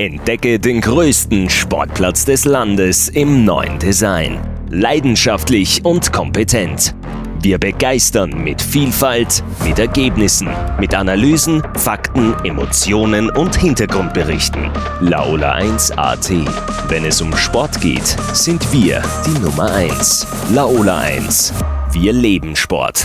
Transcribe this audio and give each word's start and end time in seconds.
Entdecke 0.00 0.58
den 0.58 0.80
größten 0.80 1.50
Sportplatz 1.50 2.24
des 2.24 2.46
Landes 2.46 3.10
im 3.10 3.44
neuen 3.44 3.78
Design. 3.78 4.40
Leidenschaftlich 4.70 5.84
und 5.84 6.10
kompetent. 6.10 6.94
Wir 7.42 7.58
begeistern 7.58 8.42
mit 8.42 8.62
Vielfalt, 8.62 9.44
mit 9.62 9.78
Ergebnissen, 9.78 10.48
mit 10.78 10.94
Analysen, 10.94 11.62
Fakten, 11.74 12.32
Emotionen 12.44 13.28
und 13.28 13.54
Hintergrundberichten. 13.54 14.70
Laola 15.02 15.52
1 15.52 15.90
AT. 15.98 16.30
Wenn 16.88 17.04
es 17.04 17.20
um 17.20 17.36
Sport 17.36 17.78
geht, 17.82 18.16
sind 18.32 18.72
wir 18.72 19.02
die 19.26 19.38
Nummer 19.38 19.70
1. 19.70 20.26
Laola 20.54 21.00
1. 21.00 21.52
Wir 21.92 22.14
leben 22.14 22.56
Sport. 22.56 23.04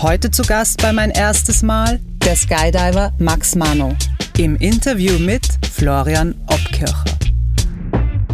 Heute 0.00 0.30
zu 0.30 0.42
Gast 0.44 0.80
bei 0.80 0.92
mein 0.92 1.10
erstes 1.10 1.64
Mal 1.64 1.98
der 2.24 2.36
Skydiver 2.36 3.10
Max 3.18 3.56
Mano 3.56 3.96
im 4.38 4.54
Interview 4.54 5.18
mit 5.18 5.44
Florian 5.72 6.36
Obkircher. 6.46 7.18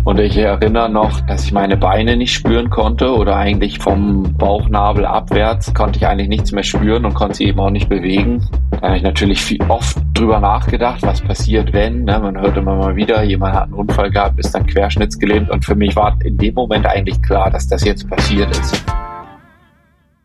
Und 0.05 0.21
ich 0.21 0.37
erinnere 0.37 0.91
noch, 0.91 1.23
dass 1.23 1.47
ich 1.47 1.53
meine 1.53 1.79
Beine 1.79 2.19
nicht 2.19 2.35
spüren 2.35 2.69
konnte 2.69 3.15
oder 3.15 3.37
eigentlich 3.37 3.79
vom 3.79 4.37
Bauchnabel 4.37 5.07
abwärts 5.07 5.73
konnte 5.73 5.99
ich 5.99 6.07
eigentlich 6.07 6.29
nichts 6.29 6.53
mehr 6.53 6.65
spüren 6.65 7.07
und 7.07 7.15
konnte 7.15 7.37
sie 7.37 7.45
eben 7.45 7.61
auch 7.61 7.71
nicht 7.71 7.89
bewegen. 7.89 8.47
Da 8.71 8.89
habe 8.89 8.99
ich 8.99 9.03
natürlich 9.03 9.41
viel, 9.41 9.63
oft 9.67 9.97
drüber 10.13 10.41
nachgedacht, 10.41 11.01
was 11.03 11.23
passiert, 11.23 11.73
wenn. 11.73 12.05
Ne? 12.05 12.21
Man 12.21 12.39
hört 12.39 12.59
immer 12.59 12.77
mal 12.77 12.95
wieder, 12.95 13.23
jemand 13.23 13.55
hat 13.55 13.65
einen 13.65 13.73
Unfall 13.73 14.11
gehabt, 14.11 14.39
ist 14.39 14.55
dann 14.55 14.67
querschnittsgelähmt 14.67 15.49
und 15.49 15.65
für 15.65 15.75
mich 15.75 15.97
war 15.97 16.19
in 16.23 16.37
dem 16.37 16.53
Moment 16.53 16.85
eigentlich 16.85 17.23
klar, 17.23 17.51
dass 17.51 17.67
das 17.67 17.83
jetzt 17.85 18.07
passiert 18.11 18.51
ist. 18.51 18.85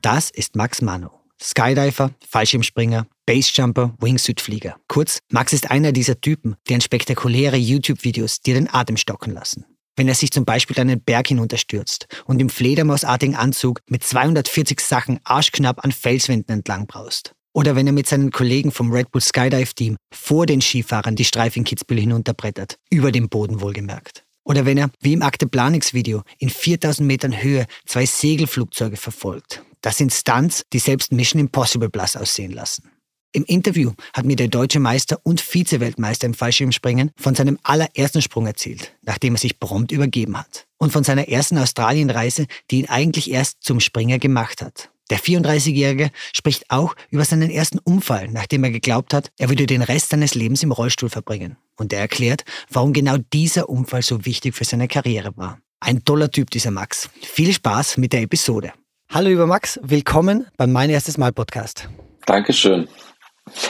Das 0.02 0.30
ist 0.30 0.58
Max 0.58 0.82
Mano. 0.82 1.19
Skydiver, 1.42 2.12
Fallschirmspringer, 2.28 3.08
Basejumper, 3.26 3.96
Wingsuitflieger. 4.00 4.76
Kurz, 4.88 5.20
Max 5.32 5.54
ist 5.54 5.72
einer 5.72 5.92
dieser 5.92 6.20
Typen, 6.20 6.56
deren 6.68 6.82
spektakuläre 6.82 7.58
YouTube-Videos 7.58 8.42
dir 8.42 8.56
den 8.56 8.74
Atem 8.74 8.98
stocken 8.98 9.34
lassen. 9.34 9.66
Wenn 9.96 10.08
er 10.08 10.16
sich 10.16 10.32
zum 10.32 10.46
Beispiel 10.46 10.80
einen 10.80 11.02
Berg 11.02 11.28
hinunterstürzt 11.28 12.08
und 12.26 12.40
im 12.40 12.50
fledermausartigen 12.50 13.36
Anzug 13.36 13.82
mit 13.90 14.04
240 14.04 14.80
Sachen 14.80 15.20
arschknapp 15.24 15.84
an 15.84 15.92
Felswänden 15.92 16.56
entlang 16.56 16.88
braust. 16.88 17.34
Oder 17.54 17.76
wenn 17.76 17.88
er 17.88 17.94
mit 17.94 18.08
seinen 18.08 18.32
Kollegen 18.32 18.72
vom 18.72 18.92
Red 18.92 19.12
Bull 19.12 19.22
Skydive 19.22 19.74
Team 19.74 19.98
vor 20.14 20.46
den 20.46 20.62
Skifahrern 20.62 21.16
die 21.16 21.26
Streife 21.26 21.60
in 21.60 21.66
Kitzbühel 21.66 22.00
hinunterbrettert, 22.00 22.76
über 22.90 23.12
dem 23.12 23.28
Boden 23.28 23.60
wohlgemerkt. 23.60 24.24
Oder 24.50 24.66
wenn 24.66 24.80
er, 24.80 24.90
wie 25.00 25.14
im 25.14 25.22
Akte 25.22 25.46
Planix 25.46 25.94
Video, 25.94 26.24
in 26.40 26.50
4000 26.50 27.06
Metern 27.08 27.40
Höhe 27.40 27.68
zwei 27.86 28.08
Segelflugzeuge 28.08 28.98
verfolgt. 28.98 29.64
Das 29.82 29.98
sind 29.98 30.12
Stunts, 30.12 30.64
die 30.74 30.80
selbst 30.80 31.12
Mission 31.12 31.40
Impossible 31.40 31.90
blass 31.90 32.16
aussehen 32.16 32.52
lassen. 32.52 32.90
Im 33.32 33.46
Interview 33.46 33.92
hat 34.12 34.26
mir 34.26 34.36
der 34.36 34.48
deutsche 34.48 34.80
Meister 34.80 35.20
und 35.22 35.40
Vize-Weltmeister 35.40 36.26
im 36.26 36.34
Fallschirmspringen 36.34 37.12
von 37.16 37.36
seinem 37.36 37.60
allerersten 37.62 38.24
Sprung 38.24 38.48
erzählt, 38.48 38.96
nachdem 39.04 39.36
er 39.36 39.40
sich 39.40 39.60
prompt 39.60 39.92
übergeben 39.92 40.36
hat. 40.36 40.66
Und 40.80 40.92
von 40.92 41.04
seiner 41.04 41.28
ersten 41.28 41.60
Australienreise, 41.60 42.48
die 42.72 42.80
ihn 42.80 42.90
eigentlich 42.90 43.30
erst 43.30 43.58
zum 43.62 43.80
Springer 43.80 44.18
gemacht 44.18 44.64
hat. 44.64 44.90
Der 45.10 45.20
34-Jährige 45.20 46.12
spricht 46.34 46.70
auch 46.70 46.96
über 47.10 47.26
seinen 47.26 47.50
ersten 47.50 47.80
Unfall, 47.80 48.28
nachdem 48.28 48.64
er 48.64 48.70
geglaubt 48.70 49.14
hat, 49.14 49.32
er 49.38 49.50
würde 49.50 49.66
den 49.66 49.82
Rest 49.82 50.10
seines 50.10 50.36
Lebens 50.36 50.62
im 50.62 50.72
Rollstuhl 50.72 51.10
verbringen. 51.10 51.58
Und 51.78 51.94
er 51.94 52.00
erklärt, 52.00 52.44
warum 52.70 52.94
genau 52.94 53.18
dieser 53.34 53.70
Unfall 53.70 54.04
so 54.04 54.26
wichtig 54.26 54.56
für 54.56 54.66
seine 54.66 54.88
Karriere 54.88 55.36
war. 55.36 55.60
Ein 55.80 56.04
toller 56.04 56.30
Typ, 56.30 56.52
dieser 56.52 56.72
Max. 56.72 57.10
Viel 57.22 57.54
Spaß 57.54 57.98
mit 57.98 58.14
der 58.14 58.22
Episode. 58.22 58.74
Hallo 59.12 59.30
lieber 59.30 59.48
Max, 59.48 59.80
willkommen 59.82 60.46
beim 60.58 60.72
Mein 60.72 60.92
erstes 60.92 61.18
Mal 61.18 61.32
Podcast. 61.32 61.90
Dankeschön. 62.28 62.88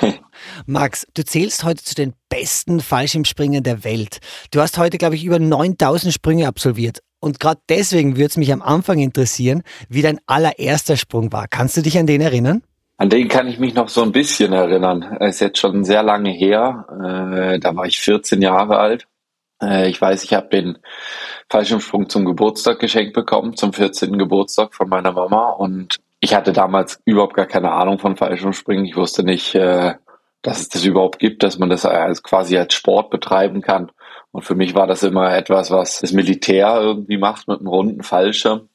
Max, 0.65 1.07
du 1.13 1.23
zählst 1.23 1.63
heute 1.63 1.83
zu 1.83 1.95
den 1.95 2.13
besten 2.27 2.81
Fallschirmspringern 2.81 3.63
der 3.63 3.85
Welt. 3.85 4.19
Du 4.51 4.59
hast 4.59 4.77
heute, 4.77 4.97
glaube 4.97 5.15
ich, 5.15 5.23
über 5.23 5.39
9000 5.39 6.13
Sprünge 6.13 6.47
absolviert. 6.47 6.99
Und 7.19 7.39
gerade 7.39 7.61
deswegen 7.69 8.15
würde 8.15 8.27
es 8.27 8.37
mich 8.37 8.53
am 8.53 8.61
Anfang 8.61 8.99
interessieren, 8.99 9.63
wie 9.89 10.01
dein 10.01 10.19
allererster 10.25 10.97
Sprung 10.97 11.31
war. 11.31 11.47
Kannst 11.47 11.77
du 11.77 11.81
dich 11.81 11.97
an 11.97 12.07
den 12.07 12.21
erinnern? 12.21 12.63
An 12.97 13.09
den 13.09 13.29
kann 13.29 13.47
ich 13.47 13.59
mich 13.59 13.75
noch 13.75 13.87
so 13.87 14.03
ein 14.03 14.11
bisschen 14.11 14.51
erinnern. 14.51 15.03
Er 15.19 15.29
ist 15.29 15.39
jetzt 15.39 15.57
schon 15.57 15.85
sehr 15.85 16.03
lange 16.03 16.31
her. 16.31 16.85
Äh, 17.53 17.59
da 17.59 17.75
war 17.75 17.85
ich 17.85 17.99
14 17.99 18.41
Jahre 18.41 18.77
alt. 18.77 19.07
Äh, 19.61 19.89
ich 19.89 20.01
weiß, 20.01 20.23
ich 20.23 20.33
habe 20.33 20.49
den 20.49 20.77
Fallschirmsprung 21.49 22.09
zum 22.09 22.25
Geburtstag 22.25 22.79
geschenkt 22.79 23.13
bekommen, 23.13 23.55
zum 23.55 23.71
14. 23.71 24.17
Geburtstag 24.17 24.73
von 24.73 24.89
meiner 24.89 25.13
Mama. 25.13 25.49
Und 25.51 25.99
ich 26.19 26.35
hatte 26.35 26.51
damals 26.51 26.99
überhaupt 27.05 27.35
gar 27.35 27.45
keine 27.45 27.71
Ahnung 27.71 27.99
von 27.99 28.17
Fallschirmspringen. 28.17 28.85
Ich 28.85 28.97
wusste 28.97 29.23
nicht, 29.23 29.55
äh, 29.55 29.93
dass 30.41 30.59
es 30.59 30.69
das 30.69 30.83
überhaupt 30.83 31.19
gibt, 31.19 31.43
dass 31.43 31.57
man 31.57 31.69
das 31.69 31.83
quasi 32.23 32.57
als 32.57 32.73
Sport 32.73 33.09
betreiben 33.11 33.61
kann. 33.61 33.91
Und 34.31 34.43
für 34.43 34.55
mich 34.55 34.75
war 34.75 34.87
das 34.87 35.03
immer 35.03 35.35
etwas, 35.35 35.71
was 35.71 35.99
das 35.99 36.11
Militär 36.11 36.79
irgendwie 36.79 37.17
macht 37.17 37.47
mit 37.47 37.59
einem 37.59 37.67
runden 37.67 38.03
Fallschirm. 38.03 38.69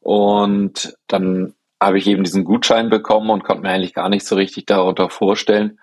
Und 0.00 0.96
dann 1.06 1.54
habe 1.80 1.98
ich 1.98 2.06
eben 2.06 2.24
diesen 2.24 2.44
Gutschein 2.44 2.90
bekommen 2.90 3.30
und 3.30 3.44
konnte 3.44 3.62
mir 3.62 3.70
eigentlich 3.70 3.94
gar 3.94 4.08
nicht 4.08 4.26
so 4.26 4.36
richtig 4.36 4.66
darunter 4.66 5.08
vorstellen. 5.08 5.78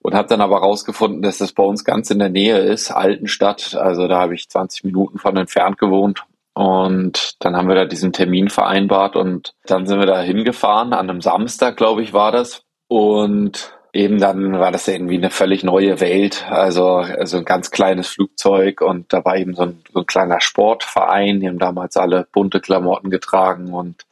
Und 0.00 0.14
habe 0.14 0.28
dann 0.28 0.40
aber 0.40 0.58
rausgefunden, 0.58 1.22
dass 1.22 1.38
das 1.38 1.52
bei 1.52 1.62
uns 1.64 1.84
ganz 1.84 2.10
in 2.10 2.20
der 2.20 2.28
Nähe 2.28 2.58
ist, 2.58 2.90
Altenstadt. 2.90 3.74
Also 3.74 4.06
da 4.06 4.20
habe 4.20 4.34
ich 4.34 4.48
20 4.48 4.84
Minuten 4.84 5.18
von 5.18 5.36
entfernt 5.36 5.78
gewohnt. 5.78 6.24
Und 6.54 7.42
dann 7.44 7.56
haben 7.56 7.68
wir 7.68 7.74
da 7.74 7.84
diesen 7.84 8.12
Termin 8.12 8.48
vereinbart 8.48 9.14
und 9.14 9.54
dann 9.66 9.86
sind 9.86 10.00
wir 10.00 10.06
da 10.06 10.20
hingefahren, 10.20 10.92
an 10.92 11.08
einem 11.08 11.20
Samstag, 11.20 11.76
glaube 11.76 12.02
ich, 12.02 12.12
war 12.12 12.32
das. 12.32 12.64
Und 12.88 13.77
eben 13.92 14.18
dann 14.18 14.58
war 14.58 14.72
das 14.72 14.88
irgendwie 14.88 15.16
eine 15.16 15.30
völlig 15.30 15.64
neue 15.64 16.00
Welt. 16.00 16.46
Also, 16.50 16.96
also 16.96 17.38
ein 17.38 17.44
ganz 17.44 17.70
kleines 17.70 18.08
Flugzeug 18.08 18.80
und 18.80 19.12
da 19.12 19.24
war 19.24 19.36
eben 19.36 19.54
so 19.54 19.62
ein, 19.62 19.82
so 19.92 20.00
ein 20.00 20.06
kleiner 20.06 20.40
Sportverein. 20.40 21.40
Die 21.40 21.48
haben 21.48 21.58
damals 21.58 21.96
alle 21.96 22.26
bunte 22.32 22.60
Klamotten 22.60 23.10
getragen 23.10 23.72
und 23.72 24.04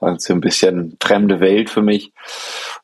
war 0.00 0.18
so 0.18 0.34
ein 0.34 0.40
bisschen 0.40 0.96
fremde 1.00 1.40
Welt 1.40 1.70
für 1.70 1.82
mich. 1.82 2.12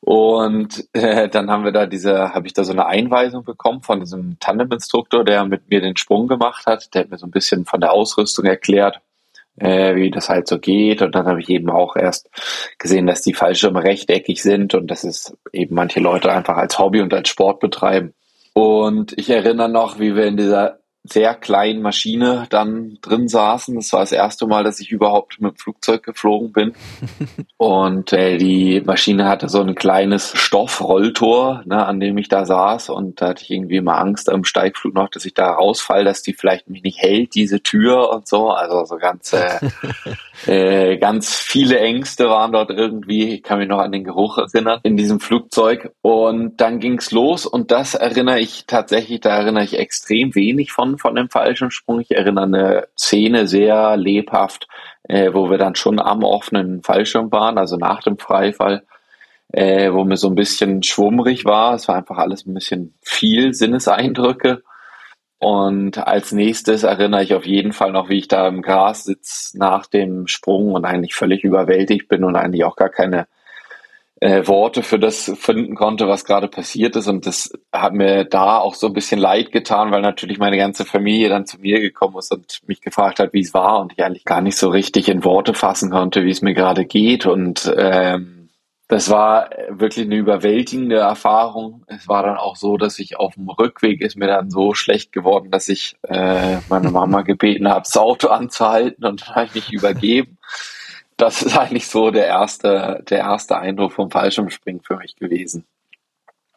Und 0.00 0.88
äh, 0.92 1.28
dann 1.28 1.50
haben 1.50 1.64
wir 1.64 1.72
da 1.72 1.86
diese, 1.86 2.34
habe 2.34 2.46
ich 2.46 2.54
da 2.54 2.64
so 2.64 2.72
eine 2.72 2.86
Einweisung 2.86 3.44
bekommen 3.44 3.82
von 3.82 4.00
diesem 4.00 4.38
Tandem-Instruktor, 4.40 5.24
der 5.24 5.44
mit 5.44 5.68
mir 5.68 5.80
den 5.80 5.96
Sprung 5.96 6.26
gemacht 6.26 6.66
hat. 6.66 6.94
Der 6.94 7.02
hat 7.02 7.10
mir 7.10 7.18
so 7.18 7.26
ein 7.26 7.30
bisschen 7.30 7.64
von 7.66 7.80
der 7.80 7.92
Ausrüstung 7.92 8.46
erklärt, 8.46 9.00
äh, 9.58 9.94
wie 9.94 10.10
das 10.10 10.28
halt 10.28 10.48
so 10.48 10.58
geht. 10.58 11.02
Und 11.02 11.14
dann 11.14 11.26
habe 11.26 11.40
ich 11.40 11.48
eben 11.48 11.70
auch 11.70 11.96
erst 11.96 12.28
gesehen, 12.78 13.06
dass 13.06 13.22
die 13.22 13.34
Fallschirme 13.34 13.82
rechteckig 13.82 14.42
sind 14.42 14.74
und 14.74 14.90
dass 14.90 15.04
es 15.04 15.36
eben 15.52 15.74
manche 15.74 16.00
Leute 16.00 16.32
einfach 16.32 16.56
als 16.56 16.78
Hobby 16.78 17.00
und 17.00 17.12
als 17.14 17.28
Sport 17.28 17.60
betreiben. 17.60 18.14
Und 18.54 19.16
ich 19.16 19.30
erinnere 19.30 19.68
noch, 19.68 19.98
wie 19.98 20.14
wir 20.14 20.26
in 20.26 20.36
dieser 20.36 20.78
sehr 21.04 21.34
kleinen 21.34 21.82
Maschine 21.82 22.46
dann 22.50 22.98
drin 23.02 23.26
saßen. 23.26 23.74
Das 23.74 23.92
war 23.92 24.00
das 24.00 24.12
erste 24.12 24.46
Mal, 24.46 24.62
dass 24.62 24.78
ich 24.78 24.92
überhaupt 24.92 25.40
mit 25.40 25.54
dem 25.54 25.56
Flugzeug 25.56 26.04
geflogen 26.04 26.52
bin. 26.52 26.74
und 27.56 28.12
äh, 28.12 28.38
die 28.38 28.80
Maschine 28.84 29.26
hatte 29.26 29.48
so 29.48 29.60
ein 29.60 29.74
kleines 29.74 30.32
Stoffrolltor, 30.36 31.62
ne, 31.64 31.84
an 31.84 31.98
dem 31.98 32.18
ich 32.18 32.28
da 32.28 32.44
saß. 32.44 32.90
Und 32.90 33.20
da 33.20 33.28
hatte 33.30 33.42
ich 33.42 33.50
irgendwie 33.50 33.78
immer 33.78 33.98
Angst 33.98 34.30
am 34.30 34.44
Steigflug 34.44 34.94
noch, 34.94 35.08
dass 35.08 35.24
ich 35.24 35.34
da 35.34 35.50
rausfalle, 35.50 36.04
dass 36.04 36.22
die 36.22 36.34
vielleicht 36.34 36.70
mich 36.70 36.84
nicht 36.84 36.98
hält, 36.98 37.34
diese 37.34 37.60
Tür 37.60 38.10
und 38.10 38.28
so. 38.28 38.50
Also 38.50 38.84
so 38.84 38.96
ganz, 38.96 39.32
äh, 39.32 39.58
äh, 40.46 40.98
ganz 40.98 41.34
viele 41.34 41.80
Ängste 41.80 42.28
waren 42.28 42.52
dort 42.52 42.70
irgendwie. 42.70 43.34
Ich 43.34 43.42
kann 43.42 43.58
mich 43.58 43.68
noch 43.68 43.80
an 43.80 43.90
den 43.90 44.04
Geruch 44.04 44.38
erinnern 44.38 44.78
in 44.84 44.96
diesem 44.96 45.18
Flugzeug. 45.18 45.90
Und 46.00 46.60
dann 46.60 46.78
ging's 46.78 47.10
los. 47.10 47.44
Und 47.44 47.72
das 47.72 47.94
erinnere 47.94 48.38
ich 48.38 48.66
tatsächlich, 48.68 49.20
da 49.20 49.30
erinnere 49.30 49.64
ich 49.64 49.76
extrem 49.76 50.36
wenig 50.36 50.70
von 50.70 50.91
von 50.98 51.14
dem 51.14 51.28
Fallschirmsprung. 51.28 52.00
Ich 52.00 52.10
erinnere 52.10 52.44
eine 52.44 52.88
Szene 52.96 53.46
sehr 53.46 53.96
lebhaft, 53.96 54.68
äh, 55.04 55.32
wo 55.32 55.50
wir 55.50 55.58
dann 55.58 55.74
schon 55.74 56.00
am 56.00 56.24
offenen 56.24 56.82
Fallschirm 56.82 57.32
waren, 57.32 57.58
also 57.58 57.76
nach 57.76 58.02
dem 58.02 58.18
Freifall, 58.18 58.84
äh, 59.52 59.92
wo 59.92 60.04
mir 60.04 60.16
so 60.16 60.28
ein 60.28 60.34
bisschen 60.34 60.82
schwummrig 60.82 61.44
war. 61.44 61.74
Es 61.74 61.88
war 61.88 61.96
einfach 61.96 62.18
alles 62.18 62.46
ein 62.46 62.54
bisschen 62.54 62.94
viel 63.02 63.54
Sinneseindrücke. 63.54 64.62
Und 65.38 65.98
als 65.98 66.30
nächstes 66.30 66.84
erinnere 66.84 67.24
ich 67.24 67.34
auf 67.34 67.44
jeden 67.44 67.72
Fall 67.72 67.90
noch, 67.90 68.08
wie 68.08 68.18
ich 68.18 68.28
da 68.28 68.46
im 68.46 68.62
Gras 68.62 69.04
sitze 69.04 69.58
nach 69.58 69.86
dem 69.86 70.28
Sprung 70.28 70.72
und 70.72 70.84
eigentlich 70.84 71.16
völlig 71.16 71.42
überwältigt 71.42 72.08
bin 72.08 72.22
und 72.22 72.36
eigentlich 72.36 72.64
auch 72.64 72.76
gar 72.76 72.90
keine 72.90 73.26
äh, 74.22 74.46
Worte 74.46 74.84
für 74.84 75.00
das 75.00 75.32
finden 75.36 75.74
konnte, 75.74 76.06
was 76.06 76.24
gerade 76.24 76.46
passiert 76.46 76.94
ist. 76.94 77.08
Und 77.08 77.26
das 77.26 77.52
hat 77.72 77.92
mir 77.92 78.24
da 78.24 78.58
auch 78.58 78.76
so 78.76 78.86
ein 78.86 78.92
bisschen 78.92 79.18
leid 79.18 79.50
getan, 79.50 79.90
weil 79.90 80.00
natürlich 80.00 80.38
meine 80.38 80.56
ganze 80.56 80.84
Familie 80.84 81.28
dann 81.28 81.44
zu 81.44 81.58
mir 81.58 81.80
gekommen 81.80 82.16
ist 82.18 82.30
und 82.30 82.60
mich 82.68 82.80
gefragt 82.80 83.18
hat, 83.18 83.32
wie 83.32 83.40
es 83.40 83.52
war 83.52 83.80
und 83.80 83.94
ich 83.94 84.04
eigentlich 84.04 84.24
gar 84.24 84.40
nicht 84.40 84.56
so 84.56 84.68
richtig 84.68 85.08
in 85.08 85.24
Worte 85.24 85.54
fassen 85.54 85.90
konnte, 85.90 86.24
wie 86.24 86.30
es 86.30 86.40
mir 86.40 86.54
gerade 86.54 86.84
geht. 86.84 87.26
Und 87.26 87.74
ähm, 87.76 88.48
das 88.86 89.10
war 89.10 89.50
wirklich 89.70 90.06
eine 90.06 90.14
überwältigende 90.14 90.98
Erfahrung. 90.98 91.82
Es 91.88 92.06
war 92.06 92.22
dann 92.22 92.36
auch 92.36 92.54
so, 92.54 92.76
dass 92.76 93.00
ich 93.00 93.18
auf 93.18 93.34
dem 93.34 93.48
Rückweg 93.48 94.00
ist 94.00 94.16
mir 94.16 94.28
dann 94.28 94.50
so 94.50 94.72
schlecht 94.74 95.10
geworden, 95.10 95.50
dass 95.50 95.68
ich 95.68 95.96
äh, 96.02 96.58
meine 96.68 96.92
Mama 96.92 97.22
gebeten 97.22 97.68
habe, 97.68 97.80
das 97.80 97.96
Auto 97.96 98.28
anzuhalten 98.28 99.04
und 99.04 99.22
dann 99.22 99.34
habe 99.34 99.46
ich 99.46 99.54
mich 99.56 99.72
übergeben 99.72 100.38
das 101.22 101.42
ist 101.42 101.56
eigentlich 101.58 101.86
so 101.86 102.10
der 102.10 102.26
erste, 102.26 103.02
der 103.08 103.18
erste 103.20 103.58
Eindruck 103.58 103.92
vom 103.92 104.10
Fallschirmspringen 104.10 104.82
für 104.82 104.96
mich 104.96 105.16
gewesen. 105.16 105.64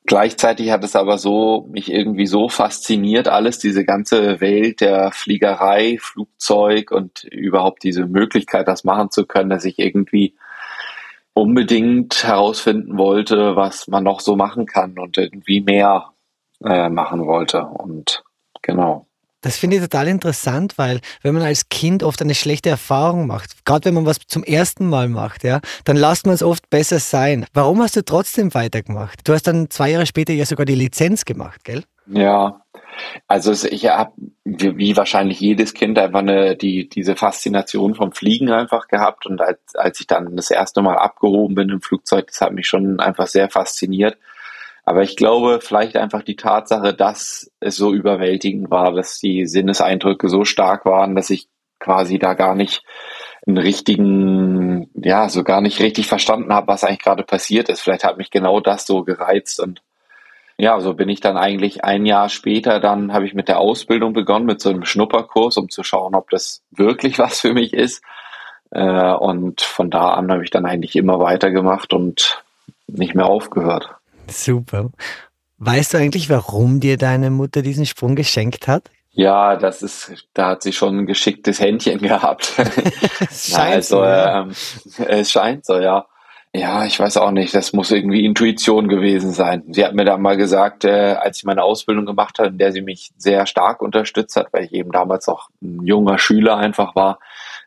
Gleichzeitig 0.08 0.70
hat 0.70 0.84
es 0.84 0.96
aber 0.96 1.18
so, 1.18 1.68
mich 1.72 1.92
irgendwie 1.92 2.28
so 2.28 2.48
fasziniert, 2.48 3.28
alles, 3.28 3.58
diese 3.58 3.84
ganze 3.84 4.40
Welt 4.40 4.82
der 4.82 5.12
Fliegerei, 5.12 5.98
Flugzeug 6.00 6.92
und 6.92 7.24
überhaupt 7.24 7.84
diese 7.84 8.06
Möglichkeit, 8.06 8.68
das 8.68 8.84
machen 8.84 9.10
zu 9.10 9.26
können, 9.26 9.50
dass 9.50 9.66
ich 9.66 9.80
irgendwie 9.80 10.36
unbedingt 11.34 12.24
herausfinden 12.24 13.00
wollte, 13.00 13.56
was 13.56 13.88
man 13.88 14.04
noch 14.04 14.20
so 14.20 14.36
machen 14.36 14.68
kann 14.68 15.00
und 15.00 15.18
irgendwie 15.18 15.62
mehr 15.62 16.14
äh, 16.64 16.90
machen 16.90 17.26
wollte. 17.26 17.66
Und 17.66 18.24
genau. 18.62 19.08
Das 19.46 19.58
finde 19.58 19.76
ich 19.76 19.84
total 19.84 20.08
interessant, 20.08 20.80
weil 20.80 21.02
wenn 21.22 21.36
man 21.36 21.44
als 21.44 21.70
Kind 21.70 22.02
oft 22.02 22.20
eine 22.20 22.34
schlechte 22.34 22.72
Erfahrung 22.72 23.28
macht, 23.28 23.64
gerade 23.64 23.86
wenn 23.86 23.94
man 23.94 24.08
was 24.08 24.18
zum 24.26 24.44
ersten 24.44 24.90
Mal 24.90 25.08
macht, 25.08 25.44
ja, 25.44 25.62
dann 25.84 25.98
lasst 25.98 26.26
man 26.26 26.34
es 26.34 26.42
oft 26.42 26.68
besser 26.72 26.98
sein. 26.98 27.46
Warum 27.54 27.80
hast 27.80 27.96
du 27.96 28.04
trotzdem 28.04 28.56
weitergemacht? 28.56 29.20
Du 29.24 29.34
hast 29.34 29.44
dann 29.44 29.70
zwei 29.70 29.92
Jahre 29.92 30.08
später 30.08 30.34
ja 30.34 30.48
sogar 30.48 30.66
die 30.66 30.74
Lizenz 30.74 31.26
gemacht, 31.26 31.64
gell? 31.64 31.84
Ja, 32.08 32.60
also 33.28 33.52
ich 33.68 33.88
habe 33.88 34.14
wie, 34.46 34.98
wahrscheinlich 34.98 35.40
jedes 35.40 35.76
Kind 35.76 36.00
einfach 36.00 36.20
eine, 36.22 36.56
die, 36.56 36.90
diese 36.90 37.16
Faszination 37.16 37.94
vom 37.94 38.14
Fliegen 38.14 38.50
einfach 38.50 38.88
gehabt 38.88 39.28
und 39.28 39.42
als, 39.42 39.60
als 39.76 40.00
ich 40.00 40.08
dann 40.08 40.36
das 40.36 40.50
erste 40.50 40.82
Mal 40.82 40.98
abgehoben 40.98 41.54
bin 41.54 41.70
im 41.70 41.82
Flugzeug, 41.82 42.26
das 42.30 42.42
hat 42.42 42.54
mich 42.54 42.68
schon 42.68 43.00
einfach 43.00 43.28
sehr 43.28 43.52
fasziniert. 43.52 44.18
Aber 44.86 45.02
ich 45.02 45.16
glaube, 45.16 45.60
vielleicht 45.62 45.98
einfach 45.98 46.22
die 46.22 46.36
Tatsache, 46.36 46.94
dass 46.94 47.52
es 47.60 47.76
so 47.76 47.92
überwältigend 47.92 48.70
war, 48.70 48.92
dass 48.94 49.18
die 49.18 49.48
Sinneseindrücke 49.48 50.30
so 50.30 50.46
stark 50.46 50.86
waren, 50.86 51.16
dass 51.16 51.32
ich 51.32 51.48
quasi 51.80 52.20
da 52.20 52.36
gar 52.36 52.56
nicht 52.56 52.84
einen 53.48 53.58
richtigen, 53.58 54.90
ja, 54.94 55.28
so 55.30 55.44
gar 55.44 55.62
nicht 55.62 55.80
richtig 55.82 56.08
verstanden 56.08 56.54
habe, 56.54 56.68
was 56.68 56.84
eigentlich 56.84 57.02
gerade 57.02 57.24
passiert 57.24 57.70
ist. 57.70 57.82
Vielleicht 57.82 58.04
hat 58.04 58.18
mich 58.18 58.30
genau 58.32 58.60
das 58.60 58.86
so 58.86 59.04
gereizt 59.04 59.60
und 59.60 59.82
ja, 60.58 60.80
so 60.80 60.94
bin 60.94 61.10
ich 61.10 61.20
dann 61.20 61.36
eigentlich 61.36 61.84
ein 61.84 62.06
Jahr 62.06 62.30
später, 62.30 62.80
dann 62.80 63.12
habe 63.12 63.26
ich 63.26 63.34
mit 63.34 63.50
der 63.50 63.60
Ausbildung 63.60 64.14
begonnen, 64.14 64.46
mit 64.46 64.62
so 64.62 64.70
einem 64.70 64.86
Schnupperkurs, 64.86 65.58
um 65.58 65.70
zu 65.70 65.84
schauen, 65.84 66.16
ob 66.16 66.30
das 66.30 66.64
wirklich 66.72 67.20
was 67.20 67.42
für 67.42 67.54
mich 67.54 67.74
ist. 67.74 68.04
Äh, 68.72 69.14
und 69.14 69.62
von 69.62 69.90
da 69.90 70.12
an 70.12 70.32
habe 70.32 70.44
ich 70.44 70.52
dann 70.52 70.66
eigentlich 70.66 70.96
immer 70.96 71.20
weitergemacht 71.20 71.94
und 71.94 72.44
nicht 72.88 73.16
mehr 73.16 73.26
aufgehört. 73.26 73.95
Super. 74.28 74.92
Weißt 75.58 75.94
du 75.94 75.98
eigentlich, 75.98 76.30
warum 76.30 76.80
dir 76.80 76.98
deine 76.98 77.30
Mutter 77.30 77.62
diesen 77.62 77.86
Sprung 77.86 78.16
geschenkt 78.16 78.68
hat? 78.68 78.90
Ja, 79.12 79.56
das 79.56 79.82
ist, 79.82 80.28
da 80.34 80.50
hat 80.50 80.64
sie 80.64 80.74
schon 80.74 81.00
ein 81.00 81.06
geschicktes 81.06 81.60
Händchen 81.60 82.00
gehabt. 82.02 82.54
es 83.30 83.48
scheint 83.50 83.76
also, 83.76 83.98
so, 83.98 84.04
ja. 84.04 84.42
ähm, 84.42 84.52
es 85.08 85.32
scheint 85.32 85.66
so, 85.66 85.80
ja. 85.80 86.06
Ja, 86.54 86.86
ich 86.86 86.98
weiß 86.98 87.18
auch 87.18 87.32
nicht, 87.32 87.54
das 87.54 87.74
muss 87.74 87.92
irgendwie 87.92 88.24
Intuition 88.24 88.88
gewesen 88.88 89.34
sein. 89.34 89.64
Sie 89.72 89.84
hat 89.84 89.94
mir 89.94 90.06
dann 90.06 90.22
mal 90.22 90.38
gesagt, 90.38 90.86
äh, 90.86 91.16
als 91.20 91.38
ich 91.38 91.44
meine 91.44 91.64
Ausbildung 91.64 92.06
gemacht 92.06 92.40
habe, 92.40 92.50
in 92.50 92.58
der 92.58 92.72
sie 92.72 92.82
mich 92.82 93.12
sehr 93.18 93.46
stark 93.46 93.82
unterstützt 93.82 94.38
hat, 94.38 94.48
weil 94.54 94.64
ich 94.64 94.74
eben 94.74 94.92
damals 94.92 95.28
auch 95.28 95.50
ein 95.62 95.86
junger 95.86 96.18
Schüler 96.18 96.56
einfach 96.56 96.96
war, 96.96 97.20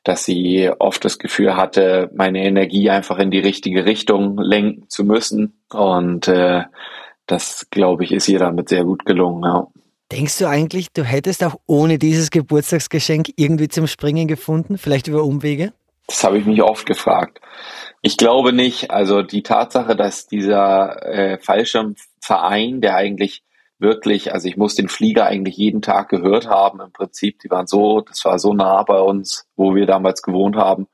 dass 0.09 0.25
sie 0.25 0.71
oft 0.79 1.05
das 1.05 1.19
Gefühl 1.19 1.55
hatte, 1.55 2.11
meine 2.15 2.43
Energie 2.43 2.89
einfach 2.89 3.19
in 3.19 3.31
die 3.31 3.41
richtige 3.41 3.85
Richtung 3.85 4.39
lenken 4.39 4.89
zu 4.89 5.05
müssen. 5.05 5.61
Und 5.71 6.29
äh, 6.29 6.63
das, 7.27 7.67
glaube 7.71 8.05
ich, 8.05 8.13
ist 8.13 8.27
ihr 8.27 8.39
damit 8.39 8.71
sehr 8.71 8.85
gut 8.85 9.05
gelungen. 9.05 9.43
Ja. 9.45 9.67
Denkst 10.11 10.39
du 10.39 10.49
eigentlich, 10.49 10.91
du 10.95 11.05
hättest 11.05 11.45
auch 11.45 11.57
ohne 11.67 11.99
dieses 11.99 12.31
Geburtstagsgeschenk 12.31 13.35
irgendwie 13.37 13.69
zum 13.69 13.87
Springen 13.87 14.29
gefunden, 14.29 14.79
vielleicht 14.79 15.09
über 15.09 15.25
Umwege? 15.25 15.75
Das 16.07 16.25
habe 16.25 16.39
ich 16.39 16.47
mich 16.47 16.63
oft 16.63 16.87
gefragt. 16.87 17.43
Ich 18.01 18.17
glaube 18.17 18.55
nicht. 18.55 18.91
Also 18.91 19.21
die 19.21 19.43
Tatsache, 19.43 19.95
dass 19.95 20.27
dieser 20.27 21.03
äh, 21.07 21.39
Fallschirmverein, 21.39 22.81
der 22.81 22.97
eigentlich 22.97 23.43
wirklich, 23.79 24.33
also 24.33 24.49
ich 24.49 24.57
muss 24.57 24.75
den 24.75 24.89
Flieger 24.89 25.27
eigentlich 25.27 25.57
jeden 25.57 25.83
Tag 25.83 26.09
gehört 26.09 26.49
haben 26.49 26.81
im 26.81 26.93
Prinzip. 26.93 27.39
Die 27.41 27.51
waren 27.51 27.67
so, 27.67 28.01
das 28.01 28.25
war 28.25 28.39
so 28.39 28.53
nah 28.53 28.83
bei 28.83 28.99
uns, 29.01 29.47
wo 29.57 29.75
wir 29.75 29.87
damals 29.87 30.23
gewohnt 30.23 30.57
haben, 30.57 30.89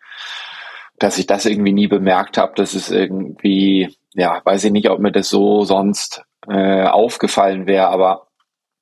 dass 0.99 1.19
ich 1.19 1.27
das 1.27 1.47
irgendwie 1.47 1.73
nie 1.73 1.89
bemerkt 1.89 2.39
habe. 2.39 2.53
Das 2.57 2.75
ist 2.75 2.91
irgendwie, 2.91 3.97
ja, 4.15 4.41
weiß 4.45 4.65
ich 4.65 4.73
nicht, 4.73 4.91
ob 4.91 4.99
mir 4.99 5.13
das 5.13 5.29
so 5.29 5.65
sonst 5.65 6.23
äh, 6.49 6.85
aufgefallen 6.85 7.67
wäre, 7.67 7.89
aber 7.89 8.29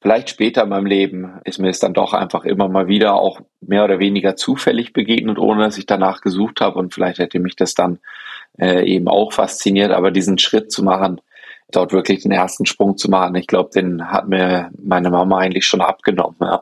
vielleicht 0.01 0.31
später 0.31 0.65
in 0.65 0.71
meinem 0.71 0.87
Leben 0.87 1.41
ist 1.45 1.61
mir 1.61 1.71
es 1.71 1.79
dann 1.79 1.95
doch 1.95 2.13
einfach 2.13 2.45
immer 2.45 2.69
mal 2.69 2.89
wieder 2.89 3.15
auch 3.15 3.41
mehr 3.61 3.85
oder 3.85 4.01
weniger 4.01 4.35
zufällig 4.35 4.93
begegnet, 4.93 5.39
ohne 5.39 5.63
dass 5.63 5.79
ich 5.79 5.87
danach 5.87 6.21
gesucht 6.23 6.61
habe 6.61 6.79
und 6.81 6.93
vielleicht 6.93 7.21
hätte 7.21 7.39
mich 7.39 7.55
das 7.55 7.75
dann 7.75 8.01
äh, 8.59 8.85
eben 8.85 9.07
auch 9.07 9.33
fasziniert, 9.33 9.93
aber 9.93 10.11
diesen 10.11 10.39
Schritt 10.39 10.73
zu 10.73 10.83
machen, 10.83 11.21
dort 11.73 11.93
wirklich 11.93 12.23
den 12.23 12.33
ersten 12.33 12.67
Sprung 12.67 12.97
zu 12.97 13.11
machen. 13.11 13.35
Ich 13.35 13.47
glaube, 13.47 13.71
den 13.75 14.11
hat 14.11 14.29
mir 14.29 14.71
meine 14.83 15.11
Mama 15.11 15.39
eigentlich 15.39 15.67
schon 15.67 15.81
abgenommen. 15.81 16.37
Ja. 16.41 16.61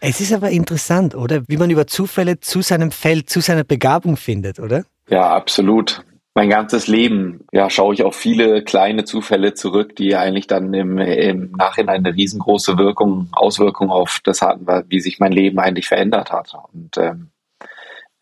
Es 0.00 0.20
ist 0.20 0.32
aber 0.32 0.50
interessant, 0.50 1.14
oder? 1.14 1.42
Wie 1.48 1.56
man 1.56 1.70
über 1.70 1.86
Zufälle 1.86 2.38
zu 2.40 2.60
seinem 2.60 2.90
Feld, 2.90 3.30
zu 3.30 3.40
seiner 3.40 3.64
Begabung 3.64 4.16
findet, 4.16 4.60
oder? 4.60 4.84
Ja, 5.08 5.30
absolut. 5.30 6.04
Mein 6.34 6.50
ganzes 6.50 6.88
Leben, 6.88 7.46
ja, 7.52 7.70
schaue 7.70 7.94
ich 7.94 8.02
auf 8.02 8.16
viele 8.16 8.64
kleine 8.64 9.04
Zufälle 9.04 9.54
zurück, 9.54 9.94
die 9.96 10.16
eigentlich 10.16 10.48
dann 10.48 10.74
im, 10.74 10.98
im 10.98 11.52
Nachhinein 11.52 12.04
eine 12.04 12.14
riesengroße 12.14 12.76
Wirkung, 12.76 13.28
Auswirkung 13.32 13.90
auf 13.90 14.20
das 14.24 14.42
hatten, 14.42 14.66
wie 14.88 15.00
sich 15.00 15.20
mein 15.20 15.32
Leben 15.32 15.60
eigentlich 15.60 15.86
verändert 15.86 16.32
hat. 16.32 16.54
Und 16.72 16.98
ähm, 16.98 17.30
äh, 17.30 17.33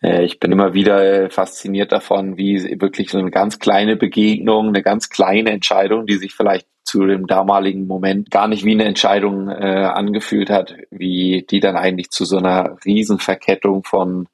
ich 0.03 0.41
bin 0.41 0.51
immer 0.51 0.75
wieder 0.75 1.25
äh, 1.25 1.31
fasziniert 1.31 1.93
davon, 1.93 2.37
wie 2.37 2.81
wirklich 2.81 3.11
so 3.11 3.19
eine 3.19 3.31
ganz 3.31 3.59
kleine 3.59 3.97
Begegnung, 3.97 4.69
eine 4.69 4.83
ganz 4.83 5.11
kleine 5.11 5.51
Entscheidung, 5.51 6.07
die 6.07 6.17
sich 6.17 6.35
vielleicht 6.35 6.67
zu 6.85 7.07
dem 7.07 7.27
damaligen 7.27 7.87
Moment 7.87 8.31
gar 8.31 8.49
nicht 8.49 8.65
wie 8.65 8.73
eine 8.73 8.85
Entscheidung 8.85 9.49
äh, 9.49 9.85
angefühlt 9.85 10.51
hat, 10.51 10.75
wie 10.91 11.47
die 11.49 11.61
dann 11.61 11.77
eigentlich 11.77 12.11
zu 12.11 12.25
so 12.25 12.39
einer 12.39 12.77
Riesenverkettung 12.85 13.85
von 13.85 14.27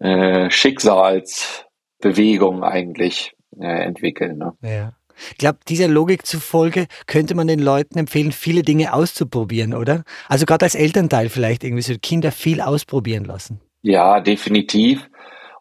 äh, 0.00 0.48
Schicksalsbewegung 0.50 2.64
eigentlich 2.64 3.34
äh, 3.60 3.84
entwickeln. 3.84 4.38
Ne? 4.38 4.54
Ja. 4.62 4.94
Ich 5.30 5.36
glaube, 5.36 5.58
dieser 5.68 5.88
Logik 5.88 6.24
zufolge 6.26 6.86
könnte 7.06 7.34
man 7.34 7.46
den 7.46 7.60
Leuten 7.60 7.98
empfehlen, 7.98 8.32
viele 8.32 8.62
Dinge 8.62 8.94
auszuprobieren, 8.94 9.74
oder? 9.74 10.04
Also 10.28 10.46
gerade 10.46 10.64
als 10.64 10.74
Elternteil 10.74 11.28
vielleicht 11.28 11.64
irgendwie 11.64 11.82
so 11.82 11.92
Kinder 12.00 12.32
viel 12.32 12.62
ausprobieren 12.62 13.26
lassen. 13.26 13.60
Ja, 13.82 14.20
definitiv. 14.20 15.08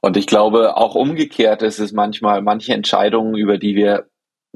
Und 0.02 0.18
ich 0.18 0.28
glaube, 0.28 0.78
auch 0.78 0.96
umgekehrt 0.96 1.62
ist 1.62 1.80
es 1.80 1.92
manchmal 1.92 2.42
manche 2.42 2.74
Entscheidungen, 2.74 3.36
über 3.36 3.58
die 3.58 3.76
wir 3.76 4.08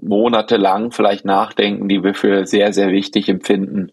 monatelang 0.02 0.92
vielleicht 0.92 1.26
nachdenken, 1.26 1.88
die 1.88 2.04
wir 2.04 2.14
für 2.14 2.46
sehr, 2.46 2.74
sehr 2.74 2.90
wichtig 2.90 3.30
empfinden. 3.30 3.92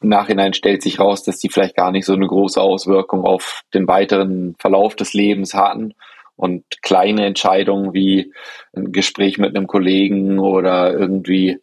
Im 0.00 0.08
Nachhinein 0.08 0.54
stellt 0.54 0.82
sich 0.82 0.98
raus, 1.00 1.22
dass 1.22 1.38
die 1.38 1.50
vielleicht 1.50 1.76
gar 1.76 1.90
nicht 1.90 2.06
so 2.06 2.14
eine 2.14 2.26
große 2.26 2.60
Auswirkung 2.60 3.24
auf 3.24 3.62
den 3.74 3.86
weiteren 3.88 4.54
Verlauf 4.58 4.96
des 4.96 5.12
Lebens 5.12 5.54
hatten. 5.54 5.94
Und 6.36 6.64
kleine 6.80 7.26
Entscheidungen 7.26 7.92
wie 7.92 8.32
ein 8.74 8.92
Gespräch 8.92 9.36
mit 9.36 9.54
einem 9.54 9.66
Kollegen 9.66 10.38
oder 10.38 10.92
irgendwie 10.94 11.58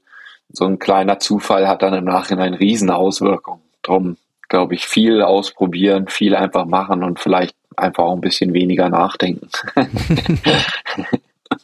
so 0.49 0.65
ein 0.65 0.77
kleiner 0.77 1.17
Zufall 1.17 1.67
hat 1.67 1.81
dann 1.81 1.95
im 1.95 2.05
Nachhinein 2.05 2.53
riesen 2.53 2.91
Auswirkungen. 2.91 3.61
Drum 3.81 4.17
glaube 4.47 4.75
ich, 4.75 4.87
viel 4.87 5.21
ausprobieren, 5.21 6.07
viel 6.07 6.35
einfach 6.35 6.65
machen 6.65 7.03
und 7.03 7.19
vielleicht 7.19 7.55
einfach 7.75 8.03
auch 8.03 8.13
ein 8.13 8.21
bisschen 8.21 8.53
weniger 8.53 8.89
nachdenken. 8.89 9.49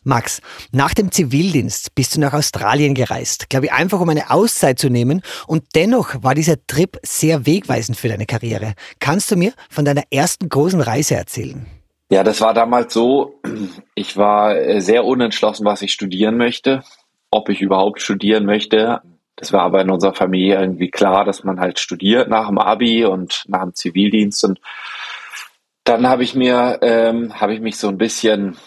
Max, 0.04 0.42
nach 0.72 0.94
dem 0.94 1.12
Zivildienst 1.12 1.96
bist 1.96 2.16
du 2.16 2.20
nach 2.20 2.34
Australien 2.34 2.94
gereist, 2.94 3.50
glaube 3.50 3.68
ich, 3.68 3.74
einfach 3.74 4.00
um 4.00 4.10
eine 4.10 4.32
Auszeit 4.32 4.80
zu 4.80 4.90
nehmen 4.90 5.22
und 5.48 5.64
dennoch 5.76 6.24
war 6.24 6.36
dieser 6.36 6.66
Trip 6.68 6.98
sehr 7.04 7.46
wegweisend 7.46 7.98
für 7.98 8.10
deine 8.10 8.26
Karriere. 8.26 8.74
Kannst 9.00 9.32
du 9.32 9.36
mir 9.36 9.54
von 9.70 9.86
deiner 9.86 10.04
ersten 10.10 10.50
großen 10.50 10.82
Reise 10.82 11.16
erzählen? 11.16 11.66
Ja, 12.12 12.24
das 12.24 12.42
war 12.42 12.54
damals 12.54 12.94
so, 12.94 13.40
ich 13.96 14.18
war 14.18 14.56
äh, 14.56 14.82
sehr 14.82 15.04
unentschlossen, 15.04 15.66
was 15.66 15.82
ich 15.82 15.94
studieren 15.94 16.38
möchte, 16.38 16.84
ob 17.32 17.50
ich 17.50 17.62
überhaupt 17.62 18.02
studieren 18.02 18.46
möchte. 18.46 19.02
Das 19.36 19.52
war 19.52 19.62
aber 19.62 19.82
in 19.82 19.90
unserer 19.90 20.14
Familie 20.14 20.60
irgendwie 20.60 20.92
klar, 20.92 21.26
dass 21.26 21.44
man 21.44 21.60
halt 21.60 21.80
studiert 21.80 22.30
nach 22.30 22.48
dem 22.48 22.60
Abi 22.60 23.06
und 23.06 23.44
nach 23.48 23.64
dem 23.64 23.74
Zivildienst. 23.74 24.44
Und 24.44 24.60
dann 25.84 26.08
habe 26.08 26.24
ich 26.24 26.36
mir, 26.36 26.80
ähm, 26.82 27.40
habe 27.40 27.54
ich 27.54 27.60
mich 27.60 27.78
so 27.78 27.88
ein 27.88 27.98
bisschen 27.98 28.58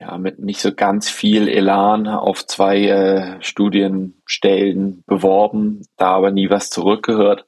ja, 0.00 0.18
mit 0.18 0.38
nicht 0.38 0.60
so 0.60 0.74
ganz 0.74 1.08
viel 1.08 1.48
Elan 1.48 2.08
auf 2.08 2.46
zwei 2.46 2.84
äh, 2.86 3.42
Studienstellen 3.42 5.02
beworben, 5.06 5.82
da 5.96 6.10
aber 6.10 6.30
nie 6.30 6.50
was 6.50 6.68
zurückgehört. 6.68 7.46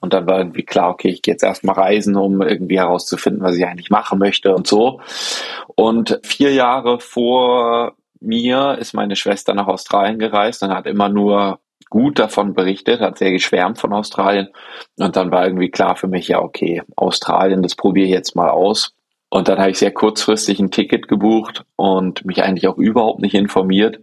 Und 0.00 0.14
dann 0.14 0.26
war 0.26 0.38
irgendwie 0.38 0.64
klar, 0.64 0.90
okay, 0.90 1.08
ich 1.08 1.22
gehe 1.22 1.34
jetzt 1.34 1.42
erstmal 1.42 1.74
reisen, 1.74 2.16
um 2.16 2.40
irgendwie 2.40 2.78
herauszufinden, 2.78 3.42
was 3.42 3.56
ich 3.56 3.66
eigentlich 3.66 3.90
machen 3.90 4.18
möchte 4.18 4.54
und 4.54 4.66
so. 4.66 5.00
Und 5.74 6.20
vier 6.22 6.52
Jahre 6.52 7.00
vor 7.00 7.94
mir 8.20 8.78
ist 8.80 8.94
meine 8.94 9.16
Schwester 9.16 9.54
nach 9.54 9.66
Australien 9.66 10.18
gereist 10.18 10.62
und 10.62 10.74
hat 10.74 10.86
immer 10.86 11.08
nur 11.08 11.60
gut 11.90 12.18
davon 12.18 12.54
berichtet, 12.54 13.00
hat 13.00 13.18
sehr 13.18 13.30
geschwärmt 13.30 13.78
von 13.78 13.92
Australien. 13.92 14.48
Und 14.98 15.16
dann 15.16 15.30
war 15.30 15.44
irgendwie 15.44 15.70
klar 15.70 15.96
für 15.96 16.08
mich, 16.08 16.28
ja, 16.28 16.40
okay, 16.40 16.82
Australien, 16.96 17.62
das 17.62 17.74
probiere 17.74 18.06
ich 18.06 18.12
jetzt 18.12 18.36
mal 18.36 18.50
aus. 18.50 18.94
Und 19.30 19.48
dann 19.48 19.58
habe 19.58 19.70
ich 19.70 19.78
sehr 19.78 19.92
kurzfristig 19.92 20.58
ein 20.58 20.70
Ticket 20.70 21.06
gebucht 21.06 21.64
und 21.76 22.24
mich 22.24 22.42
eigentlich 22.42 22.66
auch 22.66 22.78
überhaupt 22.78 23.20
nicht 23.20 23.34
informiert. 23.34 24.00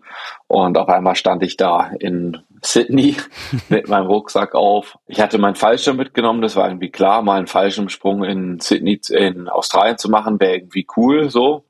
Und 0.47 0.77
auf 0.77 0.87
einmal 0.87 1.15
stand 1.15 1.41
ich 1.41 1.57
da 1.57 1.91
in 1.99 2.37
Sydney 2.61 3.17
mit 3.69 3.87
meinem 3.87 4.05
Rucksack 4.05 4.53
auf. 4.53 4.97
Ich 5.07 5.19
hatte 5.19 5.39
meinen 5.39 5.55
Fallschirm 5.55 5.97
mitgenommen, 5.97 6.41
das 6.41 6.55
war 6.55 6.67
irgendwie 6.67 6.91
klar, 6.91 7.23
mal 7.23 7.37
einen 7.37 7.47
Fallschirmsprung 7.47 8.23
in 8.23 8.59
Sydney, 8.59 9.01
in 9.09 9.49
Australien 9.49 9.97
zu 9.97 10.09
machen, 10.09 10.39
wäre 10.39 10.57
irgendwie 10.57 10.85
cool 10.95 11.29
so. 11.31 11.65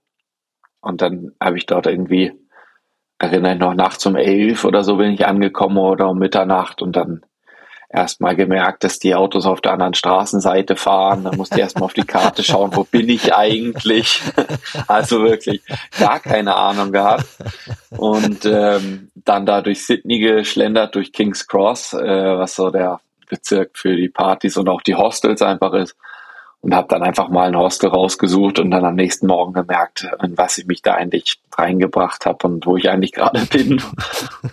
Und 0.81 1.01
dann 1.01 1.31
habe 1.41 1.57
ich 1.57 1.65
dort 1.65 1.88
irgendwie, 1.88 2.34
erinnere 3.19 3.53
ich 3.53 3.60
noch, 3.60 3.74
nachts 3.74 4.05
um 4.05 4.15
elf 4.15 4.65
oder 4.65 4.84
so 4.84 4.98
bin 4.98 5.12
ich 5.12 5.25
angekommen 5.25 5.77
oder 5.77 6.10
um 6.10 6.17
Mitternacht 6.17 6.81
und 6.81 6.95
dann 6.95 7.25
erstmal 7.89 8.36
gemerkt, 8.36 8.84
dass 8.84 9.00
die 9.00 9.15
Autos 9.15 9.45
auf 9.45 9.62
der 9.62 9.72
anderen 9.74 9.93
Straßenseite 9.93 10.75
fahren. 10.75 11.24
Dann 11.24 11.38
musste 11.38 11.55
ich 11.55 11.62
erstmal 11.62 11.86
auf 11.86 11.93
die 11.93 12.03
Karte 12.03 12.43
schauen, 12.43 12.75
wo 12.75 12.84
bin 12.84 13.10
ich 13.10 13.34
eigentlich? 13.34 14.22
also 14.88 15.24
wirklich 15.24 15.62
gar 15.98 16.19
keine 16.19 16.55
Ahnung 16.55 16.91
gehabt. 16.91 17.25
Und 17.91 18.45
ähm, 18.45 19.12
dann 19.15 19.45
da 19.45 19.62
durch 19.62 19.86
Sydney 19.86 20.19
geschlendert, 20.19 20.95
durch 20.95 21.13
King's 21.13 21.48
Cross, 21.48 21.93
äh, 21.93 22.38
was 22.38 22.55
so 22.55 22.69
der 22.69 23.00
Bezirk 23.29 23.72
für 23.77 23.95
die 23.95 24.10
Partys 24.10 24.57
und 24.57 24.69
auch 24.69 24.81
die 24.81 24.95
Hostels 24.95 25.41
einfach 25.41 25.74
ist. 25.74 25.95
Und 26.65 26.74
habe 26.74 26.88
dann 26.89 27.03
einfach 27.03 27.29
mal 27.29 27.48
ein 27.48 27.55
Hostel 27.55 27.91
rausgesucht 27.91 28.57
und 28.57 28.72
dann 28.72 28.84
am 28.86 28.95
nächsten 28.95 29.27
Morgen 29.27 29.53
gemerkt, 29.53 30.10
in 30.24 30.36
was 30.36 30.57
ich 30.57 30.65
mich 30.65 30.81
da 30.81 30.95
eigentlich 30.95 31.39
reingebracht 31.55 32.25
habe 32.25 32.48
und 32.48 32.65
wo 32.65 32.75
ich 32.75 32.89
eigentlich 32.89 33.12
gerade 33.12 33.45
bin. 33.51 33.79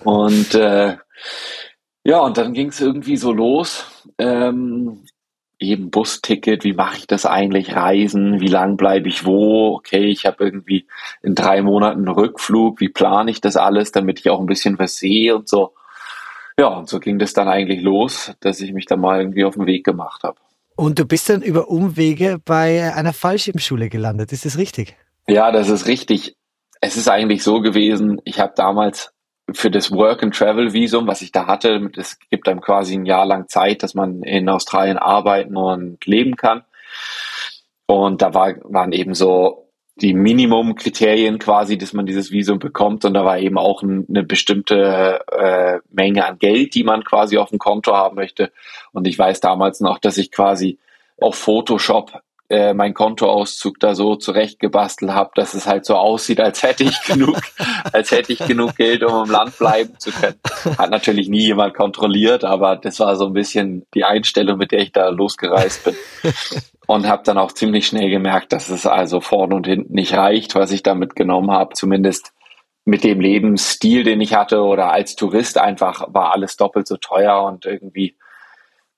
Und 0.04 0.54
äh, 0.54 0.98
ja, 2.04 2.18
und 2.18 2.36
dann 2.36 2.52
ging 2.52 2.68
es 2.68 2.82
irgendwie 2.82 3.16
so 3.16 3.32
los. 3.32 3.86
Ähm, 4.18 5.04
eben 5.58 5.90
Busticket, 5.90 6.64
wie 6.64 6.74
mache 6.74 6.98
ich 6.98 7.06
das 7.06 7.24
eigentlich, 7.24 7.74
Reisen, 7.74 8.42
wie 8.42 8.48
lang 8.48 8.76
bleibe 8.76 9.08
ich 9.08 9.24
wo, 9.24 9.74
okay, 9.74 10.04
ich 10.04 10.26
habe 10.26 10.44
irgendwie 10.44 10.86
in 11.22 11.34
drei 11.34 11.62
Monaten 11.62 12.00
einen 12.00 12.14
Rückflug, 12.14 12.78
wie 12.82 12.90
plane 12.90 13.30
ich 13.30 13.40
das 13.40 13.56
alles, 13.56 13.90
damit 13.90 14.20
ich 14.20 14.28
auch 14.28 14.40
ein 14.40 14.44
bisschen 14.44 14.78
was 14.78 14.98
sehe 14.98 15.34
und 15.34 15.48
so. 15.48 15.72
Ja, 16.58 16.66
und 16.66 16.90
so 16.90 17.00
ging 17.00 17.18
das 17.18 17.32
dann 17.32 17.48
eigentlich 17.48 17.80
los, 17.80 18.34
dass 18.40 18.60
ich 18.60 18.74
mich 18.74 18.84
da 18.84 18.96
mal 18.96 19.18
irgendwie 19.18 19.46
auf 19.46 19.54
den 19.54 19.64
Weg 19.64 19.84
gemacht 19.84 20.24
habe. 20.24 20.36
Und 20.76 20.98
du 20.98 21.04
bist 21.04 21.28
dann 21.28 21.42
über 21.42 21.68
Umwege 21.68 22.38
bei 22.44 22.94
einer 22.94 23.12
Fallschirmschule 23.12 23.88
gelandet, 23.88 24.32
ist 24.32 24.44
das 24.44 24.58
richtig? 24.58 24.96
Ja, 25.26 25.52
das 25.52 25.68
ist 25.68 25.86
richtig. 25.86 26.36
Es 26.80 26.96
ist 26.96 27.08
eigentlich 27.08 27.42
so 27.42 27.60
gewesen, 27.60 28.20
ich 28.24 28.40
habe 28.40 28.52
damals 28.56 29.12
für 29.52 29.70
das 29.70 29.90
Work-and-Travel-Visum, 29.90 31.06
was 31.06 31.22
ich 31.22 31.32
da 31.32 31.46
hatte, 31.46 31.90
es 31.96 32.18
gibt 32.30 32.48
einem 32.48 32.60
quasi 32.60 32.94
ein 32.94 33.06
Jahr 33.06 33.26
lang 33.26 33.48
Zeit, 33.48 33.82
dass 33.82 33.94
man 33.94 34.22
in 34.22 34.48
Australien 34.48 34.98
arbeiten 34.98 35.56
und 35.56 36.04
leben 36.06 36.36
kann. 36.36 36.64
Und 37.86 38.22
da 38.22 38.32
war, 38.34 38.54
waren 38.62 38.92
eben 38.92 39.14
so 39.14 39.61
die 39.96 40.14
Minimum-Kriterien 40.14 41.38
quasi, 41.38 41.76
dass 41.76 41.92
man 41.92 42.06
dieses 42.06 42.30
Visum 42.30 42.58
bekommt. 42.58 43.04
Und 43.04 43.14
da 43.14 43.24
war 43.24 43.38
eben 43.38 43.58
auch 43.58 43.82
ein, 43.82 44.06
eine 44.08 44.22
bestimmte 44.22 45.20
äh, 45.30 45.78
Menge 45.90 46.26
an 46.26 46.38
Geld, 46.38 46.74
die 46.74 46.84
man 46.84 47.04
quasi 47.04 47.38
auf 47.38 47.50
dem 47.50 47.58
Konto 47.58 47.94
haben 47.94 48.16
möchte. 48.16 48.52
Und 48.92 49.06
ich 49.06 49.18
weiß 49.18 49.40
damals 49.40 49.80
noch, 49.80 49.98
dass 49.98 50.16
ich 50.16 50.30
quasi 50.30 50.78
auf 51.20 51.36
Photoshop 51.36 52.22
äh, 52.52 52.74
mein 52.74 52.92
Kontoauszug 52.92 53.80
da 53.80 53.94
so 53.94 54.16
zurechtgebastelt 54.16 55.12
habe, 55.12 55.30
dass 55.34 55.54
es 55.54 55.66
halt 55.66 55.86
so 55.86 55.96
aussieht, 55.96 56.40
als 56.40 56.62
hätte 56.62 56.84
ich 56.84 57.00
genug, 57.04 57.40
als 57.92 58.10
hätte 58.10 58.32
ich 58.32 58.40
genug 58.40 58.76
Geld, 58.76 59.04
um 59.04 59.24
im 59.24 59.30
Land 59.30 59.56
bleiben 59.58 59.98
zu 59.98 60.10
können. 60.10 60.38
Hat 60.76 60.90
natürlich 60.90 61.28
nie 61.28 61.46
jemand 61.46 61.74
kontrolliert, 61.74 62.44
aber 62.44 62.76
das 62.76 63.00
war 63.00 63.16
so 63.16 63.26
ein 63.26 63.32
bisschen 63.32 63.86
die 63.94 64.04
Einstellung, 64.04 64.58
mit 64.58 64.72
der 64.72 64.80
ich 64.80 64.92
da 64.92 65.08
losgereist 65.08 65.84
bin. 65.84 65.96
Und 66.86 67.06
habe 67.06 67.22
dann 67.24 67.38
auch 67.38 67.52
ziemlich 67.52 67.86
schnell 67.86 68.10
gemerkt, 68.10 68.52
dass 68.52 68.68
es 68.68 68.86
also 68.86 69.20
vorne 69.20 69.54
und 69.54 69.66
hinten 69.66 69.94
nicht 69.94 70.14
reicht, 70.14 70.54
was 70.54 70.72
ich 70.72 70.82
da 70.82 70.94
mitgenommen 70.94 71.50
habe. 71.50 71.74
Zumindest 71.74 72.32
mit 72.84 73.04
dem 73.04 73.20
Lebensstil, 73.20 74.02
den 74.02 74.20
ich 74.20 74.34
hatte 74.34 74.62
oder 74.62 74.92
als 74.92 75.14
Tourist 75.14 75.58
einfach 75.58 76.12
war 76.12 76.32
alles 76.32 76.56
doppelt 76.56 76.88
so 76.88 76.96
teuer 76.96 77.44
und 77.44 77.64
irgendwie 77.64 78.16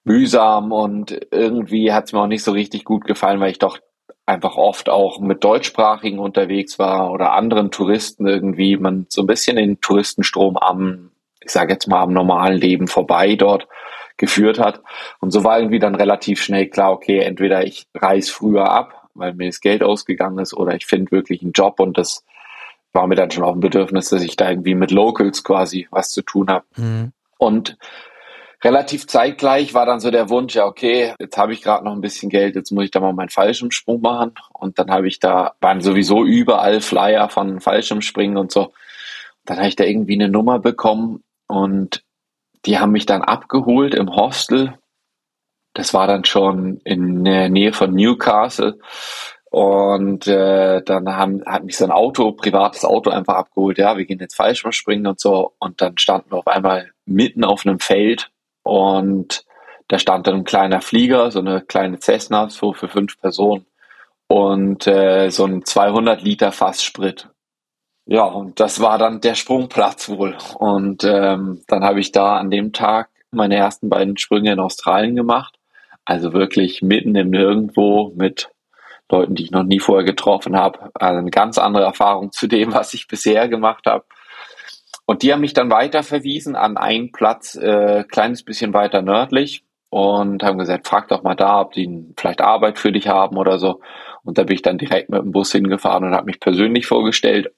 mühsam 0.05 0.73
und 0.73 1.19
irgendwie 1.31 1.93
hat 1.93 2.05
es 2.05 2.13
mir 2.13 2.21
auch 2.21 2.27
nicht 2.27 2.45
so 2.45 2.53
richtig 2.53 2.85
gut 2.85 3.05
gefallen, 3.05 3.41
weil 3.41 3.51
ich 3.51 3.59
doch 3.59 3.79
einfach 4.27 4.57
oft 4.57 4.89
auch 4.89 5.21
mit 5.21 5.45
Deutschsprachigen 5.45 6.19
unterwegs 6.19 6.79
war 6.79 7.11
oder 7.13 7.33
anderen 7.33 7.71
Touristen 7.71 8.27
irgendwie, 8.27 8.77
man 8.77 9.07
so 9.09 9.23
ein 9.23 9.27
bisschen 9.27 9.57
den 9.57 9.81
Touristenstrom 9.81 10.57
am, 10.57 11.11
ich 11.43 11.51
sage 11.51 11.73
jetzt 11.73 11.89
mal, 11.89 12.03
am 12.03 12.13
normalen 12.13 12.59
Leben 12.59 12.87
vorbei 12.87 13.37
dort 13.37 13.67
geführt 14.17 14.59
hat. 14.59 14.83
Und 15.21 15.31
so 15.31 15.45
war 15.45 15.59
irgendwie 15.59 15.79
dann 15.79 15.95
relativ 15.95 16.43
schnell 16.43 16.69
klar, 16.69 16.93
okay, 16.93 17.19
entweder 17.19 17.65
ich 17.65 17.87
reise 17.95 18.33
früher 18.33 18.71
ab, 18.71 19.09
weil 19.15 19.35
mir 19.35 19.47
das 19.47 19.61
Geld 19.61 19.83
ausgegangen 19.83 20.39
ist, 20.39 20.55
oder 20.55 20.75
ich 20.75 20.87
finde 20.87 21.13
wirklich 21.13 21.43
einen 21.43 21.53
Job 21.53 21.81
und 21.81 21.99
das 21.99 22.25
war 22.93 23.07
mir 23.07 23.17
dann 23.17 23.31
schon 23.31 23.45
auch 23.45 23.55
ein 23.55 23.61
Bedürfnis, 23.61 24.09
dass 24.09 24.23
ich 24.23 24.37
da 24.37 24.49
irgendwie 24.49 24.75
mit 24.75 24.91
Locals 24.91 25.43
quasi 25.43 25.89
was 25.91 26.11
zu 26.13 26.23
tun 26.23 26.49
habe. 26.49 26.65
Mhm. 26.77 27.13
Und 27.39 27.77
relativ 28.63 29.07
zeitgleich 29.07 29.75
war 29.75 29.85
dann 29.85 30.01
so 30.01 30.11
der 30.11 30.31
Wunsch, 30.31 30.55
ja, 30.55 30.65
okay, 30.65 31.13
jetzt 31.19 31.37
habe 31.37 31.53
ich 31.53 31.61
gerade 31.61 31.85
noch 31.85 31.93
ein 31.93 32.01
bisschen 32.01 32.31
Geld, 32.31 32.55
jetzt 32.55 32.71
muss 32.71 32.85
ich 32.85 32.91
da 32.91 33.01
mal 33.01 33.13
meinen 33.13 33.29
Fallschirmsprung 33.29 34.01
machen. 34.01 34.33
Und 34.53 34.79
dann 34.79 34.91
habe 34.91 35.09
ich 35.09 35.19
da, 35.19 35.55
waren 35.61 35.81
sowieso 35.81 36.25
überall 36.25 36.81
Flyer 36.81 37.29
von 37.29 37.61
Fallschirmspringen 37.61 38.37
und 38.37 38.53
so. 38.53 38.73
Dann 39.45 39.59
habe 39.59 39.69
ich 39.69 39.77
da 39.77 39.85
irgendwie 39.85 40.15
eine 40.15 40.29
Nummer 40.29 40.61
bekommen 40.61 41.23
und 41.49 42.03
die 42.67 42.79
haben 42.79 42.93
mich 42.93 43.07
dann 43.07 43.23
abgeholt 43.23 43.95
im 43.95 44.15
Hostel. 44.15 44.79
Das 45.75 45.93
war 45.93 46.07
dann 46.07 46.25
schon 46.25 46.79
in 46.85 47.25
der 47.25 47.49
Nähe 47.49 47.73
von 47.73 47.95
Newcastle. 47.95 48.79
Und 49.51 50.27
äh, 50.27 50.83
dann 50.83 51.17
haben, 51.17 51.45
hat 51.47 51.65
mich 51.65 51.77
so 51.77 51.85
ein 51.85 51.93
Auto, 51.93 52.33
privates 52.33 52.85
Auto 52.85 53.11
einfach 53.11 53.35
abgeholt. 53.35 53.79
Ja, 53.79 53.97
wir 53.97 54.05
gehen 54.05 54.19
jetzt 54.19 54.35
Fallschirmspringen 54.35 55.07
und 55.07 55.21
so. 55.21 55.53
Und 55.59 55.81
dann 55.81 55.97
standen 55.99 56.33
wir 56.33 56.39
auf 56.39 56.49
einmal 56.49 56.91
mitten 57.07 57.45
auf 57.45 57.65
einem 57.65 57.79
Feld 57.79 58.31
und 58.65 59.45
da 59.89 59.99
stand 59.99 60.27
dann 60.27 60.37
ein 60.37 60.45
kleiner 60.45 60.81
Flieger, 60.81 61.31
so 61.31 61.39
eine 61.39 61.61
kleine 61.61 62.01
Cessna, 62.01 62.49
so 62.49 62.73
für 62.73 62.89
fünf 62.89 63.21
Personen 63.21 63.67
und 64.27 64.87
äh, 64.87 65.31
so 65.31 65.45
ein 65.45 65.65
200 65.65 66.23
Liter 66.23 66.51
Fass 66.51 66.83
Sprit. 66.83 67.29
Ja, 68.07 68.25
und 68.25 68.61
das 68.61 68.81
war 68.81 68.99
dann 68.99 69.21
der 69.21 69.35
Sprungplatz 69.35 70.09
wohl. 70.11 70.37
Und 70.59 71.05
ähm, 71.05 71.63
dann 71.69 71.85
habe 71.85 72.01
ich 72.01 72.13
da 72.13 72.37
an 72.37 72.51
dem 72.51 72.73
Tag 72.73 73.09
meine 73.31 73.57
ersten 73.57 73.89
beiden 73.89 74.19
Sprünge 74.19 74.53
in 74.53 74.61
Australien 74.61 75.17
gemacht. 75.17 75.59
Also 76.05 76.33
wirklich 76.35 76.83
mitten 76.83 77.15
im 77.17 77.31
Nirgendwo 77.31 78.13
mit 78.15 78.51
Leuten, 79.11 79.35
die 79.35 79.45
ich 79.45 79.51
noch 79.51 79.63
nie 79.63 79.81
vorher 79.81 80.05
getroffen 80.05 80.57
habe. 80.57 80.91
Also 80.95 81.19
eine 81.19 81.31
ganz 81.31 81.59
andere 81.59 81.85
Erfahrung 81.85 82.33
zu 82.33 82.47
dem, 82.47 82.75
was 82.75 82.93
ich 82.95 83.09
bisher 83.09 83.49
gemacht 83.49 83.87
habe. 83.87 84.05
Und 85.07 85.23
die 85.23 85.33
haben 85.33 85.41
mich 85.41 85.55
dann 85.55 85.71
weiter 85.71 86.03
verwiesen 86.03 86.57
an 86.57 86.77
einen 86.77 87.13
Platz, 87.13 87.57
äh, 87.57 88.05
kleines 88.05 88.43
bisschen 88.43 88.73
weiter 88.73 89.03
nördlich 89.03 89.65
und 89.91 90.43
haben 90.43 90.59
gesagt, 90.59 90.89
frag 90.89 91.09
doch 91.09 91.23
mal 91.23 91.35
da, 91.35 91.61
ob 91.61 91.73
die 91.73 92.07
vielleicht 92.17 92.41
Arbeit 92.41 92.79
für 92.79 92.93
dich 92.93 93.09
haben 93.09 93.37
oder 93.37 93.59
so. 93.59 93.81
Und 94.25 94.39
da 94.39 94.45
bin 94.45 94.57
ich 94.57 94.63
dann 94.63 94.79
direkt 94.79 95.11
mit 95.11 95.23
dem 95.23 95.33
Bus 95.33 95.53
hingefahren 95.53 96.05
und 96.05 96.15
habe 96.15 96.27
mich 96.27 96.41
persönlich 96.41 96.87
vorgestellt. 96.87 97.53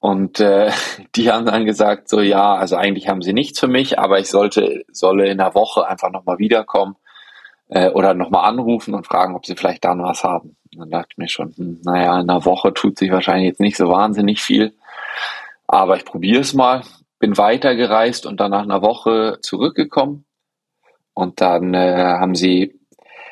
Und 0.00 0.40
äh, 0.40 0.70
die 1.16 1.30
haben 1.30 1.46
dann 1.46 1.64
gesagt, 1.64 2.08
so 2.08 2.20
ja, 2.20 2.54
also 2.54 2.76
eigentlich 2.76 3.08
haben 3.08 3.22
sie 3.22 3.32
nichts 3.32 3.60
für 3.60 3.68
mich, 3.68 3.98
aber 3.98 4.18
ich 4.18 4.28
sollte, 4.28 4.84
solle 4.92 5.28
in 5.28 5.38
der 5.38 5.54
Woche 5.54 5.86
einfach 5.86 6.10
nochmal 6.10 6.38
wiederkommen 6.38 6.96
äh, 7.68 7.90
oder 7.90 8.14
nochmal 8.14 8.48
anrufen 8.48 8.94
und 8.94 9.06
fragen, 9.06 9.34
ob 9.34 9.46
sie 9.46 9.56
vielleicht 9.56 9.84
dann 9.84 10.02
was 10.02 10.24
haben. 10.24 10.56
Und 10.72 10.80
dann 10.80 10.90
dachte 10.90 11.08
ich 11.12 11.18
mir 11.18 11.28
schon, 11.28 11.52
hm, 11.56 11.80
naja, 11.84 12.20
in 12.20 12.30
einer 12.30 12.44
Woche 12.44 12.72
tut 12.74 12.98
sich 12.98 13.10
wahrscheinlich 13.10 13.48
jetzt 13.48 13.60
nicht 13.60 13.76
so 13.76 13.88
wahnsinnig 13.88 14.40
viel. 14.40 14.74
Aber 15.66 15.96
ich 15.96 16.04
probiere 16.04 16.40
es 16.40 16.54
mal, 16.54 16.82
bin 17.18 17.36
weitergereist 17.36 18.26
und 18.26 18.40
dann 18.40 18.50
nach 18.50 18.62
einer 18.62 18.82
Woche 18.82 19.38
zurückgekommen. 19.40 20.24
Und 21.14 21.40
dann 21.40 21.72
äh, 21.74 22.16
haben 22.18 22.34
sie 22.34 22.78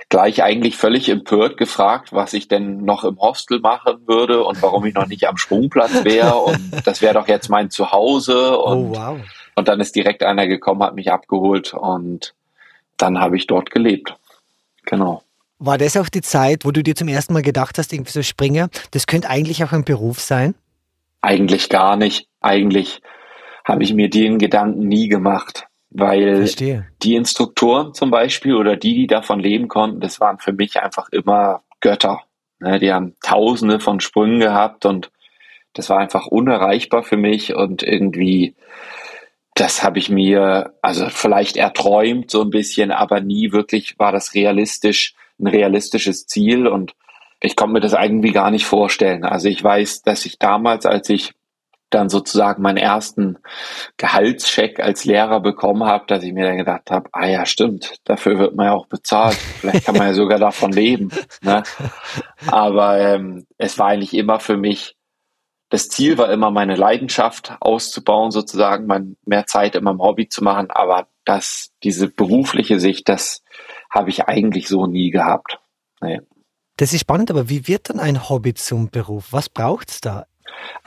gleich 0.08 0.42
eigentlich 0.42 0.76
völlig 0.76 1.08
empört 1.08 1.56
gefragt, 1.56 2.12
was 2.12 2.32
ich 2.32 2.48
denn 2.48 2.84
noch 2.84 3.04
im 3.04 3.18
Hostel 3.18 3.60
machen 3.60 4.06
würde 4.06 4.44
und 4.44 4.62
warum 4.62 4.84
ich 4.84 4.94
noch 4.94 5.06
nicht 5.06 5.26
am 5.26 5.36
Sprungplatz 5.36 6.04
wäre. 6.04 6.36
Und 6.36 6.72
das 6.84 7.02
wäre 7.02 7.14
doch 7.14 7.28
jetzt 7.28 7.48
mein 7.48 7.70
Zuhause. 7.70 8.58
Oh, 8.58 8.72
und, 8.72 8.90
oh, 8.90 8.96
wow. 8.96 9.20
und 9.54 9.68
dann 9.68 9.80
ist 9.80 9.96
direkt 9.96 10.22
einer 10.22 10.46
gekommen, 10.46 10.82
hat 10.82 10.94
mich 10.94 11.10
abgeholt 11.10 11.74
und 11.74 12.34
dann 12.96 13.18
habe 13.18 13.36
ich 13.36 13.46
dort 13.46 13.70
gelebt. 13.70 14.16
Genau. 14.84 15.22
War 15.58 15.78
das 15.78 15.96
auch 15.96 16.08
die 16.08 16.20
Zeit, 16.20 16.64
wo 16.64 16.70
du 16.70 16.82
dir 16.82 16.94
zum 16.94 17.08
ersten 17.08 17.32
Mal 17.32 17.42
gedacht 17.42 17.78
hast, 17.78 17.92
irgendwie 17.92 18.12
so 18.12 18.22
Springer, 18.22 18.68
das 18.90 19.06
könnte 19.06 19.30
eigentlich 19.30 19.64
auch 19.64 19.72
ein 19.72 19.84
Beruf 19.84 20.20
sein? 20.20 20.54
Eigentlich 21.22 21.68
gar 21.68 21.96
nicht. 21.96 22.28
Eigentlich 22.40 23.00
habe 23.64 23.82
ich 23.82 23.94
mir 23.94 24.10
den 24.10 24.38
Gedanken 24.38 24.86
nie 24.88 25.08
gemacht, 25.08 25.66
weil 25.94 26.38
Verstehe. 26.38 26.86
die 27.02 27.14
Instruktoren 27.14 27.94
zum 27.94 28.10
Beispiel 28.10 28.54
oder 28.54 28.76
die, 28.76 28.94
die 28.94 29.06
davon 29.06 29.38
leben 29.38 29.68
konnten, 29.68 30.00
das 30.00 30.20
waren 30.20 30.38
für 30.38 30.52
mich 30.52 30.80
einfach 30.80 31.08
immer 31.10 31.62
Götter. 31.80 32.22
Ne, 32.58 32.80
die 32.80 32.92
haben 32.92 33.14
Tausende 33.22 33.78
von 33.78 34.00
Sprüngen 34.00 34.40
gehabt 34.40 34.86
und 34.86 35.10
das 35.72 35.88
war 35.90 35.98
einfach 35.98 36.26
unerreichbar 36.26 37.04
für 37.04 37.16
mich 37.16 37.54
und 37.54 37.84
irgendwie, 37.84 38.56
das 39.54 39.84
habe 39.84 40.00
ich 40.00 40.10
mir, 40.10 40.74
also 40.82 41.08
vielleicht 41.10 41.56
erträumt 41.56 42.30
so 42.30 42.42
ein 42.42 42.50
bisschen, 42.50 42.90
aber 42.90 43.20
nie 43.20 43.52
wirklich 43.52 43.98
war 43.98 44.10
das 44.10 44.34
realistisch, 44.34 45.14
ein 45.38 45.46
realistisches 45.46 46.26
Ziel 46.26 46.66
und 46.66 46.94
ich 47.40 47.54
konnte 47.54 47.74
mir 47.74 47.80
das 47.80 47.92
irgendwie 47.92 48.32
gar 48.32 48.50
nicht 48.50 48.66
vorstellen. 48.66 49.24
Also 49.24 49.48
ich 49.48 49.62
weiß, 49.62 50.02
dass 50.02 50.26
ich 50.26 50.38
damals, 50.38 50.86
als 50.86 51.08
ich 51.08 51.34
dann 51.90 52.08
sozusagen 52.08 52.62
meinen 52.62 52.76
ersten 52.76 53.38
Gehaltscheck 53.96 54.80
als 54.80 55.04
Lehrer 55.04 55.40
bekommen 55.40 55.84
habe, 55.84 56.04
dass 56.06 56.24
ich 56.24 56.32
mir 56.32 56.46
dann 56.46 56.56
gedacht 56.56 56.90
habe, 56.90 57.08
ah 57.12 57.26
ja, 57.26 57.46
stimmt, 57.46 57.96
dafür 58.04 58.38
wird 58.38 58.56
man 58.56 58.66
ja 58.66 58.72
auch 58.72 58.86
bezahlt. 58.86 59.36
Vielleicht 59.36 59.86
kann 59.86 59.96
man 59.96 60.08
ja 60.08 60.14
sogar 60.14 60.38
davon 60.38 60.72
leben. 60.72 61.10
Ne? 61.42 61.62
Aber 62.46 62.98
ähm, 62.98 63.46
es 63.58 63.78
war 63.78 63.88
eigentlich 63.88 64.14
immer 64.14 64.40
für 64.40 64.56
mich, 64.56 64.96
das 65.70 65.88
Ziel 65.88 66.18
war 66.18 66.30
immer 66.30 66.50
meine 66.50 66.76
Leidenschaft 66.76 67.56
auszubauen, 67.60 68.30
sozusagen, 68.30 68.86
mein, 68.86 69.16
mehr 69.24 69.46
Zeit 69.46 69.74
in 69.74 69.84
meinem 69.84 70.00
Hobby 70.00 70.28
zu 70.28 70.42
machen. 70.42 70.70
Aber 70.70 71.08
das, 71.24 71.70
diese 71.82 72.08
berufliche 72.08 72.80
Sicht, 72.80 73.08
das 73.08 73.42
habe 73.90 74.10
ich 74.10 74.24
eigentlich 74.24 74.68
so 74.68 74.86
nie 74.86 75.10
gehabt. 75.10 75.58
Nee. 76.00 76.20
Das 76.76 76.92
ist 76.92 77.00
spannend, 77.00 77.30
aber 77.30 77.48
wie 77.48 77.68
wird 77.68 77.90
dann 77.90 78.00
ein 78.00 78.28
Hobby 78.28 78.54
zum 78.54 78.90
Beruf? 78.90 79.28
Was 79.30 79.48
braucht 79.48 79.90
es 79.90 80.00
da? 80.00 80.26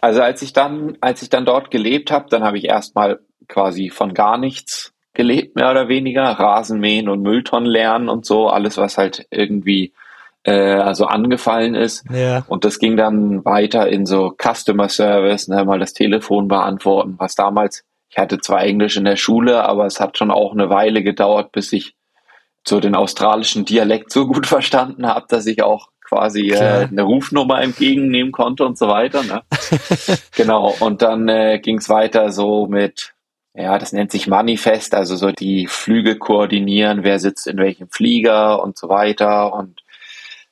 Also 0.02 0.22
als 0.22 0.42
ich 0.42 0.54
dann, 0.54 0.98
als 1.02 1.22
ich 1.22 1.30
dann 1.30 1.46
dort 1.46 1.72
gelebt 1.72 2.12
habe, 2.12 2.30
dann 2.30 2.44
habe 2.44 2.58
ich 2.58 2.66
erstmal 2.66 3.20
quasi 3.48 3.90
von 3.90 4.14
gar 4.14 4.38
nichts 4.38 4.94
gelebt, 5.14 5.56
mehr 5.56 5.72
oder 5.72 5.88
weniger. 5.88 6.24
Rasenmähen 6.24 7.10
und 7.10 7.22
Mülltonnen 7.22 7.70
lernen 7.70 8.10
und 8.10 8.26
so, 8.26 8.48
alles, 8.48 8.78
was 8.78 8.98
halt 8.98 9.26
irgendwie 9.32 9.94
äh, 10.44 10.76
also 10.76 11.06
angefallen 11.06 11.76
ist. 11.76 12.06
Ja. 12.10 12.46
Und 12.48 12.64
das 12.64 12.80
ging 12.80 12.96
dann 12.96 13.44
weiter 13.44 13.88
in 13.90 14.06
so 14.06 14.34
Customer 14.38 14.88
Service, 14.88 15.48
ne, 15.48 15.66
mal 15.66 15.80
das 15.80 15.94
Telefon 15.94 16.48
beantworten, 16.48 17.16
was 17.18 17.36
damals, 17.36 17.84
ich 18.10 18.18
hatte 18.18 18.40
zwar 18.40 18.64
Englisch 18.64 18.96
in 18.96 19.04
der 19.04 19.18
Schule, 19.18 19.64
aber 19.66 19.86
es 19.86 20.00
hat 20.00 20.18
schon 20.18 20.32
auch 20.32 20.54
eine 20.54 20.70
Weile 20.70 21.04
gedauert, 21.04 21.52
bis 21.52 21.74
ich 21.74 21.96
so 22.66 22.80
den 22.80 22.96
australischen 22.96 23.66
Dialekt 23.66 24.12
so 24.12 24.28
gut 24.28 24.48
verstanden 24.48 25.08
habe, 25.08 25.26
dass 25.28 25.46
ich 25.46 25.64
auch 25.64 25.90
quasi 26.08 26.50
äh, 26.52 26.88
eine 26.90 27.04
Rufnummer 27.04 27.62
entgegennehmen 27.62 28.32
konnte 28.32 28.66
und 28.66 28.78
so 28.78 28.88
weiter. 28.88 29.24
Ne? 29.24 29.44
genau. 30.36 30.74
Und 30.80 31.02
dann 31.02 31.28
äh, 31.28 31.60
ging 31.60 31.78
es 31.78 31.90
weiter 31.90 32.32
so 32.32 32.68
mit, 32.68 33.14
ja, 33.54 33.78
das 33.78 33.92
nennt 33.92 34.12
sich 34.12 34.28
Manifest, 34.28 34.96
also 34.96 35.16
so 35.16 35.32
die 35.32 35.68
Flüge 35.68 36.18
koordinieren, 36.18 37.04
wer 37.04 37.20
sitzt 37.20 37.48
in 37.48 37.58
welchem 37.58 37.90
Flieger 37.90 38.64
und 38.64 38.78
so 38.78 38.88
weiter. 38.90 39.54
Und 39.54 39.82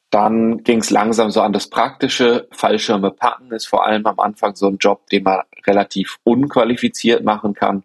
dann 0.09 0.63
ging 0.63 0.79
es 0.79 0.89
langsam 0.89 1.31
so 1.31 1.41
an 1.41 1.53
das 1.53 1.69
Praktische. 1.69 2.47
Fallschirme 2.51 3.12
packen 3.12 3.51
ist 3.51 3.67
vor 3.67 3.85
allem 3.85 4.05
am 4.05 4.19
Anfang 4.19 4.55
so 4.55 4.67
ein 4.67 4.77
Job, 4.77 5.07
den 5.09 5.24
man 5.24 5.41
relativ 5.65 6.17
unqualifiziert 6.24 7.24
machen 7.24 7.53
kann. 7.53 7.83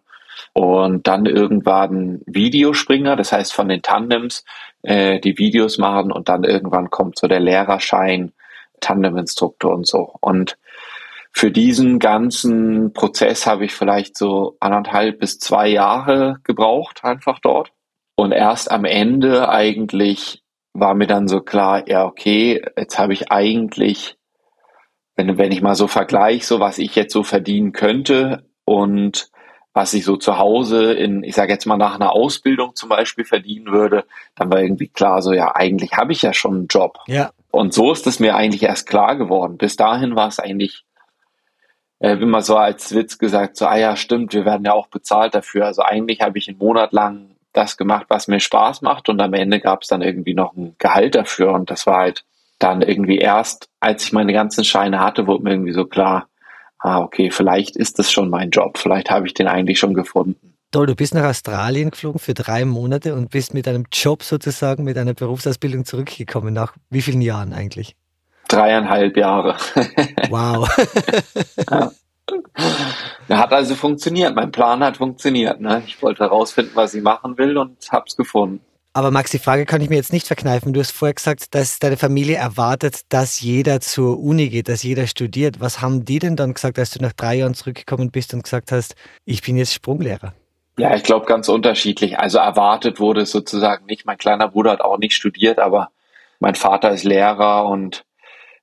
Und 0.53 1.07
dann 1.07 1.25
irgendwann 1.25 2.21
Videospringer, 2.25 3.15
das 3.15 3.31
heißt 3.31 3.53
von 3.53 3.69
den 3.69 3.81
Tandems, 3.81 4.43
äh, 4.83 5.19
die 5.19 5.37
Videos 5.37 5.77
machen 5.77 6.11
und 6.11 6.29
dann 6.29 6.43
irgendwann 6.43 6.89
kommt 6.89 7.19
so 7.19 7.27
der 7.27 7.39
Lehrerschein, 7.39 8.31
Tandeminstruktor 8.79 9.73
und 9.73 9.87
so. 9.87 10.15
Und 10.21 10.57
für 11.31 11.51
diesen 11.51 11.99
ganzen 11.99 12.93
Prozess 12.93 13.47
habe 13.47 13.65
ich 13.65 13.73
vielleicht 13.73 14.17
so 14.17 14.57
anderthalb 14.59 15.19
bis 15.19 15.39
zwei 15.39 15.69
Jahre 15.69 16.39
gebraucht, 16.43 17.03
einfach 17.03 17.39
dort. 17.39 17.71
Und 18.15 18.33
erst 18.33 18.69
am 18.69 18.85
Ende 18.85 19.49
eigentlich 19.49 20.43
war 20.73 20.93
mir 20.93 21.07
dann 21.07 21.27
so 21.27 21.41
klar, 21.41 21.87
ja, 21.87 22.05
okay, 22.05 22.61
jetzt 22.77 22.99
habe 22.99 23.13
ich 23.13 23.31
eigentlich, 23.31 24.17
wenn, 25.15 25.37
wenn 25.37 25.51
ich 25.51 25.61
mal 25.61 25.75
so 25.75 25.87
vergleiche, 25.87 26.45
so 26.45 26.59
was 26.59 26.77
ich 26.77 26.95
jetzt 26.95 27.13
so 27.13 27.23
verdienen 27.23 27.71
könnte 27.71 28.45
und 28.65 29.30
was 29.73 29.93
ich 29.93 30.03
so 30.03 30.17
zu 30.17 30.37
Hause 30.37 30.93
in, 30.93 31.23
ich 31.23 31.35
sage 31.35 31.53
jetzt 31.53 31.65
mal 31.65 31.77
nach 31.77 31.95
einer 31.95 32.11
Ausbildung 32.11 32.75
zum 32.75 32.89
Beispiel 32.89 33.23
verdienen 33.23 33.67
würde, 33.67 34.05
dann 34.35 34.51
war 34.51 34.61
irgendwie 34.61 34.89
klar, 34.89 35.21
so 35.21 35.31
ja, 35.31 35.55
eigentlich 35.55 35.93
habe 35.93 36.11
ich 36.11 36.21
ja 36.21 36.33
schon 36.33 36.55
einen 36.55 36.67
Job. 36.67 36.99
Ja. 37.07 37.31
Und 37.51 37.73
so 37.73 37.91
ist 37.91 38.07
es 38.07 38.19
mir 38.19 38.35
eigentlich 38.35 38.63
erst 38.63 38.87
klar 38.87 39.15
geworden. 39.15 39.57
Bis 39.57 39.77
dahin 39.77 40.15
war 40.15 40.27
es 40.27 40.39
eigentlich 40.39 40.83
äh, 41.99 42.13
immer 42.13 42.41
so 42.41 42.57
als 42.57 42.93
Witz 42.93 43.17
gesagt, 43.17 43.55
so, 43.55 43.65
ah 43.65 43.77
ja, 43.77 43.95
stimmt, 43.95 44.33
wir 44.33 44.45
werden 44.45 44.65
ja 44.65 44.73
auch 44.73 44.87
bezahlt 44.87 45.35
dafür. 45.35 45.65
Also 45.65 45.83
eigentlich 45.83 46.21
habe 46.21 46.37
ich 46.37 46.49
einen 46.49 46.57
Monat 46.57 46.91
lang 46.91 47.31
das 47.53 47.77
gemacht, 47.77 48.05
was 48.09 48.27
mir 48.27 48.39
Spaß 48.39 48.81
macht 48.81 49.09
und 49.09 49.21
am 49.21 49.33
Ende 49.33 49.59
gab 49.59 49.81
es 49.83 49.87
dann 49.87 50.01
irgendwie 50.01 50.33
noch 50.33 50.53
ein 50.55 50.75
Gehalt 50.79 51.15
dafür 51.15 51.51
und 51.51 51.69
das 51.69 51.85
war 51.85 51.97
halt 51.97 52.23
dann 52.59 52.81
irgendwie 52.81 53.17
erst, 53.17 53.69
als 53.79 54.03
ich 54.05 54.13
meine 54.13 54.33
ganzen 54.33 54.63
Scheine 54.63 54.99
hatte, 54.99 55.27
wurde 55.27 55.43
mir 55.43 55.51
irgendwie 55.51 55.73
so 55.73 55.85
klar, 55.85 56.27
ah, 56.81 56.99
okay, 56.99 57.31
vielleicht 57.31 57.75
ist 57.75 57.99
das 57.99 58.11
schon 58.11 58.29
mein 58.29 58.49
Job, 58.49 58.77
vielleicht 58.77 59.09
habe 59.09 59.27
ich 59.27 59.33
den 59.33 59.47
eigentlich 59.47 59.79
schon 59.79 59.93
gefunden. 59.93 60.51
Toll, 60.71 60.85
du 60.85 60.95
bist 60.95 61.13
nach 61.13 61.25
Australien 61.25 61.91
geflogen 61.91 62.19
für 62.19 62.33
drei 62.33 62.63
Monate 62.63 63.13
und 63.13 63.29
bist 63.29 63.53
mit 63.53 63.67
einem 63.67 63.85
Job 63.91 64.23
sozusagen, 64.23 64.85
mit 64.85 64.97
einer 64.97 65.13
Berufsausbildung 65.13 65.83
zurückgekommen. 65.83 66.53
Nach 66.53 66.73
wie 66.89 67.01
vielen 67.01 67.21
Jahren 67.21 67.51
eigentlich? 67.51 67.97
Dreieinhalb 68.47 69.17
Jahre. 69.17 69.57
Wow. 70.29 70.69
ja. 71.69 71.91
Hat 73.29 73.51
also 73.51 73.75
funktioniert. 73.75 74.33
Mein 74.33 74.51
Plan 74.51 74.81
hat 74.81 74.95
funktioniert. 74.95 75.59
Ne? 75.59 75.83
Ich 75.85 76.01
wollte 76.01 76.23
herausfinden, 76.23 76.71
was 76.75 76.93
ich 76.93 77.03
machen 77.03 77.37
will 77.37 77.57
und 77.57 77.77
habe 77.91 78.05
es 78.07 78.15
gefunden. 78.15 78.61
Aber 78.93 79.09
Max, 79.09 79.31
die 79.31 79.39
Frage 79.39 79.65
kann 79.65 79.79
ich 79.79 79.89
mir 79.89 79.95
jetzt 79.95 80.11
nicht 80.11 80.27
verkneifen. 80.27 80.73
Du 80.73 80.81
hast 80.81 80.91
vorher 80.91 81.13
gesagt, 81.13 81.55
dass 81.55 81.79
deine 81.79 81.95
Familie 81.95 82.35
erwartet, 82.35 83.01
dass 83.07 83.39
jeder 83.39 83.79
zur 83.79 84.19
Uni 84.19 84.49
geht, 84.49 84.67
dass 84.67 84.83
jeder 84.83 85.07
studiert. 85.07 85.61
Was 85.61 85.81
haben 85.81 86.03
die 86.03 86.19
denn 86.19 86.35
dann 86.35 86.53
gesagt, 86.53 86.77
als 86.77 86.91
du 86.91 87.01
nach 87.01 87.13
drei 87.13 87.35
Jahren 87.35 87.53
zurückgekommen 87.53 88.11
bist 88.11 88.33
und 88.33 88.43
gesagt 88.43 88.73
hast, 88.73 88.95
ich 89.23 89.41
bin 89.43 89.55
jetzt 89.55 89.73
Sprunglehrer? 89.73 90.33
Ja, 90.77 90.93
ich 90.93 91.03
glaube 91.03 91.25
ganz 91.25 91.47
unterschiedlich. 91.47 92.19
Also 92.19 92.39
erwartet 92.39 92.99
wurde 92.99 93.21
es 93.21 93.31
sozusagen 93.31 93.85
nicht. 93.85 94.05
Mein 94.05 94.17
kleiner 94.17 94.49
Bruder 94.49 94.71
hat 94.71 94.81
auch 94.81 94.97
nicht 94.97 95.13
studiert, 95.13 95.59
aber 95.59 95.91
mein 96.41 96.55
Vater 96.55 96.91
ist 96.91 97.05
Lehrer 97.05 97.65
und 97.67 98.03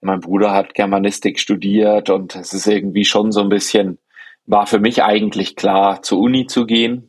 mein 0.02 0.20
Bruder 0.20 0.52
hat 0.52 0.74
Germanistik 0.74 1.40
studiert 1.40 2.10
und 2.10 2.36
es 2.36 2.52
ist 2.52 2.66
irgendwie 2.66 3.06
schon 3.06 3.32
so 3.32 3.40
ein 3.40 3.48
bisschen, 3.48 3.98
war 4.44 4.66
für 4.66 4.78
mich 4.78 5.02
eigentlich 5.02 5.56
klar, 5.56 6.02
zur 6.02 6.18
Uni 6.18 6.46
zu 6.46 6.66
gehen 6.66 7.07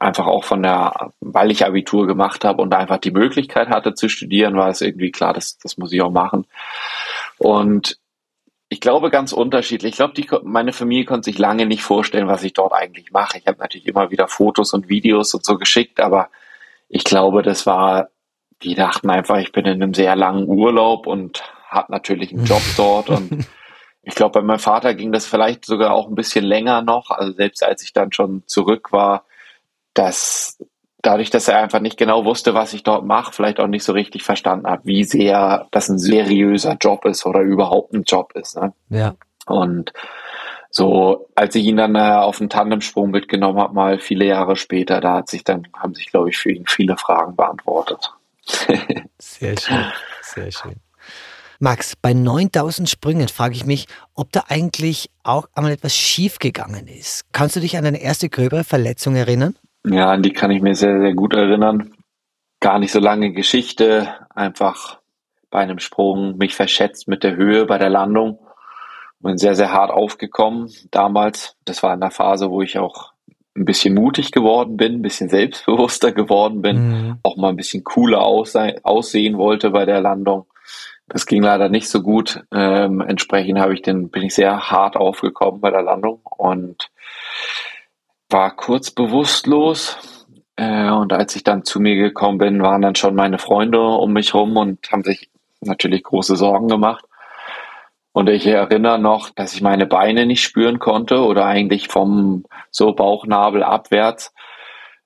einfach 0.00 0.26
auch 0.26 0.44
von 0.44 0.62
der, 0.62 1.12
weil 1.20 1.50
ich 1.50 1.64
Abitur 1.64 2.06
gemacht 2.06 2.44
habe 2.44 2.62
und 2.62 2.74
einfach 2.74 2.98
die 2.98 3.10
Möglichkeit 3.10 3.68
hatte 3.68 3.94
zu 3.94 4.08
studieren, 4.08 4.56
war 4.56 4.68
es 4.68 4.80
irgendwie 4.80 5.10
klar, 5.10 5.34
das, 5.34 5.58
das 5.58 5.76
muss 5.76 5.92
ich 5.92 6.00
auch 6.02 6.10
machen. 6.10 6.46
Und 7.38 7.98
ich 8.70 8.80
glaube 8.80 9.10
ganz 9.10 9.32
unterschiedlich. 9.32 9.90
Ich 9.90 9.96
glaube, 9.96 10.14
die, 10.14 10.26
meine 10.42 10.72
Familie 10.72 11.04
konnte 11.04 11.24
sich 11.24 11.38
lange 11.38 11.66
nicht 11.66 11.82
vorstellen, 11.82 12.28
was 12.28 12.44
ich 12.44 12.54
dort 12.54 12.72
eigentlich 12.72 13.10
mache. 13.12 13.38
Ich 13.38 13.46
habe 13.46 13.58
natürlich 13.58 13.86
immer 13.86 14.10
wieder 14.10 14.28
Fotos 14.28 14.72
und 14.72 14.88
Videos 14.88 15.34
und 15.34 15.44
so 15.44 15.58
geschickt, 15.58 16.00
aber 16.00 16.30
ich 16.88 17.04
glaube, 17.04 17.42
das 17.42 17.66
war, 17.66 18.08
die 18.62 18.74
dachten 18.74 19.10
einfach, 19.10 19.38
ich 19.38 19.52
bin 19.52 19.66
in 19.66 19.82
einem 19.82 19.94
sehr 19.94 20.16
langen 20.16 20.48
Urlaub 20.48 21.06
und 21.06 21.42
habe 21.68 21.92
natürlich 21.92 22.32
einen 22.32 22.44
Job 22.44 22.62
dort 22.76 23.10
und 23.10 23.46
ich 24.02 24.14
glaube, 24.14 24.40
bei 24.40 24.46
meinem 24.46 24.60
Vater 24.60 24.94
ging 24.94 25.12
das 25.12 25.26
vielleicht 25.26 25.66
sogar 25.66 25.92
auch 25.92 26.08
ein 26.08 26.14
bisschen 26.14 26.44
länger 26.44 26.80
noch. 26.80 27.10
Also 27.10 27.32
selbst 27.32 27.62
als 27.62 27.82
ich 27.82 27.92
dann 27.92 28.12
schon 28.12 28.44
zurück 28.46 28.92
war, 28.92 29.24
dass 29.94 30.58
dadurch, 31.02 31.30
dass 31.30 31.48
er 31.48 31.58
einfach 31.58 31.80
nicht 31.80 31.96
genau 31.96 32.24
wusste, 32.24 32.54
was 32.54 32.72
ich 32.72 32.82
dort 32.82 33.04
mache, 33.04 33.32
vielleicht 33.32 33.60
auch 33.60 33.66
nicht 33.66 33.84
so 33.84 33.92
richtig 33.92 34.22
verstanden 34.22 34.66
hat, 34.66 34.80
wie 34.84 35.04
sehr 35.04 35.66
das 35.70 35.88
ein 35.88 35.98
seriöser 35.98 36.76
Job 36.80 37.04
ist 37.04 37.26
oder 37.26 37.40
überhaupt 37.40 37.92
ein 37.92 38.02
Job 38.04 38.32
ist. 38.34 38.56
Ne? 38.56 38.72
Ja. 38.90 39.14
Und 39.46 39.92
so, 40.70 41.28
als 41.34 41.54
ich 41.56 41.64
ihn 41.64 41.76
dann 41.76 41.96
äh, 41.96 41.98
auf 41.98 42.38
den 42.38 42.48
Tandemsprung 42.48 43.10
mitgenommen 43.10 43.58
habe, 43.58 43.74
mal 43.74 43.98
viele 43.98 44.26
Jahre 44.26 44.56
später, 44.56 45.00
da 45.00 45.14
hat 45.14 45.28
sich 45.28 45.42
dann, 45.42 45.66
haben 45.76 45.94
sich, 45.94 46.10
glaube 46.10 46.30
ich, 46.30 46.38
für 46.38 46.52
ihn 46.52 46.64
viele 46.66 46.96
Fragen 46.96 47.34
beantwortet. 47.34 48.12
sehr 49.18 49.58
schön, 49.58 49.84
sehr 50.22 50.52
schön. 50.52 50.76
Max, 51.58 51.94
bei 51.94 52.14
9000 52.14 52.88
Sprüngen 52.88 53.28
frage 53.28 53.54
ich 53.54 53.66
mich, 53.66 53.86
ob 54.14 54.32
da 54.32 54.44
eigentlich 54.48 55.10
auch 55.24 55.46
einmal 55.54 55.72
etwas 55.72 55.94
schiefgegangen 55.94 56.86
ist. 56.86 57.26
Kannst 57.32 57.56
du 57.56 57.60
dich 57.60 57.76
an 57.76 57.84
deine 57.84 58.00
erste 58.00 58.30
gröbere 58.30 58.64
Verletzung 58.64 59.14
erinnern? 59.14 59.56
Ja, 59.86 60.10
an 60.10 60.22
die 60.22 60.32
kann 60.32 60.50
ich 60.50 60.62
mir 60.62 60.74
sehr, 60.74 61.00
sehr 61.00 61.14
gut 61.14 61.34
erinnern. 61.34 61.94
Gar 62.60 62.78
nicht 62.78 62.92
so 62.92 63.00
lange 63.00 63.32
Geschichte, 63.32 64.08
einfach 64.34 64.98
bei 65.50 65.60
einem 65.60 65.78
Sprung 65.78 66.36
mich 66.36 66.54
verschätzt 66.54 67.08
mit 67.08 67.24
der 67.24 67.36
Höhe 67.36 67.66
bei 67.66 67.78
der 67.78 67.90
Landung. 67.90 68.38
Bin 69.20 69.36
sehr, 69.36 69.54
sehr 69.54 69.72
hart 69.72 69.90
aufgekommen 69.90 70.70
damals. 70.90 71.56
Das 71.64 71.82
war 71.82 71.92
in 71.92 72.00
der 72.00 72.10
Phase, 72.10 72.50
wo 72.50 72.62
ich 72.62 72.78
auch 72.78 73.12
ein 73.56 73.64
bisschen 73.64 73.94
mutig 73.94 74.32
geworden 74.32 74.76
bin, 74.76 74.94
ein 74.94 75.02
bisschen 75.02 75.28
selbstbewusster 75.28 76.12
geworden 76.12 76.62
bin, 76.62 76.88
mhm. 76.88 77.18
auch 77.22 77.36
mal 77.36 77.48
ein 77.48 77.56
bisschen 77.56 77.84
cooler 77.84 78.22
aussehen 78.22 79.38
wollte 79.38 79.70
bei 79.70 79.84
der 79.84 80.00
Landung. 80.00 80.46
Das 81.08 81.26
ging 81.26 81.42
leider 81.42 81.68
nicht 81.68 81.88
so 81.88 82.02
gut. 82.02 82.44
Ähm, 82.52 83.00
entsprechend 83.00 83.58
habe 83.58 83.74
ich 83.74 83.82
den, 83.82 84.10
bin 84.10 84.22
ich 84.22 84.34
sehr 84.34 84.70
hart 84.70 84.96
aufgekommen 84.96 85.60
bei 85.60 85.70
der 85.70 85.82
Landung 85.82 86.20
und 86.24 86.90
war 88.30 88.56
kurz 88.56 88.90
bewusstlos. 88.90 89.98
Äh, 90.56 90.90
und 90.90 91.12
als 91.12 91.36
ich 91.36 91.44
dann 91.44 91.64
zu 91.64 91.80
mir 91.80 91.96
gekommen 91.96 92.38
bin, 92.38 92.62
waren 92.62 92.82
dann 92.82 92.94
schon 92.94 93.14
meine 93.14 93.38
Freunde 93.38 93.80
um 93.80 94.12
mich 94.12 94.34
rum 94.34 94.56
und 94.56 94.90
haben 94.90 95.04
sich 95.04 95.30
natürlich 95.60 96.02
große 96.02 96.36
Sorgen 96.36 96.68
gemacht. 96.68 97.04
Und 98.12 98.28
ich 98.28 98.46
erinnere 98.46 98.98
noch, 98.98 99.30
dass 99.30 99.54
ich 99.54 99.62
meine 99.62 99.86
Beine 99.86 100.26
nicht 100.26 100.42
spüren 100.42 100.78
konnte 100.78 101.20
oder 101.24 101.46
eigentlich 101.46 101.88
vom 101.88 102.44
so 102.70 102.92
Bauchnabel 102.92 103.62
abwärts 103.62 104.32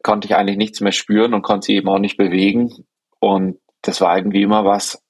konnte 0.03 0.29
ich 0.29 0.37
eigentlich 0.37 0.59
nichts 0.59 0.81
mehr 0.81 0.93
spüren 0.93 1.35
und 1.35 1.43
konnte 1.43 1.67
sie 1.67 1.77
eben 1.77 1.89
auch 1.89 1.99
nicht 1.99 2.17
bewegen. 2.17 2.73
Und 3.19 3.59
das 3.83 4.01
war 4.01 4.17
irgendwie 4.17 4.43
immer 4.43 4.65
was. 4.65 5.03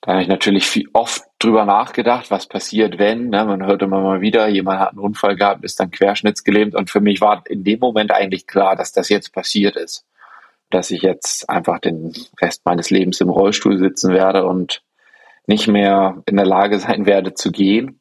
Da 0.00 0.12
habe 0.12 0.22
ich 0.22 0.28
natürlich 0.28 0.66
viel, 0.66 0.88
oft 0.92 1.27
drüber 1.38 1.64
nachgedacht, 1.64 2.30
was 2.30 2.46
passiert, 2.46 2.98
wenn. 2.98 3.28
Ne? 3.28 3.44
Man 3.44 3.64
hört 3.64 3.82
immer 3.82 4.00
mal 4.00 4.20
wieder, 4.20 4.48
jemand 4.48 4.80
hat 4.80 4.90
einen 4.90 4.98
Unfall 4.98 5.36
gehabt, 5.36 5.64
ist 5.64 5.78
dann 5.78 5.90
querschnittsgelähmt. 5.90 6.74
Und 6.74 6.90
für 6.90 7.00
mich 7.00 7.20
war 7.20 7.44
in 7.46 7.64
dem 7.64 7.78
Moment 7.78 8.12
eigentlich 8.12 8.46
klar, 8.46 8.76
dass 8.76 8.92
das 8.92 9.08
jetzt 9.08 9.32
passiert 9.32 9.76
ist. 9.76 10.04
Dass 10.70 10.90
ich 10.90 11.02
jetzt 11.02 11.48
einfach 11.48 11.78
den 11.78 12.12
Rest 12.40 12.62
meines 12.64 12.90
Lebens 12.90 13.20
im 13.20 13.30
Rollstuhl 13.30 13.78
sitzen 13.78 14.12
werde 14.12 14.46
und 14.46 14.82
nicht 15.46 15.68
mehr 15.68 16.22
in 16.26 16.36
der 16.36 16.46
Lage 16.46 16.78
sein 16.80 17.06
werde 17.06 17.34
zu 17.34 17.52
gehen. 17.52 18.00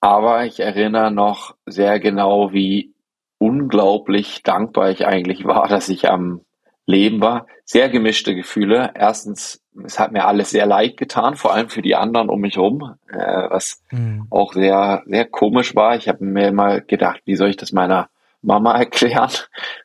Aber 0.00 0.44
ich 0.44 0.58
erinnere 0.58 1.12
noch 1.12 1.54
sehr 1.64 2.00
genau, 2.00 2.52
wie 2.52 2.92
unglaublich 3.38 4.42
dankbar 4.42 4.90
ich 4.90 5.06
eigentlich 5.06 5.44
war, 5.44 5.68
dass 5.68 5.88
ich 5.88 6.08
am 6.08 6.40
Leben 6.86 7.20
war. 7.20 7.46
Sehr 7.64 7.88
gemischte 7.88 8.34
Gefühle. 8.34 8.90
Erstens, 8.94 9.61
es 9.84 9.98
hat 9.98 10.12
mir 10.12 10.26
alles 10.26 10.50
sehr 10.50 10.66
leid 10.66 10.96
getan, 10.96 11.36
vor 11.36 11.54
allem 11.54 11.68
für 11.68 11.82
die 11.82 11.94
anderen 11.94 12.28
um 12.28 12.40
mich 12.40 12.56
herum, 12.56 12.94
äh, 13.08 13.50
was 13.50 13.82
mhm. 13.90 14.26
auch 14.30 14.52
sehr, 14.52 15.02
sehr 15.06 15.24
komisch 15.24 15.74
war. 15.74 15.96
Ich 15.96 16.08
habe 16.08 16.24
mir 16.24 16.48
immer 16.48 16.80
gedacht, 16.80 17.22
wie 17.24 17.36
soll 17.36 17.50
ich 17.50 17.56
das 17.56 17.72
meiner 17.72 18.08
Mama 18.42 18.74
erklären, 18.78 19.30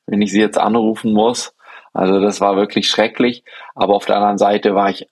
wenn 0.06 0.22
ich 0.22 0.32
sie 0.32 0.42
jetzt 0.42 0.58
anrufen 0.58 1.14
muss. 1.14 1.56
Also 1.94 2.20
das 2.20 2.42
war 2.42 2.56
wirklich 2.56 2.90
schrecklich. 2.90 3.44
Aber 3.76 3.96
auf 3.96 4.06
der 4.06 4.18
anderen 4.18 4.38
Seite 4.38 4.76
war 4.76 4.90
ich 4.90 5.08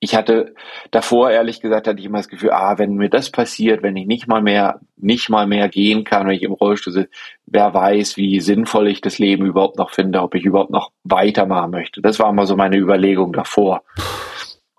ich 0.00 0.14
hatte 0.14 0.54
davor, 0.90 1.30
ehrlich 1.30 1.60
gesagt, 1.60 1.88
hatte 1.88 1.98
ich 1.98 2.06
immer 2.06 2.18
das 2.18 2.28
Gefühl, 2.28 2.52
ah, 2.52 2.78
wenn 2.78 2.94
mir 2.94 3.10
das 3.10 3.30
passiert, 3.30 3.82
wenn 3.82 3.96
ich 3.96 4.06
nicht 4.06 4.28
mal 4.28 4.42
mehr, 4.42 4.80
nicht 4.96 5.28
mal 5.28 5.46
mehr 5.46 5.68
gehen 5.68 6.04
kann, 6.04 6.26
wenn 6.26 6.36
ich 6.36 6.42
im 6.42 6.52
Rollstuhl 6.52 6.92
sitze, 6.92 7.10
wer 7.46 7.74
weiß, 7.74 8.16
wie 8.16 8.40
sinnvoll 8.40 8.88
ich 8.88 9.00
das 9.00 9.18
Leben 9.18 9.44
überhaupt 9.44 9.76
noch 9.76 9.90
finde, 9.90 10.22
ob 10.22 10.34
ich 10.34 10.44
überhaupt 10.44 10.70
noch 10.70 10.92
weitermachen 11.02 11.72
möchte. 11.72 12.00
Das 12.00 12.18
war 12.20 12.30
immer 12.30 12.46
so 12.46 12.54
meine 12.54 12.76
Überlegung 12.76 13.32
davor. 13.32 13.82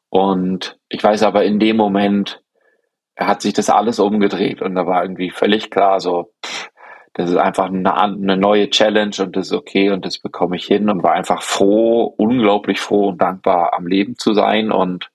Und 0.10 0.80
ich 0.88 1.04
weiß 1.04 1.24
aber 1.24 1.44
in 1.44 1.60
dem 1.60 1.76
Moment 1.76 2.42
hat 3.18 3.42
sich 3.42 3.54
das 3.54 3.70
alles 3.70 4.00
umgedreht 4.00 4.62
und 4.62 4.76
da 4.76 4.88
war 4.88 5.04
irgendwie 5.04 5.30
völlig 5.30 5.70
klar, 5.70 6.00
so, 6.00 6.32
pff, 6.46 6.70
das 7.20 7.32
ist 7.32 7.36
einfach 7.36 7.66
eine, 7.66 7.98
eine, 7.98 8.38
neue 8.38 8.70
Challenge 8.70 9.14
und 9.20 9.36
das 9.36 9.48
ist 9.48 9.54
okay 9.54 9.90
und 9.90 10.06
das 10.06 10.20
bekomme 10.20 10.56
ich 10.56 10.64
hin 10.64 10.90
und 10.90 11.04
war 11.04 11.12
einfach 11.12 11.42
froh, 11.42 12.06
unglaublich 12.16 12.80
froh 12.80 13.10
und 13.10 13.22
dankbar 13.22 13.74
am 13.74 13.88
Leben 13.88 14.16
zu 14.16 14.34
sein. 14.34 14.72
Und 14.72 15.12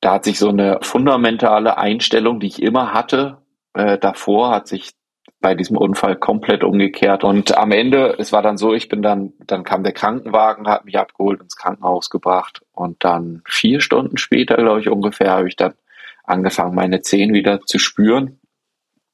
da 0.00 0.14
hat 0.14 0.24
sich 0.24 0.40
so 0.40 0.48
eine 0.48 0.80
fundamentale 0.82 1.78
Einstellung, 1.78 2.40
die 2.40 2.48
ich 2.48 2.60
immer 2.60 2.92
hatte, 2.92 3.36
äh, 3.74 3.98
davor 3.98 4.50
hat 4.50 4.66
sich 4.66 4.94
bei 5.40 5.54
diesem 5.54 5.76
Unfall 5.76 6.16
komplett 6.16 6.64
umgekehrt. 6.64 7.22
Und 7.22 7.56
am 7.56 7.70
Ende, 7.70 8.16
es 8.18 8.32
war 8.32 8.42
dann 8.42 8.56
so, 8.56 8.74
ich 8.74 8.88
bin 8.88 9.00
dann, 9.00 9.32
dann 9.38 9.62
kam 9.62 9.84
der 9.84 9.92
Krankenwagen, 9.92 10.66
hat 10.66 10.86
mich 10.86 10.98
abgeholt 10.98 11.40
ins 11.40 11.54
Krankenhaus 11.54 12.10
gebracht. 12.10 12.62
Und 12.72 13.04
dann 13.04 13.42
vier 13.46 13.78
Stunden 13.78 14.16
später, 14.16 14.56
glaube 14.56 14.80
ich 14.80 14.88
ungefähr, 14.88 15.30
habe 15.30 15.46
ich 15.46 15.54
dann 15.54 15.74
angefangen, 16.24 16.74
meine 16.74 17.00
Zehen 17.00 17.32
wieder 17.32 17.60
zu 17.60 17.78
spüren 17.78 18.40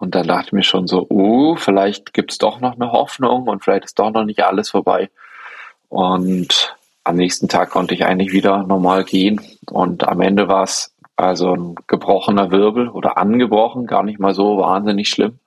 und 0.02 0.16
dann 0.16 0.26
dachte 0.26 0.46
ich 0.48 0.52
mir 0.52 0.64
schon 0.64 0.88
so, 0.88 1.06
uh, 1.08 1.54
vielleicht 1.54 2.12
gibt's 2.12 2.36
doch 2.36 2.58
noch 2.58 2.74
eine 2.74 2.90
Hoffnung 2.90 3.46
und 3.46 3.62
vielleicht 3.62 3.84
ist 3.84 4.00
doch 4.00 4.10
noch 4.10 4.24
nicht 4.24 4.42
alles 4.42 4.68
vorbei. 4.68 5.10
Und 5.90 6.74
am 7.04 7.14
nächsten 7.14 7.46
Tag 7.46 7.70
konnte 7.70 7.94
ich 7.94 8.04
eigentlich 8.04 8.32
wieder 8.32 8.64
normal 8.64 9.04
gehen. 9.04 9.40
Und 9.70 10.08
am 10.08 10.20
Ende 10.20 10.48
war 10.48 10.64
es 10.64 10.92
also 11.14 11.54
ein 11.54 11.76
gebrochener 11.86 12.50
Wirbel 12.50 12.88
oder 12.88 13.16
angebrochen, 13.16 13.86
gar 13.86 14.02
nicht 14.02 14.18
mal 14.18 14.34
so 14.34 14.58
wahnsinnig 14.58 15.08
schlimm. 15.08 15.38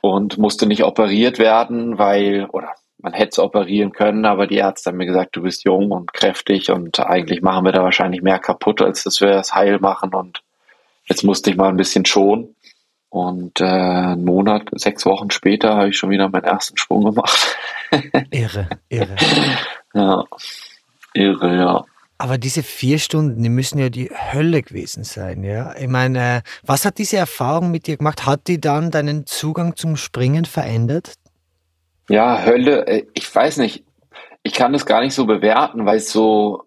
Und 0.00 0.36
musste 0.36 0.66
nicht 0.66 0.82
operiert 0.82 1.38
werden, 1.38 1.96
weil, 1.96 2.46
oder 2.46 2.70
man 2.98 3.12
hätte 3.12 3.30
es 3.30 3.38
operieren 3.38 3.92
können, 3.92 4.24
aber 4.24 4.48
die 4.48 4.56
Ärzte 4.56 4.90
haben 4.90 4.96
mir 4.96 5.06
gesagt, 5.06 5.36
du 5.36 5.42
bist 5.42 5.62
jung 5.62 5.92
und 5.92 6.12
kräftig 6.12 6.72
und 6.72 6.98
eigentlich 6.98 7.40
machen 7.40 7.64
wir 7.64 7.70
da 7.72 7.84
wahrscheinlich 7.84 8.22
mehr 8.22 8.40
kaputt, 8.40 8.82
als 8.82 9.04
dass 9.04 9.20
wir 9.20 9.28
das 9.28 9.54
heil 9.54 9.78
machen. 9.78 10.12
Und 10.12 10.42
jetzt 11.04 11.22
musste 11.22 11.50
ich 11.50 11.56
mal 11.56 11.68
ein 11.68 11.76
bisschen 11.76 12.04
schonen. 12.04 12.56
Und 13.12 13.60
äh, 13.60 13.64
einen 13.64 14.24
Monat, 14.24 14.70
sechs 14.72 15.04
Wochen 15.04 15.30
später 15.30 15.76
habe 15.76 15.90
ich 15.90 15.98
schon 15.98 16.08
wieder 16.08 16.30
meinen 16.30 16.44
ersten 16.44 16.78
Sprung 16.78 17.04
gemacht. 17.04 17.58
irre, 18.30 18.70
irre. 18.88 19.16
Ja, 19.92 20.24
irre, 21.12 21.54
ja. 21.54 21.84
Aber 22.16 22.38
diese 22.38 22.62
vier 22.62 22.98
Stunden, 22.98 23.42
die 23.42 23.50
müssen 23.50 23.78
ja 23.78 23.90
die 23.90 24.08
Hölle 24.08 24.62
gewesen 24.62 25.04
sein, 25.04 25.44
ja. 25.44 25.74
Ich 25.78 25.88
meine, 25.88 26.36
äh, 26.38 26.40
was 26.62 26.86
hat 26.86 26.96
diese 26.96 27.18
Erfahrung 27.18 27.70
mit 27.70 27.86
dir 27.86 27.98
gemacht? 27.98 28.24
Hat 28.24 28.48
die 28.48 28.58
dann 28.58 28.90
deinen 28.90 29.26
Zugang 29.26 29.76
zum 29.76 29.96
Springen 29.96 30.46
verändert? 30.46 31.12
Ja, 32.08 32.42
Hölle, 32.42 32.86
äh, 32.86 33.04
ich 33.12 33.34
weiß 33.34 33.58
nicht. 33.58 33.84
Ich 34.42 34.54
kann 34.54 34.72
das 34.72 34.86
gar 34.86 35.02
nicht 35.02 35.12
so 35.12 35.26
bewerten, 35.26 35.84
weil 35.84 35.98
es 35.98 36.10
so, 36.10 36.62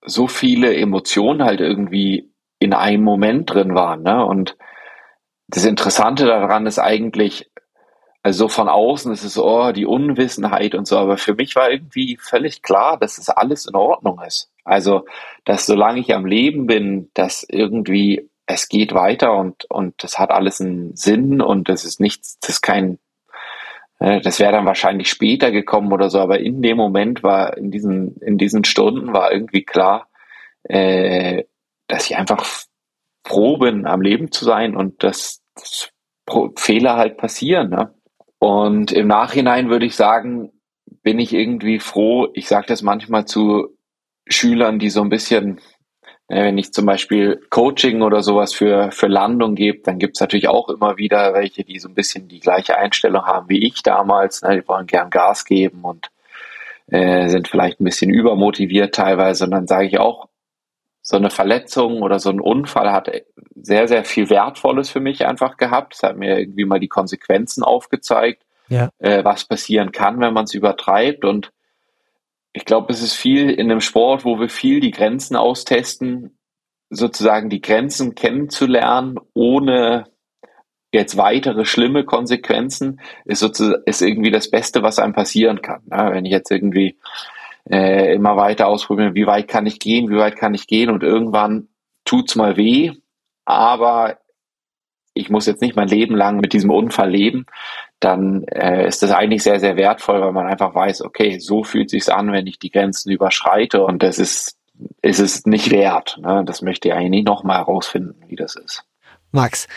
so 0.00 0.28
viele 0.28 0.74
Emotionen 0.74 1.44
halt 1.44 1.60
irgendwie 1.60 2.30
in 2.58 2.72
einem 2.72 3.04
Moment 3.04 3.52
drin 3.52 3.74
waren, 3.74 4.02
ne? 4.02 4.24
Und 4.24 4.56
das 5.48 5.64
Interessante 5.64 6.26
daran 6.26 6.66
ist 6.66 6.78
eigentlich, 6.78 7.50
also 8.22 8.44
so 8.44 8.48
von 8.48 8.68
außen 8.68 9.12
ist 9.12 9.24
es 9.24 9.38
oh, 9.38 9.72
die 9.72 9.86
Unwissenheit 9.86 10.74
und 10.74 10.86
so, 10.86 10.98
aber 10.98 11.18
für 11.18 11.34
mich 11.34 11.56
war 11.56 11.70
irgendwie 11.70 12.18
völlig 12.20 12.62
klar, 12.62 12.98
dass 12.98 13.18
es 13.18 13.28
alles 13.28 13.66
in 13.66 13.74
Ordnung 13.74 14.20
ist. 14.22 14.50
Also, 14.64 15.04
dass 15.44 15.66
solange 15.66 16.00
ich 16.00 16.14
am 16.14 16.24
Leben 16.24 16.66
bin, 16.66 17.10
dass 17.14 17.46
irgendwie 17.48 18.30
es 18.46 18.68
geht 18.68 18.94
weiter 18.94 19.34
und, 19.34 19.64
und 19.70 20.02
das 20.02 20.18
hat 20.18 20.30
alles 20.30 20.60
einen 20.60 20.96
Sinn 20.96 21.40
und 21.40 21.68
das 21.68 21.84
ist 21.84 22.00
nichts, 22.00 22.38
das 22.40 22.50
ist 22.50 22.60
kein, 22.60 22.98
äh, 24.00 24.20
das 24.20 24.38
wäre 24.38 24.52
dann 24.52 24.66
wahrscheinlich 24.66 25.08
später 25.08 25.50
gekommen 25.50 25.92
oder 25.92 26.10
so, 26.10 26.18
aber 26.20 26.40
in 26.40 26.62
dem 26.62 26.76
Moment 26.76 27.22
war, 27.22 27.56
in 27.56 27.70
diesen, 27.70 28.16
in 28.18 28.38
diesen 28.38 28.64
Stunden 28.64 29.12
war 29.12 29.32
irgendwie 29.32 29.64
klar, 29.64 30.08
äh, 30.64 31.44
dass 31.86 32.06
ich 32.06 32.16
einfach 32.16 32.44
froh 33.24 33.56
bin, 33.58 33.86
am 33.86 34.02
Leben 34.02 34.30
zu 34.30 34.44
sein 34.44 34.76
und 34.76 35.02
dass, 35.02 35.42
dass 35.54 35.90
Fehler 36.56 36.96
halt 36.96 37.16
passieren. 37.16 37.70
Ne? 37.70 37.94
Und 38.38 38.92
im 38.92 39.06
Nachhinein 39.06 39.70
würde 39.70 39.86
ich 39.86 39.96
sagen, 39.96 40.52
bin 41.02 41.18
ich 41.18 41.32
irgendwie 41.32 41.78
froh. 41.78 42.28
Ich 42.34 42.48
sage 42.48 42.66
das 42.66 42.82
manchmal 42.82 43.26
zu 43.26 43.76
Schülern, 44.26 44.78
die 44.78 44.90
so 44.90 45.02
ein 45.02 45.10
bisschen, 45.10 45.60
ne, 46.28 46.44
wenn 46.44 46.58
ich 46.58 46.72
zum 46.72 46.86
Beispiel 46.86 47.40
Coaching 47.50 48.02
oder 48.02 48.22
sowas 48.22 48.54
für, 48.54 48.90
für 48.90 49.06
Landung 49.06 49.54
gebe, 49.54 49.80
dann 49.82 49.98
gibt 49.98 50.16
es 50.16 50.20
natürlich 50.20 50.48
auch 50.48 50.68
immer 50.68 50.96
wieder 50.96 51.34
welche, 51.34 51.64
die 51.64 51.78
so 51.78 51.88
ein 51.88 51.94
bisschen 51.94 52.28
die 52.28 52.40
gleiche 52.40 52.76
Einstellung 52.78 53.24
haben 53.24 53.48
wie 53.48 53.66
ich 53.66 53.82
damals. 53.82 54.42
Ne? 54.42 54.60
Die 54.60 54.68
wollen 54.68 54.86
gern 54.86 55.10
Gas 55.10 55.44
geben 55.44 55.84
und 55.84 56.10
äh, 56.86 57.28
sind 57.28 57.48
vielleicht 57.48 57.80
ein 57.80 57.84
bisschen 57.84 58.10
übermotiviert 58.10 58.94
teilweise. 58.94 59.44
Und 59.44 59.50
dann 59.50 59.66
sage 59.66 59.86
ich 59.86 59.98
auch, 59.98 60.28
so 61.06 61.18
eine 61.18 61.28
Verletzung 61.28 62.00
oder 62.00 62.18
so 62.18 62.30
ein 62.30 62.40
Unfall 62.40 62.90
hat 62.90 63.10
sehr, 63.54 63.86
sehr 63.88 64.04
viel 64.04 64.30
Wertvolles 64.30 64.88
für 64.88 65.00
mich 65.00 65.26
einfach 65.26 65.58
gehabt. 65.58 65.94
Es 65.94 66.02
hat 66.02 66.16
mir 66.16 66.38
irgendwie 66.38 66.64
mal 66.64 66.80
die 66.80 66.88
Konsequenzen 66.88 67.62
aufgezeigt, 67.62 68.42
ja. 68.68 68.88
äh, 69.00 69.22
was 69.22 69.44
passieren 69.44 69.92
kann, 69.92 70.18
wenn 70.20 70.32
man 70.32 70.44
es 70.44 70.54
übertreibt. 70.54 71.26
Und 71.26 71.52
ich 72.54 72.64
glaube, 72.64 72.90
es 72.90 73.02
ist 73.02 73.12
viel 73.12 73.50
in 73.50 73.70
einem 73.70 73.82
Sport, 73.82 74.24
wo 74.24 74.40
wir 74.40 74.48
viel 74.48 74.80
die 74.80 74.92
Grenzen 74.92 75.36
austesten, 75.36 76.38
sozusagen 76.88 77.50
die 77.50 77.60
Grenzen 77.60 78.14
kennenzulernen, 78.14 79.18
ohne 79.34 80.04
jetzt 80.90 81.18
weitere 81.18 81.66
schlimme 81.66 82.06
Konsequenzen, 82.06 83.00
ist 83.26 83.40
sozusagen 83.40 83.82
ist 83.84 84.00
irgendwie 84.00 84.30
das 84.30 84.50
Beste, 84.50 84.82
was 84.82 84.98
einem 84.98 85.12
passieren 85.12 85.60
kann. 85.60 85.82
Ja, 85.90 86.12
wenn 86.12 86.24
ich 86.24 86.32
jetzt 86.32 86.50
irgendwie 86.50 86.96
äh, 87.70 88.14
immer 88.14 88.36
weiter 88.36 88.66
ausprobieren, 88.66 89.14
wie 89.14 89.26
weit 89.26 89.48
kann 89.48 89.66
ich 89.66 89.78
gehen, 89.78 90.10
wie 90.10 90.16
weit 90.16 90.36
kann 90.36 90.54
ich 90.54 90.66
gehen 90.66 90.90
und 90.90 91.02
irgendwann 91.02 91.68
tut's 92.04 92.36
mal 92.36 92.56
weh, 92.56 92.92
aber 93.44 94.18
ich 95.14 95.30
muss 95.30 95.46
jetzt 95.46 95.62
nicht 95.62 95.76
mein 95.76 95.88
Leben 95.88 96.16
lang 96.16 96.40
mit 96.40 96.52
diesem 96.52 96.70
Unfall 96.70 97.10
leben, 97.10 97.46
dann 98.00 98.44
äh, 98.48 98.86
ist 98.86 99.02
das 99.02 99.12
eigentlich 99.12 99.42
sehr, 99.42 99.60
sehr 99.60 99.76
wertvoll, 99.76 100.20
weil 100.20 100.32
man 100.32 100.46
einfach 100.46 100.74
weiß, 100.74 101.02
okay, 101.02 101.38
so 101.38 101.62
fühlt 101.62 101.88
sich's 101.88 102.08
an, 102.08 102.32
wenn 102.32 102.46
ich 102.46 102.58
die 102.58 102.70
Grenzen 102.70 103.10
überschreite 103.10 103.84
und 103.84 104.02
das 104.02 104.18
ist, 104.18 104.58
ist 105.00 105.20
es 105.20 105.46
nicht 105.46 105.70
wert. 105.70 106.18
Ne? 106.20 106.42
Das 106.44 106.62
möchte 106.62 106.88
ich 106.88 106.94
eigentlich 106.94 107.10
nicht 107.10 107.26
nochmal 107.26 107.58
herausfinden, 107.58 108.20
wie 108.26 108.36
das 108.36 108.56
ist. 108.56 108.84
Max, 109.30 109.68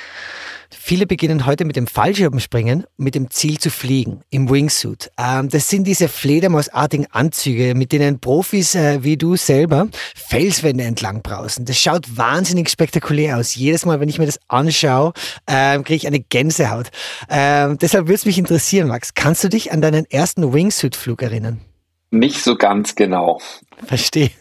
Viele 0.70 1.06
beginnen 1.06 1.46
heute 1.46 1.66
mit 1.66 1.76
dem 1.76 1.88
Fallschirmspringen, 1.88 2.86
mit 2.98 3.16
dem 3.16 3.30
Ziel 3.32 3.58
zu 3.58 3.70
fliegen, 3.70 4.22
im 4.30 4.50
Wingsuit. 4.50 5.12
Ähm, 5.18 5.50
das 5.50 5.70
sind 5.70 5.86
diese 5.86 6.08
fledermausartigen 6.08 7.08
Anzüge, 7.12 7.76
mit 7.76 7.92
denen 7.92 8.20
Profis 8.20 8.76
äh, 8.76 9.04
wie 9.04 9.18
du 9.18 9.36
selber 9.36 9.88
Felswände 10.16 10.84
entlang 10.84 11.22
brausen. 11.22 11.66
Das 11.66 11.78
schaut 11.78 12.18
wahnsinnig 12.18 12.70
spektakulär 12.70 13.38
aus. 13.38 13.56
Jedes 13.56 13.86
Mal, 13.86 14.00
wenn 14.00 14.10
ich 14.10 14.20
mir 14.20 14.26
das 14.26 14.40
anschaue, 14.48 15.14
ähm, 15.48 15.84
kriege 15.84 15.98
ich 15.98 16.08
eine 16.08 16.20
Gänsehaut. 16.20 16.90
Ähm, 17.30 17.78
deshalb 17.78 18.06
würde 18.06 18.16
es 18.16 18.26
mich 18.26 18.38
interessieren, 18.38 18.88
Max, 18.88 19.14
kannst 19.14 19.44
du 19.44 19.50
dich 19.50 19.72
an 19.72 19.82
deinen 19.82 20.06
ersten 20.06 20.54
Wingsuit-Flug 20.54 21.22
erinnern? 21.22 21.62
Nicht 22.10 22.42
so 22.42 22.56
ganz 22.56 22.96
genau. 22.96 23.40
Verstehe. 23.86 24.32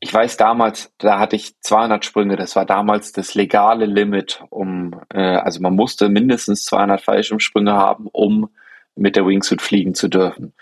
Ich 0.00 0.12
weiß 0.12 0.36
damals, 0.38 0.90
da 0.98 1.18
hatte 1.18 1.36
ich 1.36 1.60
200 1.60 2.04
Sprünge. 2.04 2.36
Das 2.36 2.56
war 2.56 2.64
damals 2.64 3.12
das 3.12 3.34
legale 3.34 3.84
Limit, 3.84 4.42
um, 4.48 4.98
äh, 5.12 5.20
also 5.20 5.60
man 5.60 5.74
musste 5.74 6.08
mindestens 6.08 6.64
200 6.64 7.00
Fallschirmsprünge 7.00 7.72
haben, 7.72 8.06
um 8.10 8.48
mit 8.96 9.16
der 9.16 9.26
Wingsuit 9.26 9.60
fliegen 9.60 9.94
zu 9.94 10.08
dürfen. 10.08 10.54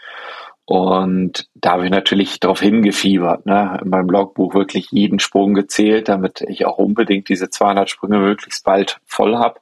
Und 0.64 1.48
da 1.54 1.72
habe 1.72 1.84
ich 1.84 1.92
natürlich 1.92 2.40
darauf 2.40 2.60
hingefiebert, 2.60 3.46
ne? 3.46 3.78
in 3.82 3.88
meinem 3.88 4.10
Logbuch 4.10 4.52
wirklich 4.52 4.90
jeden 4.90 5.20
Sprung 5.20 5.54
gezählt, 5.54 6.08
damit 6.08 6.40
ich 6.40 6.66
auch 6.66 6.78
unbedingt 6.78 7.28
diese 7.28 7.48
200 7.48 7.88
Sprünge 7.88 8.18
möglichst 8.18 8.64
bald 8.64 8.98
voll 9.06 9.36
habe. 9.36 9.60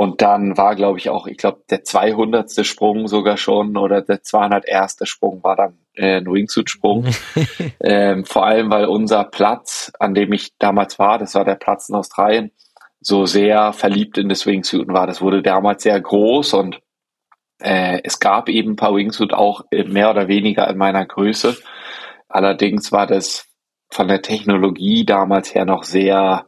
Und 0.00 0.22
dann 0.22 0.56
war, 0.56 0.76
glaube 0.76 0.98
ich, 0.98 1.10
auch, 1.10 1.26
ich 1.26 1.36
glaube, 1.36 1.60
der 1.68 1.84
200. 1.84 2.64
Sprung 2.64 3.06
sogar 3.06 3.36
schon 3.36 3.76
oder 3.76 4.00
der 4.00 4.22
201. 4.22 4.96
Sprung 5.02 5.44
war 5.44 5.56
dann 5.56 5.76
äh, 5.92 6.16
ein 6.16 6.24
Wingsuit-Sprung. 6.24 7.04
ähm, 7.84 8.24
vor 8.24 8.46
allem, 8.46 8.70
weil 8.70 8.86
unser 8.86 9.24
Platz, 9.24 9.92
an 10.00 10.14
dem 10.14 10.32
ich 10.32 10.56
damals 10.58 10.98
war, 10.98 11.18
das 11.18 11.34
war 11.34 11.44
der 11.44 11.56
Platz 11.56 11.90
in 11.90 11.96
Australien, 11.96 12.50
so 12.98 13.26
sehr 13.26 13.74
verliebt 13.74 14.16
in 14.16 14.30
das 14.30 14.46
Wingsuit 14.46 14.88
war. 14.88 15.06
Das 15.06 15.20
wurde 15.20 15.42
damals 15.42 15.82
sehr 15.82 16.00
groß 16.00 16.54
und 16.54 16.80
äh, 17.58 18.00
es 18.02 18.20
gab 18.20 18.48
eben 18.48 18.70
ein 18.70 18.76
paar 18.76 18.94
Wingsuit 18.94 19.34
auch 19.34 19.66
mehr 19.70 20.08
oder 20.08 20.28
weniger 20.28 20.66
in 20.70 20.78
meiner 20.78 21.04
Größe. 21.04 21.58
Allerdings 22.26 22.90
war 22.90 23.06
das 23.06 23.48
von 23.90 24.08
der 24.08 24.22
Technologie 24.22 25.04
damals 25.04 25.54
her 25.54 25.66
noch 25.66 25.82
sehr 25.82 26.46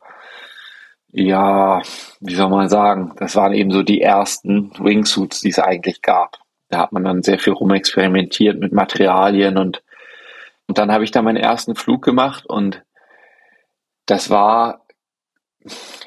ja, 1.12 1.83
wie 2.20 2.35
soll 2.35 2.48
man 2.48 2.68
sagen, 2.68 3.12
das 3.16 3.37
waren 3.37 3.53
eben 3.53 3.70
so 3.70 3.83
die 3.83 4.01
ersten 4.01 4.72
Wingsuits, 4.79 5.40
die 5.40 5.51
es 5.51 5.59
eigentlich 5.59 6.01
gab. 6.01 6.38
Da 6.70 6.79
hat 6.79 6.92
man 6.92 7.05
dann 7.05 7.22
sehr 7.22 7.38
viel 7.38 7.53
rumexperimentiert 7.53 8.59
mit 8.59 8.72
Materialien 8.72 9.59
und, 9.59 9.83
und 10.66 10.79
dann 10.79 10.90
habe 10.90 11.05
ich 11.05 11.11
da 11.11 11.20
meinen 11.20 11.37
ersten 11.37 11.75
Flug 11.75 12.03
gemacht 12.03 12.46
und 12.46 12.83
das 14.07 14.31
war 14.31 14.87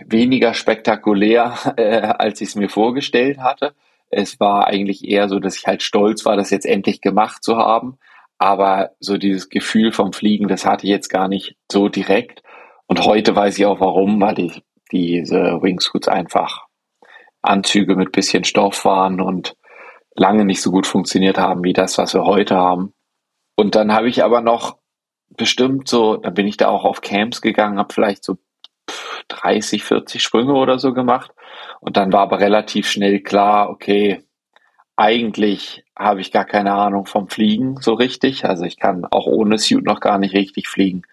weniger 0.03 0.55
spektakulär, 0.55 1.55
äh, 1.77 2.01
als 2.01 2.41
ich 2.41 2.49
es 2.49 2.55
mir 2.55 2.69
vorgestellt 2.69 3.37
hatte. 3.37 3.75
Es 4.09 4.39
war 4.39 4.67
eigentlich 4.67 5.07
eher 5.07 5.29
so, 5.29 5.39
dass 5.39 5.57
ich 5.57 5.67
halt 5.67 5.83
stolz 5.83 6.25
war, 6.25 6.35
das 6.35 6.49
jetzt 6.49 6.65
endlich 6.65 7.01
gemacht 7.01 7.43
zu 7.43 7.57
haben. 7.57 7.97
Aber 8.37 8.91
so 8.99 9.17
dieses 9.17 9.49
Gefühl 9.49 9.91
vom 9.91 10.13
Fliegen, 10.13 10.47
das 10.47 10.65
hatte 10.65 10.85
ich 10.85 10.91
jetzt 10.91 11.09
gar 11.09 11.27
nicht 11.27 11.55
so 11.71 11.89
direkt. 11.89 12.43
Und 12.87 13.05
heute 13.05 13.35
weiß 13.35 13.57
ich 13.57 13.65
auch 13.65 13.79
warum, 13.79 14.19
weil 14.19 14.39
ich 14.39 14.63
diese 14.91 15.61
Wingsuits 15.61 16.07
einfach 16.07 16.65
Anzüge 17.41 17.95
mit 17.95 18.11
bisschen 18.11 18.43
Stoff 18.43 18.85
waren 18.85 19.21
und 19.21 19.55
lange 20.15 20.45
nicht 20.45 20.61
so 20.61 20.71
gut 20.71 20.87
funktioniert 20.87 21.37
haben 21.37 21.63
wie 21.63 21.73
das, 21.73 21.97
was 21.97 22.13
wir 22.13 22.23
heute 22.23 22.55
haben. 22.55 22.93
Und 23.55 23.75
dann 23.75 23.93
habe 23.93 24.09
ich 24.09 24.23
aber 24.23 24.41
noch 24.41 24.77
bestimmt 25.29 25.87
so, 25.87 26.17
dann 26.17 26.33
bin 26.33 26.47
ich 26.47 26.57
da 26.57 26.67
auch 26.67 26.85
auf 26.85 27.01
Camps 27.01 27.41
gegangen, 27.41 27.77
habe 27.77 27.93
vielleicht 27.93 28.23
so 28.23 28.37
30, 29.27 29.83
40 29.83 30.21
Sprünge 30.21 30.53
oder 30.53 30.79
so 30.79 30.93
gemacht. 30.93 31.31
Und 31.79 31.97
dann 31.97 32.13
war 32.13 32.21
aber 32.21 32.39
relativ 32.39 32.89
schnell 32.89 33.21
klar, 33.21 33.69
okay, 33.69 34.23
eigentlich 34.95 35.83
habe 35.97 36.21
ich 36.21 36.31
gar 36.31 36.45
keine 36.45 36.73
Ahnung 36.73 37.05
vom 37.05 37.27
Fliegen 37.27 37.77
so 37.81 37.93
richtig. 37.93 38.45
Also 38.45 38.65
ich 38.65 38.77
kann 38.77 39.05
auch 39.05 39.27
ohne 39.27 39.57
Suit 39.57 39.83
noch 39.83 39.99
gar 39.99 40.17
nicht 40.17 40.33
richtig 40.33 40.67
fliegen. 40.67 41.03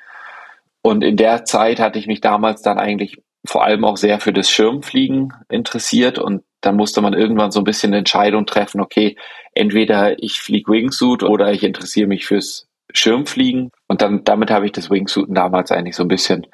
Und 0.82 1.02
in 1.02 1.16
der 1.16 1.44
Zeit 1.44 1.80
hatte 1.80 1.98
ich 1.98 2.06
mich 2.06 2.20
damals 2.20 2.62
dann 2.62 2.78
eigentlich 2.78 3.22
vor 3.44 3.64
allem 3.64 3.84
auch 3.84 3.96
sehr 3.96 4.20
für 4.20 4.32
das 4.32 4.50
Schirmfliegen 4.50 5.32
interessiert 5.48 6.18
und 6.18 6.42
dann 6.60 6.76
musste 6.76 7.00
man 7.00 7.12
irgendwann 7.12 7.50
so 7.50 7.60
ein 7.60 7.64
bisschen 7.64 7.90
eine 7.90 7.98
Entscheidung 7.98 8.46
treffen, 8.46 8.80
okay, 8.80 9.16
entweder 9.52 10.22
ich 10.22 10.40
fliege 10.40 10.70
Wingsuit 10.70 11.22
oder 11.22 11.52
ich 11.52 11.64
interessiere 11.64 12.06
mich 12.06 12.26
fürs 12.26 12.68
Schirmfliegen 12.92 13.70
und 13.88 14.02
dann 14.02 14.22
damit 14.24 14.50
habe 14.50 14.66
ich 14.66 14.72
das 14.72 14.90
Wingsuiten 14.90 15.34
damals 15.34 15.72
eigentlich 15.72 15.96
so 15.96 16.04
ein 16.04 16.08
bisschen 16.08 16.46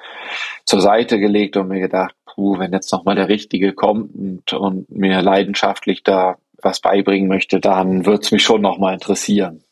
zur 0.64 0.80
Seite 0.80 1.18
gelegt 1.18 1.56
und 1.56 1.68
mir 1.68 1.80
gedacht, 1.80 2.14
puh, 2.26 2.58
wenn 2.58 2.72
jetzt 2.72 2.92
nochmal 2.92 3.16
der 3.16 3.28
Richtige 3.28 3.72
kommt 3.72 4.14
und, 4.14 4.52
und 4.52 4.90
mir 4.90 5.20
leidenschaftlich 5.20 6.04
da 6.04 6.36
was 6.62 6.80
beibringen 6.80 7.28
möchte, 7.28 7.60
dann 7.60 8.06
wird 8.06 8.24
es 8.24 8.32
mich 8.32 8.42
schon 8.42 8.62
nochmal 8.62 8.94
interessieren. 8.94 9.62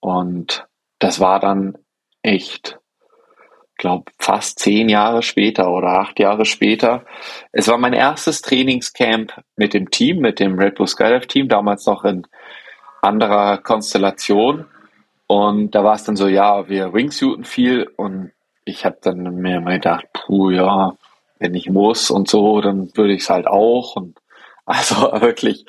Und 0.00 0.66
das 0.98 1.20
war 1.20 1.40
dann 1.40 1.76
echt 2.22 2.78
glaube 3.76 4.12
fast 4.18 4.58
zehn 4.58 4.88
Jahre 4.88 5.22
später 5.22 5.70
oder 5.70 6.00
acht 6.00 6.18
Jahre 6.18 6.44
später. 6.44 7.04
Es 7.52 7.68
war 7.68 7.78
mein 7.78 7.92
erstes 7.92 8.42
Trainingscamp 8.42 9.32
mit 9.56 9.74
dem 9.74 9.90
Team, 9.90 10.18
mit 10.18 10.40
dem 10.40 10.58
Red 10.58 10.76
Bull 10.76 10.86
Skydive 10.86 11.26
Team, 11.26 11.48
damals 11.48 11.86
noch 11.86 12.04
in 12.04 12.26
anderer 13.02 13.58
Konstellation. 13.58 14.66
Und 15.26 15.74
da 15.74 15.84
war 15.84 15.94
es 15.94 16.04
dann 16.04 16.16
so, 16.16 16.28
ja, 16.28 16.68
wir 16.68 16.92
wingsuiten 16.92 17.44
viel 17.44 17.88
und 17.96 18.32
ich 18.64 18.84
habe 18.84 18.98
dann 19.00 19.22
mir 19.36 19.60
mal 19.60 19.74
gedacht, 19.74 20.06
puh, 20.12 20.50
ja, 20.50 20.92
wenn 21.38 21.54
ich 21.54 21.68
muss 21.68 22.10
und 22.10 22.28
so, 22.28 22.60
dann 22.60 22.90
würde 22.94 23.12
ich 23.12 23.22
es 23.22 23.30
halt 23.30 23.46
auch. 23.46 23.96
Und 23.96 24.18
also 24.66 24.96
wirklich. 25.20 25.66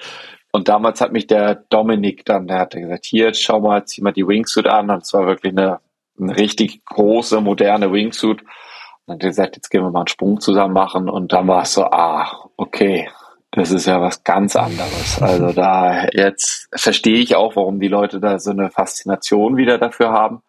Und 0.52 0.70
damals 0.70 1.02
hat 1.02 1.12
mich 1.12 1.28
der 1.28 1.56
Dominik 1.70 2.26
dann, 2.26 2.48
der 2.48 2.60
hatte 2.60 2.80
gesagt, 2.80 3.06
hier, 3.06 3.34
schau 3.34 3.60
mal, 3.60 3.86
zieh 3.86 4.02
mal 4.02 4.14
die 4.14 4.28
Wingsuit 4.28 4.68
an. 4.68 4.90
Und 4.90 5.04
es 5.04 5.14
war 5.14 5.28
wirklich 5.28 5.54
eine 5.54 5.80
eine 6.20 6.38
richtig 6.38 6.84
große, 6.86 7.42
moderne 7.42 7.92
Wingsuit. 7.92 8.42
Und 8.42 8.48
dann 9.08 9.30
gesagt, 9.30 9.56
jetzt 9.56 9.70
gehen 9.70 9.84
wir 9.84 9.92
mal 9.92 10.02
einen 10.02 10.08
Sprung 10.08 10.40
zusammen 10.40 10.74
machen. 10.74 11.10
Und 11.10 11.34
dann 11.34 11.48
war 11.48 11.64
es 11.64 11.74
so, 11.74 11.84
ah, 11.86 12.50
okay, 12.58 13.10
das 13.52 13.72
ist 13.72 13.86
ja 13.88 14.02
was 14.02 14.24
ganz 14.24 14.56
anderes. 14.56 15.22
Also 15.22 15.52
da 15.52 16.08
jetzt 16.12 16.70
verstehe 16.76 17.20
ich 17.20 17.36
auch, 17.36 17.56
warum 17.56 17.80
die 17.80 17.88
Leute 17.88 18.20
da 18.20 18.40
so 18.40 18.52
eine 18.52 18.70
Faszination 18.70 19.58
wieder 19.58 19.78
dafür 19.78 20.12
haben. 20.12 20.42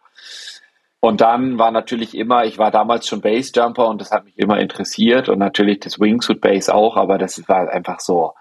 Und 1.00 1.20
dann 1.20 1.58
war 1.58 1.70
natürlich 1.70 2.16
immer, 2.16 2.44
ich 2.44 2.58
war 2.58 2.72
damals 2.72 3.06
schon 3.06 3.20
Basejumper 3.20 3.86
und 3.88 4.00
das 4.00 4.10
hat 4.10 4.24
mich 4.24 4.36
immer 4.36 4.58
interessiert 4.58 5.28
und 5.28 5.38
natürlich 5.38 5.78
das 5.80 6.00
Wingsuit 6.00 6.40
Base 6.40 6.74
auch, 6.74 6.96
aber 6.96 7.18
das 7.18 7.48
war 7.48 7.68
einfach 7.70 8.00
so 8.00 8.32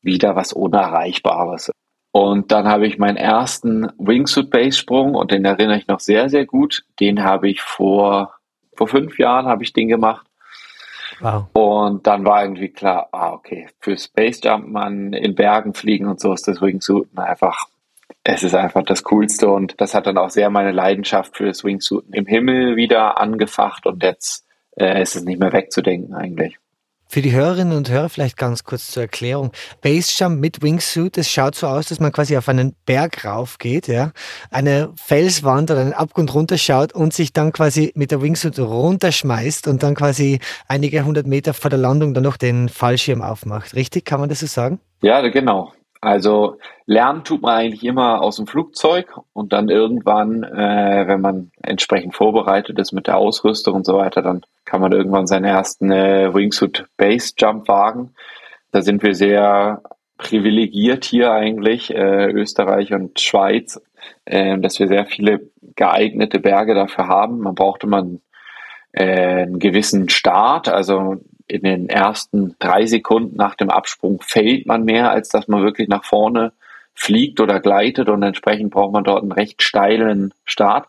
wieder 0.00 0.34
was 0.34 0.54
Unerreichbares. 0.54 1.70
Und 2.16 2.50
dann 2.50 2.66
habe 2.66 2.86
ich 2.86 2.96
meinen 2.96 3.18
ersten 3.18 3.92
Wingsuit 3.98 4.48
Base 4.48 4.78
Sprung 4.78 5.14
und 5.14 5.32
den 5.32 5.44
erinnere 5.44 5.76
ich 5.76 5.86
noch 5.86 6.00
sehr, 6.00 6.30
sehr 6.30 6.46
gut. 6.46 6.86
Den 6.98 7.22
habe 7.22 7.50
ich 7.50 7.60
vor, 7.60 8.32
vor 8.72 8.88
fünf 8.88 9.18
Jahren 9.18 9.44
habe 9.44 9.62
ich 9.62 9.74
den 9.74 9.88
gemacht. 9.88 10.26
Wow. 11.20 11.44
Und 11.52 12.06
dann 12.06 12.24
war 12.24 12.40
irgendwie 12.42 12.70
klar, 12.70 13.10
ah, 13.12 13.34
okay, 13.34 13.68
für 13.80 13.98
Space 13.98 14.40
Jumpman 14.42 15.12
in 15.12 15.34
Bergen 15.34 15.74
fliegen 15.74 16.06
und 16.06 16.18
so 16.18 16.32
ist 16.32 16.48
das 16.48 16.62
Wingsuit 16.62 17.06
einfach, 17.16 17.66
es 18.24 18.42
ist 18.42 18.54
einfach 18.54 18.84
das 18.84 19.04
Coolste 19.04 19.50
und 19.50 19.78
das 19.78 19.92
hat 19.92 20.06
dann 20.06 20.16
auch 20.16 20.30
sehr 20.30 20.48
meine 20.48 20.72
Leidenschaft 20.72 21.36
für 21.36 21.44
das 21.44 21.64
Wingsuit 21.64 22.06
im 22.12 22.24
Himmel 22.24 22.76
wieder 22.76 23.20
angefacht 23.20 23.84
und 23.84 24.02
jetzt 24.02 24.46
äh, 24.78 25.02
ist 25.02 25.16
es 25.16 25.24
nicht 25.24 25.38
mehr 25.38 25.52
wegzudenken 25.52 26.14
eigentlich. 26.14 26.56
Für 27.08 27.22
die 27.22 27.32
Hörerinnen 27.32 27.76
und 27.76 27.88
Hörer 27.88 28.08
vielleicht 28.08 28.36
ganz 28.36 28.64
kurz 28.64 28.90
zur 28.90 29.04
Erklärung. 29.04 29.52
Basejump 29.80 30.40
mit 30.40 30.62
Wingsuit, 30.62 31.16
es 31.18 31.30
schaut 31.30 31.54
so 31.54 31.68
aus, 31.68 31.86
dass 31.86 32.00
man 32.00 32.10
quasi 32.10 32.36
auf 32.36 32.48
einen 32.48 32.74
Berg 32.84 33.24
rauf 33.24 33.58
geht, 33.58 33.86
ja, 33.86 34.12
eine 34.50 34.92
Felswand 34.96 35.70
oder 35.70 35.80
einen 35.80 35.92
Abgrund 35.92 36.34
runterschaut 36.34 36.92
und 36.92 37.14
sich 37.14 37.32
dann 37.32 37.52
quasi 37.52 37.92
mit 37.94 38.10
der 38.10 38.22
Wingsuit 38.22 38.58
runterschmeißt 38.58 39.68
und 39.68 39.82
dann 39.82 39.94
quasi 39.94 40.40
einige 40.66 41.04
hundert 41.04 41.26
Meter 41.26 41.54
vor 41.54 41.70
der 41.70 41.78
Landung 41.78 42.12
dann 42.12 42.24
noch 42.24 42.36
den 42.36 42.68
Fallschirm 42.68 43.22
aufmacht. 43.22 43.74
Richtig? 43.74 44.04
Kann 44.04 44.20
man 44.20 44.28
das 44.28 44.40
so 44.40 44.46
sagen? 44.46 44.80
Ja, 45.00 45.20
genau. 45.28 45.72
Also 46.06 46.58
lernen 46.84 47.24
tut 47.24 47.42
man 47.42 47.56
eigentlich 47.56 47.82
immer 47.82 48.22
aus 48.22 48.36
dem 48.36 48.46
Flugzeug 48.46 49.18
und 49.32 49.52
dann 49.52 49.68
irgendwann, 49.68 50.44
äh, 50.44 51.02
wenn 51.08 51.20
man 51.20 51.50
entsprechend 51.64 52.14
vorbereitet 52.14 52.78
ist 52.78 52.92
mit 52.92 53.08
der 53.08 53.16
Ausrüstung 53.16 53.74
und 53.74 53.84
so 53.84 53.94
weiter, 53.96 54.22
dann 54.22 54.42
kann 54.64 54.80
man 54.80 54.92
irgendwann 54.92 55.26
seinen 55.26 55.46
ersten 55.46 55.90
äh, 55.90 56.32
Wingsuit 56.32 56.86
Base 56.96 57.32
Jump 57.36 57.66
wagen. 57.66 58.14
Da 58.70 58.82
sind 58.82 59.02
wir 59.02 59.16
sehr 59.16 59.82
privilegiert 60.16 61.04
hier 61.04 61.32
eigentlich, 61.32 61.92
äh, 61.92 62.30
Österreich 62.30 62.92
und 62.92 63.18
Schweiz, 63.18 63.82
äh, 64.26 64.56
dass 64.58 64.78
wir 64.78 64.86
sehr 64.86 65.06
viele 65.06 65.50
geeignete 65.74 66.38
Berge 66.38 66.74
dafür 66.74 67.08
haben. 67.08 67.40
Man 67.40 67.56
braucht 67.56 67.82
immer 67.82 67.98
einen, 67.98 68.22
äh, 68.92 69.42
einen 69.42 69.58
gewissen 69.58 70.08
Start, 70.08 70.68
also 70.68 71.16
in 71.48 71.62
den 71.62 71.88
ersten 71.88 72.56
drei 72.58 72.86
Sekunden 72.86 73.36
nach 73.36 73.54
dem 73.54 73.70
Absprung 73.70 74.20
fällt 74.20 74.66
man 74.66 74.84
mehr, 74.84 75.10
als 75.10 75.28
dass 75.28 75.48
man 75.48 75.62
wirklich 75.62 75.88
nach 75.88 76.04
vorne 76.04 76.52
fliegt 76.94 77.40
oder 77.40 77.60
gleitet 77.60 78.08
und 78.08 78.22
entsprechend 78.22 78.70
braucht 78.70 78.92
man 78.92 79.04
dort 79.04 79.22
einen 79.22 79.32
recht 79.32 79.62
steilen 79.62 80.32
Start. 80.44 80.88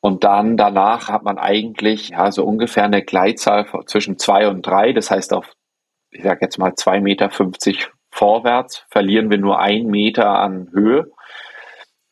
Und 0.00 0.24
dann 0.24 0.56
danach 0.56 1.08
hat 1.08 1.22
man 1.22 1.38
eigentlich 1.38 2.10
ja 2.10 2.32
so 2.32 2.44
ungefähr 2.44 2.84
eine 2.84 3.02
Gleitzahl 3.02 3.66
zwischen 3.86 4.18
zwei 4.18 4.48
und 4.48 4.66
drei. 4.66 4.92
Das 4.92 5.10
heißt, 5.10 5.34
auf 5.34 5.54
ich 6.10 6.22
sage 6.22 6.40
jetzt 6.42 6.58
mal 6.58 6.72
2,50 6.72 7.00
Meter 7.00 7.30
vorwärts, 8.10 8.84
verlieren 8.90 9.30
wir 9.30 9.38
nur 9.38 9.60
einen 9.60 9.88
Meter 9.88 10.28
an 10.28 10.70
Höhe 10.72 11.10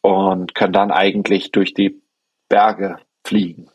und 0.01 0.55
können 0.55 0.73
dann 0.73 0.91
eigentlich 0.91 1.51
durch 1.51 1.75
die 1.75 2.01
Berge 2.49 2.99
fliegen. 3.25 3.71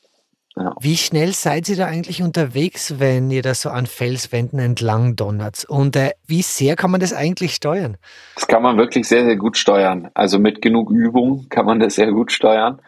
Ja. 0.55 0.75
Wie 0.79 0.97
schnell 0.97 1.33
seid 1.33 1.67
ihr 1.67 1.75
da 1.75 1.87
eigentlich 1.87 2.21
unterwegs, 2.21 2.99
wenn 2.99 3.31
ihr 3.31 3.41
da 3.41 3.55
so 3.55 3.69
an 3.69 3.87
Felswänden 3.87 4.59
entlang 4.59 5.15
donnert? 5.15 5.65
Und 5.67 5.95
äh, 5.95 6.11
wie 6.27 6.43
sehr 6.43 6.75
kann 6.75 6.91
man 6.91 7.01
das 7.01 7.11
eigentlich 7.11 7.55
steuern? 7.55 7.97
Das 8.35 8.47
kann 8.47 8.61
man 8.61 8.77
wirklich 8.77 9.07
sehr, 9.07 9.25
sehr 9.25 9.35
gut 9.35 9.57
steuern. 9.57 10.11
Also 10.13 10.37
mit 10.37 10.61
genug 10.61 10.91
Übung 10.91 11.47
kann 11.49 11.65
man 11.65 11.79
das 11.79 11.95
sehr 11.95 12.11
gut 12.11 12.31
steuern. 12.31 12.81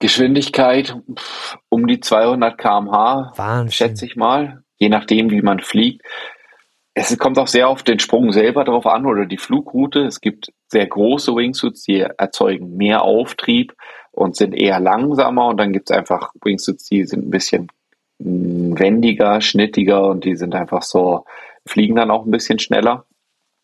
Geschwindigkeit 0.00 0.96
pff, 1.16 1.58
um 1.68 1.86
die 1.86 2.00
200 2.00 2.58
km/h, 2.58 3.68
schätze 3.70 4.04
ich 4.04 4.16
mal, 4.16 4.64
je 4.78 4.88
nachdem, 4.88 5.30
wie 5.30 5.42
man 5.42 5.60
fliegt. 5.60 6.02
Es 6.94 7.16
kommt 7.18 7.38
auch 7.38 7.46
sehr 7.46 7.68
auf 7.68 7.84
den 7.84 8.00
Sprung 8.00 8.32
selber 8.32 8.64
drauf 8.64 8.84
an 8.86 9.06
oder 9.06 9.26
die 9.26 9.38
Flugroute. 9.38 10.00
Es 10.00 10.20
gibt 10.20 10.52
sehr 10.66 10.86
große 10.86 11.34
Wingsuits, 11.34 11.84
die 11.84 12.00
erzeugen 12.00 12.76
mehr 12.76 13.02
Auftrieb 13.02 13.74
und 14.12 14.36
sind 14.36 14.54
eher 14.54 14.78
langsamer. 14.78 15.48
Und 15.48 15.58
dann 15.58 15.72
gibt 15.72 15.90
es 15.90 15.96
einfach 15.96 16.32
Wingsuits, 16.42 16.84
die 16.84 17.04
sind 17.04 17.26
ein 17.26 17.30
bisschen 17.30 17.68
mm, 18.18 18.78
wendiger, 18.78 19.40
schnittiger 19.40 20.06
und 20.06 20.24
die 20.24 20.36
sind 20.36 20.54
einfach 20.54 20.82
so, 20.82 21.24
fliegen 21.66 21.96
dann 21.96 22.10
auch 22.10 22.24
ein 22.24 22.30
bisschen 22.30 22.58
schneller. 22.58 23.06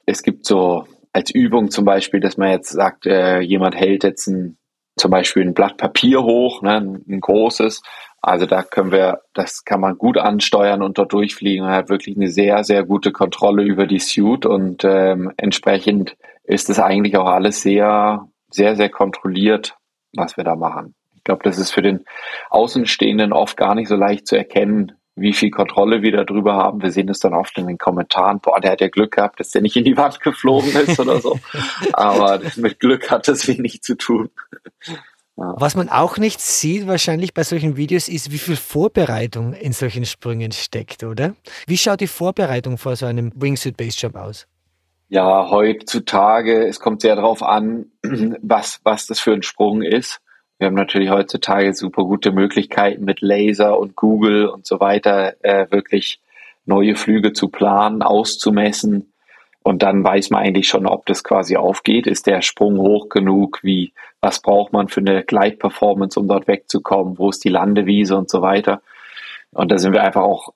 Es 0.06 0.22
gibt 0.22 0.46
so 0.46 0.86
als 1.12 1.30
Übung 1.30 1.70
zum 1.70 1.84
Beispiel, 1.84 2.20
dass 2.20 2.36
man 2.36 2.50
jetzt 2.50 2.70
sagt, 2.70 3.06
äh, 3.06 3.40
jemand 3.40 3.74
hält 3.74 4.04
jetzt 4.04 4.26
ein, 4.28 4.56
zum 4.96 5.10
Beispiel 5.10 5.42
ein 5.42 5.54
Blatt 5.54 5.76
Papier 5.76 6.22
hoch, 6.22 6.62
ne, 6.62 6.76
ein, 6.76 7.04
ein 7.08 7.20
großes. 7.20 7.82
Also 8.20 8.46
da 8.46 8.62
können 8.62 8.90
wir, 8.90 9.20
das 9.32 9.64
kann 9.64 9.80
man 9.80 9.96
gut 9.96 10.18
ansteuern 10.18 10.82
und 10.82 10.98
dort 10.98 11.12
durchfliegen. 11.12 11.64
Man 11.64 11.74
hat 11.74 11.88
wirklich 11.88 12.16
eine 12.16 12.28
sehr, 12.28 12.64
sehr 12.64 12.84
gute 12.84 13.12
Kontrolle 13.12 13.62
über 13.62 13.86
die 13.86 14.00
Suit 14.00 14.44
und 14.44 14.84
ähm, 14.84 15.32
entsprechend 15.36 16.16
ist 16.42 16.68
es 16.68 16.80
eigentlich 16.80 17.16
auch 17.16 17.28
alles 17.28 17.62
sehr, 17.62 18.28
sehr, 18.50 18.74
sehr 18.74 18.88
kontrolliert 18.88 19.76
was 20.14 20.36
wir 20.36 20.44
da 20.44 20.56
machen. 20.56 20.94
Ich 21.16 21.24
glaube, 21.24 21.42
das 21.44 21.58
ist 21.58 21.72
für 21.72 21.82
den 21.82 22.04
Außenstehenden 22.50 23.32
oft 23.32 23.56
gar 23.56 23.74
nicht 23.74 23.88
so 23.88 23.96
leicht 23.96 24.26
zu 24.26 24.36
erkennen, 24.36 24.92
wie 25.20 25.32
viel 25.32 25.50
Kontrolle 25.50 26.02
wir 26.02 26.12
darüber 26.12 26.54
haben. 26.54 26.82
Wir 26.82 26.90
sehen 26.90 27.08
es 27.08 27.18
dann 27.18 27.34
oft 27.34 27.58
in 27.58 27.66
den 27.66 27.78
Kommentaren, 27.78 28.40
boah, 28.40 28.60
der 28.60 28.72
hat 28.72 28.80
ja 28.80 28.88
Glück 28.88 29.12
gehabt, 29.12 29.40
dass 29.40 29.50
der 29.50 29.62
nicht 29.62 29.76
in 29.76 29.84
die 29.84 29.96
Wand 29.96 30.20
geflogen 30.20 30.70
ist 30.70 30.98
oder 30.98 31.20
so. 31.20 31.38
Aber 31.92 32.40
mit 32.56 32.80
Glück 32.80 33.10
hat 33.10 33.28
das 33.28 33.48
wenig 33.48 33.82
zu 33.82 33.96
tun. 33.96 34.30
Ja. 35.36 35.54
Was 35.58 35.76
man 35.76 35.88
auch 35.88 36.18
nicht 36.18 36.40
sieht 36.40 36.88
wahrscheinlich 36.88 37.32
bei 37.32 37.44
solchen 37.44 37.76
Videos 37.76 38.08
ist, 38.08 38.32
wie 38.32 38.38
viel 38.38 38.56
Vorbereitung 38.56 39.52
in 39.52 39.72
solchen 39.72 40.04
Sprüngen 40.04 40.50
steckt, 40.50 41.04
oder? 41.04 41.34
Wie 41.66 41.78
schaut 41.78 42.00
die 42.00 42.08
Vorbereitung 42.08 42.76
vor 42.76 42.96
so 42.96 43.06
einem 43.06 43.32
Wingsuit 43.36 43.76
Base 43.76 43.96
Jump 44.00 44.16
aus? 44.16 44.48
Ja, 45.10 45.48
heutzutage, 45.50 46.66
es 46.66 46.80
kommt 46.80 47.00
sehr 47.00 47.16
darauf 47.16 47.42
an, 47.42 47.86
was, 48.42 48.80
was 48.84 49.06
das 49.06 49.20
für 49.20 49.32
ein 49.32 49.42
Sprung 49.42 49.80
ist. 49.80 50.20
Wir 50.58 50.66
haben 50.66 50.74
natürlich 50.74 51.08
heutzutage 51.08 51.72
super 51.72 52.04
gute 52.04 52.30
Möglichkeiten 52.30 53.04
mit 53.04 53.22
Laser 53.22 53.78
und 53.78 53.96
Google 53.96 54.46
und 54.46 54.66
so 54.66 54.80
weiter, 54.80 55.34
äh, 55.42 55.66
wirklich 55.70 56.20
neue 56.66 56.94
Flüge 56.94 57.32
zu 57.32 57.48
planen, 57.48 58.02
auszumessen. 58.02 59.12
Und 59.62 59.82
dann 59.82 60.04
weiß 60.04 60.28
man 60.28 60.42
eigentlich 60.42 60.68
schon, 60.68 60.86
ob 60.86 61.06
das 61.06 61.24
quasi 61.24 61.56
aufgeht. 61.56 62.06
Ist 62.06 62.26
der 62.26 62.42
Sprung 62.42 62.78
hoch 62.78 63.08
genug? 63.08 63.60
Wie, 63.62 63.94
was 64.20 64.42
braucht 64.42 64.74
man 64.74 64.88
für 64.88 65.00
eine 65.00 65.24
Gleitperformance, 65.24 66.20
um 66.20 66.28
dort 66.28 66.48
wegzukommen? 66.48 67.18
Wo 67.18 67.30
ist 67.30 67.44
die 67.44 67.50
Landewiese 67.50 68.16
und 68.16 68.28
so 68.28 68.42
weiter? 68.42 68.82
Und 69.52 69.72
da 69.72 69.78
sind 69.78 69.94
wir 69.94 70.02
einfach 70.02 70.22
auch 70.22 70.52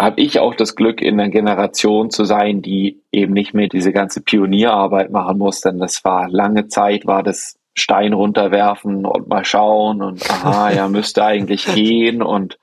habe 0.00 0.20
ich 0.22 0.38
auch 0.38 0.54
das 0.54 0.76
Glück, 0.76 1.02
in 1.02 1.20
einer 1.20 1.28
Generation 1.28 2.10
zu 2.10 2.24
sein, 2.24 2.62
die 2.62 3.02
eben 3.12 3.34
nicht 3.34 3.52
mehr 3.52 3.68
diese 3.68 3.92
ganze 3.92 4.22
Pionierarbeit 4.22 5.10
machen 5.10 5.36
muss, 5.36 5.60
denn 5.60 5.78
das 5.78 6.04
war 6.04 6.28
lange 6.28 6.68
Zeit, 6.68 7.06
war 7.06 7.22
das 7.22 7.58
Stein 7.74 8.14
runterwerfen 8.14 9.04
und 9.04 9.28
mal 9.28 9.44
schauen 9.44 10.02
und 10.02 10.28
aha, 10.30 10.70
ja, 10.74 10.88
müsste 10.88 11.24
eigentlich 11.24 11.66
gehen 11.66 12.22
und 12.22 12.58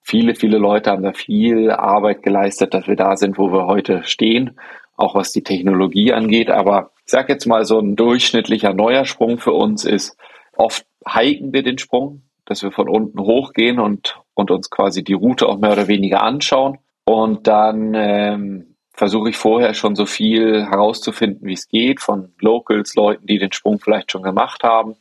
viele, 0.00 0.36
viele 0.36 0.58
Leute 0.58 0.90
haben 0.90 1.02
da 1.02 1.12
viel 1.12 1.72
Arbeit 1.72 2.22
geleistet, 2.22 2.72
dass 2.72 2.86
wir 2.86 2.96
da 2.96 3.16
sind, 3.16 3.36
wo 3.36 3.52
wir 3.52 3.66
heute 3.66 4.04
stehen, 4.04 4.56
auch 4.96 5.16
was 5.16 5.32
die 5.32 5.42
Technologie 5.42 6.12
angeht. 6.12 6.50
Aber 6.50 6.92
ich 7.04 7.10
sage 7.10 7.32
jetzt 7.32 7.46
mal, 7.46 7.64
so 7.64 7.80
ein 7.80 7.96
durchschnittlicher 7.96 8.74
neuer 8.74 9.06
Sprung 9.06 9.38
für 9.38 9.52
uns 9.52 9.84
ist, 9.84 10.16
oft 10.56 10.86
hiken 11.04 11.52
wir 11.52 11.64
den 11.64 11.78
Sprung, 11.78 12.22
dass 12.44 12.62
wir 12.62 12.70
von 12.70 12.88
unten 12.88 13.18
hochgehen 13.20 13.80
und, 13.80 14.20
und 14.40 14.50
uns 14.50 14.70
quasi 14.70 15.04
die 15.04 15.12
Route 15.12 15.46
auch 15.48 15.58
mehr 15.58 15.72
oder 15.72 15.86
weniger 15.86 16.22
anschauen. 16.22 16.78
Und 17.04 17.46
dann 17.46 17.94
ähm, 17.94 18.76
versuche 18.92 19.30
ich 19.30 19.36
vorher 19.36 19.74
schon 19.74 19.94
so 19.94 20.06
viel 20.06 20.66
herauszufinden, 20.66 21.46
wie 21.46 21.52
es 21.52 21.68
geht, 21.68 22.00
von 22.00 22.32
Locals, 22.40 22.94
Leuten, 22.94 23.26
die 23.26 23.38
den 23.38 23.52
Sprung 23.52 23.78
vielleicht 23.78 24.10
schon 24.10 24.22
gemacht 24.22 24.62
haben. 24.64 24.96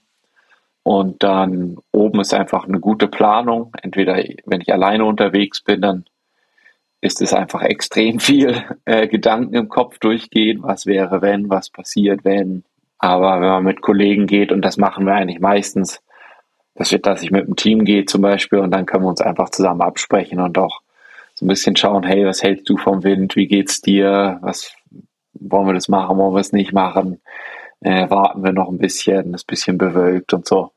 Und 0.84 1.24
dann 1.24 1.78
oben 1.92 2.20
ist 2.20 2.34
einfach 2.34 2.68
eine 2.68 2.80
gute 2.80 3.08
Planung. 3.08 3.72
Entweder 3.82 4.24
wenn 4.46 4.62
ich 4.62 4.72
alleine 4.74 5.06
unterwegs 5.06 5.62
bin, 5.62 5.82
dann 5.82 6.06
ist 7.02 7.22
es 7.22 7.34
einfach 7.34 7.62
extrem 7.62 8.20
viel 8.20 8.64
äh, 8.86 9.08
Gedanken 9.08 9.56
im 9.56 9.70
Kopf 9.70 10.00
durchgehen, 10.00 10.64
was 10.64 10.86
wäre, 10.86 11.22
wenn, 11.22 11.50
was 11.50 11.70
passiert, 11.70 12.26
wenn. 12.26 12.64
Aber 12.98 13.40
wenn 13.40 13.50
man 13.50 13.64
mit 13.64 13.82
Kollegen 13.82 14.28
geht, 14.28 14.52
und 14.52 14.62
das 14.62 14.78
machen 14.78 15.06
wir 15.06 15.14
eigentlich 15.14 15.40
meistens, 15.40 16.02
das 16.80 16.94
wird, 16.94 17.06
dass 17.06 17.22
ich 17.22 17.30
mit 17.30 17.46
dem 17.46 17.58
Team 17.58 17.84
gehe 17.84 18.06
zum 18.06 18.22
Beispiel 18.22 18.60
und 18.60 18.72
dann 18.72 18.86
können 18.86 19.04
wir 19.04 19.10
uns 19.10 19.20
einfach 19.20 19.50
zusammen 19.50 19.82
absprechen 19.82 20.40
und 20.40 20.58
auch 20.58 20.80
so 21.36 21.46
ein 21.46 21.50
bisschen 21.50 21.76
schauen, 21.76 22.04
hey, 22.04 22.26
was 22.26 22.42
hältst 22.42 22.70
du 22.70 22.78
vom 22.78 23.04
Wind? 23.04 23.36
Wie 23.36 23.48
geht's 23.48 23.82
dir? 23.82 24.40
Was 24.42 24.74
wollen 25.34 25.68
wir 25.68 25.74
das 25.74 25.90
machen? 25.90 26.18
Wollen 26.18 26.34
wir 26.34 26.40
es 26.40 26.54
nicht 26.54 26.72
machen? 26.72 27.22
Äh, 27.82 28.10
warten 28.10 28.46
wir 28.46 28.54
noch 28.54 28.70
ein 28.70 28.78
bisschen, 28.78 29.34
ist 29.34 29.44
ein 29.44 29.48
bisschen 29.48 29.78
bewölkt 29.78 30.34
und 30.34 30.48
so. 30.48 30.72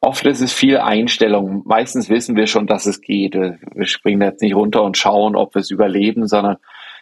Oft 0.00 0.24
ist 0.24 0.40
es 0.40 0.52
viel 0.52 0.78
Einstellung. 0.78 1.62
Meistens 1.64 2.08
wissen 2.08 2.36
wir 2.36 2.46
schon, 2.46 2.68
dass 2.68 2.86
es 2.86 3.00
geht. 3.00 3.34
Wir 3.34 3.86
springen 3.86 4.22
jetzt 4.22 4.40
nicht 4.40 4.54
runter 4.54 4.84
und 4.84 4.96
schauen, 4.96 5.34
ob 5.34 5.56
wir 5.56 5.60
es 5.60 5.70
überleben, 5.72 6.28
sondern 6.28 6.58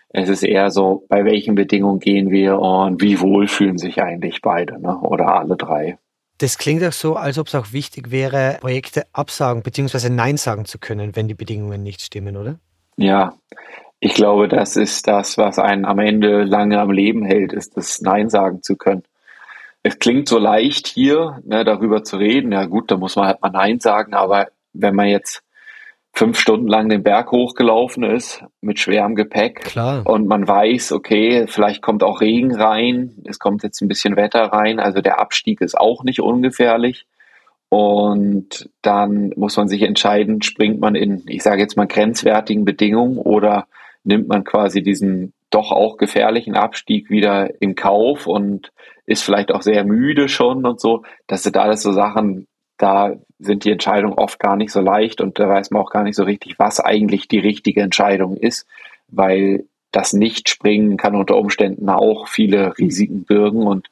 es 0.09 0.31
ist 0.31 0.43
eher 0.43 0.71
so, 0.71 1.05
bei 1.11 1.27
welchen 1.27 1.55
Bedingungen 1.55 2.01
gehen 2.01 2.31
wir 2.31 2.59
und 2.59 3.03
wie 3.03 3.21
wohl 3.21 3.47
fühlen 3.47 3.77
sich 3.77 4.03
eigentlich 4.03 4.41
beide 4.41 4.81
ne? 4.81 4.99
oder 5.01 5.35
alle 5.35 5.57
drei. 5.57 5.99
Das 6.43 6.59
klingt 6.59 6.83
auch 6.83 6.93
so, 6.93 7.15
als 7.15 7.39
ob 7.39 7.47
es 7.47 7.55
auch 7.55 7.73
wichtig 7.73 8.11
wäre, 8.11 8.59
Projekte 8.61 9.07
absagen 9.13 9.63
bzw. 9.63 10.09
Nein 10.09 10.37
sagen 10.37 10.65
zu 10.65 10.81
können, 10.81 11.15
wenn 11.15 11.29
die 11.29 11.35
Bedingungen 11.35 11.85
nicht 11.85 12.01
stimmen, 12.01 12.37
oder? 12.37 12.59
Ja, 12.97 13.35
ich 14.01 14.15
glaube, 14.15 14.49
das 14.49 14.75
ist 14.75 15.07
das, 15.07 15.39
was 15.39 15.61
einen 15.61 15.85
am 15.85 16.01
Ende 16.01 16.43
lange 16.43 16.81
am 16.81 16.91
Leben 16.91 17.25
hält, 17.25 17.53
ist 17.53 17.77
das 17.77 18.01
Nein 18.01 18.29
sagen 18.29 18.61
zu 18.61 18.75
können. 18.75 19.05
Es 19.85 20.01
klingt 20.01 20.29
so 20.29 20.41
leicht 20.41 20.89
hier, 20.89 21.41
ne, 21.45 21.65
darüber 21.65 22.03
zu 22.03 22.17
reden. 22.17 22.51
Ja 22.51 22.65
gut, 22.67 22.91
da 22.91 22.97
muss 22.97 23.15
man 23.15 23.27
halt 23.29 23.41
mal 23.41 23.51
Nein 23.51 23.79
sagen, 23.79 24.13
aber 24.13 24.49
wenn 24.73 24.97
man 24.97 25.07
jetzt 25.07 25.45
fünf 26.15 26.39
Stunden 26.39 26.69
lang 26.69 26.89
den 26.89 27.03
Berg 27.03 27.33
hochgelaufen 27.33 28.05
ist 28.05 28.45
mit 28.61 28.79
schwerem 28.79 29.15
Gepäck 29.15 29.63
Klar. 29.63 30.07
und 30.07 30.27
man 30.27 30.47
weiß, 30.47 30.93
okay, 30.93 31.47
vielleicht 31.49 31.83
kommt 31.83 32.03
auch 32.03 32.21
Regen 32.21 32.55
rein, 32.55 33.23
es 33.25 33.39
kommt 33.39 33.63
jetzt 33.63 33.81
ein 33.81 33.89
bisschen 33.89 34.17
Wetter 34.17 34.45
rein, 34.45 34.79
also 34.79 35.01
der 35.01 35.21
Abstieg 35.21 35.61
ist 35.61 35.79
auch 35.79 36.05
nicht 36.05 36.21
ungefährlich. 36.21 37.07
Und 37.71 38.69
dann 38.83 39.33
muss 39.35 39.57
man 39.57 39.67
sich 39.67 39.81
entscheiden, 39.81 40.43
springt 40.43 40.79
man 40.79 40.95
in, 40.95 41.23
ich 41.27 41.43
sage 41.43 41.63
jetzt 41.63 41.79
mal, 41.79 41.87
grenzwertigen 41.87 42.67
Bedingungen 42.67 43.17
oder 43.17 43.67
nimmt 44.05 44.29
man 44.29 44.45
quasi 44.45 44.83
diesen 44.83 45.33
doch 45.49 45.73
auch 45.73 45.97
gefährlichen 45.97 46.55
Abstieg 46.55 47.09
wieder 47.09 47.63
in 47.63 47.75
Kauf 47.75 48.27
und 48.27 48.73
ist 49.07 49.23
vielleicht 49.23 49.53
auch 49.53 49.63
sehr 49.63 49.85
müde 49.85 50.29
schon 50.29 50.67
und 50.67 50.81
so. 50.81 51.03
Das 51.27 51.45
sind 51.45 51.57
alles 51.57 51.83
so 51.83 51.93
Sachen, 51.93 52.47
da 52.83 53.15
sind 53.39 53.65
die 53.65 53.71
Entscheidungen 53.71 54.15
oft 54.15 54.41
gar 54.41 54.57
nicht 54.57 54.73
so 54.73 54.81
leicht 54.81 55.21
und 55.21 55.39
da 55.39 55.49
weiß 55.49 55.71
man 55.71 55.83
auch 55.83 55.91
gar 55.91 56.03
nicht 56.03 56.17
so 56.17 56.25
richtig, 56.25 56.59
was 56.59 56.81
eigentlich 56.81 57.29
die 57.29 57.39
richtige 57.39 57.81
Entscheidung 57.81 58.37
ist, 58.37 58.67
weil 59.09 59.65
das 59.93 60.13
Nicht-Springen 60.13 60.97
kann 60.97 61.15
unter 61.15 61.37
Umständen 61.37 61.89
auch 61.89 62.27
viele 62.27 62.77
Risiken 62.79 63.25
birgen 63.25 63.67
und 63.67 63.89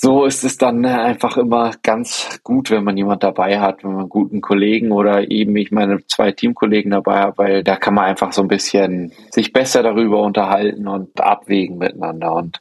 so 0.00 0.24
ist 0.26 0.44
es 0.44 0.56
dann 0.56 0.84
einfach 0.86 1.36
immer 1.36 1.72
ganz 1.82 2.38
gut, 2.44 2.70
wenn 2.70 2.84
man 2.84 2.96
jemand 2.96 3.24
dabei 3.24 3.58
hat, 3.58 3.82
wenn 3.82 3.90
man 3.90 4.00
einen 4.02 4.08
guten 4.08 4.40
Kollegen 4.40 4.92
oder 4.92 5.28
eben 5.28 5.56
ich 5.56 5.72
meine 5.72 6.06
zwei 6.06 6.30
Teamkollegen 6.30 6.92
dabei 6.92 7.18
habe, 7.18 7.38
weil 7.38 7.64
da 7.64 7.74
kann 7.74 7.94
man 7.94 8.04
einfach 8.04 8.32
so 8.32 8.42
ein 8.42 8.46
bisschen 8.46 9.10
sich 9.32 9.52
besser 9.52 9.82
darüber 9.82 10.22
unterhalten 10.22 10.86
und 10.86 11.20
abwägen 11.20 11.78
miteinander 11.78 12.32
und 12.32 12.60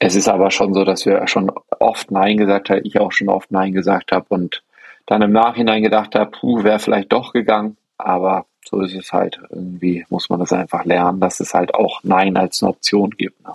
es 0.00 0.16
ist 0.16 0.28
aber 0.28 0.50
schon 0.50 0.72
so, 0.72 0.84
dass 0.84 1.04
wir 1.04 1.28
schon 1.28 1.52
oft 1.78 2.10
Nein 2.10 2.38
gesagt 2.38 2.70
haben, 2.70 2.80
ich 2.84 2.98
auch 2.98 3.12
schon 3.12 3.28
oft 3.28 3.52
Nein 3.52 3.72
gesagt 3.72 4.12
habe 4.12 4.24
und 4.30 4.62
dann 5.06 5.22
im 5.22 5.30
Nachhinein 5.30 5.82
gedacht 5.82 6.14
habe, 6.14 6.30
puh, 6.30 6.64
wäre 6.64 6.78
vielleicht 6.78 7.12
doch 7.12 7.32
gegangen, 7.32 7.76
aber 7.98 8.46
so 8.64 8.80
ist 8.80 8.94
es 8.94 9.12
halt. 9.12 9.38
Irgendwie 9.50 10.06
muss 10.08 10.30
man 10.30 10.40
das 10.40 10.52
einfach 10.52 10.84
lernen, 10.84 11.20
dass 11.20 11.38
es 11.40 11.52
halt 11.52 11.74
auch 11.74 12.00
Nein 12.02 12.36
als 12.38 12.62
eine 12.62 12.70
Option 12.70 13.10
gibt. 13.10 13.44
Ne? 13.46 13.54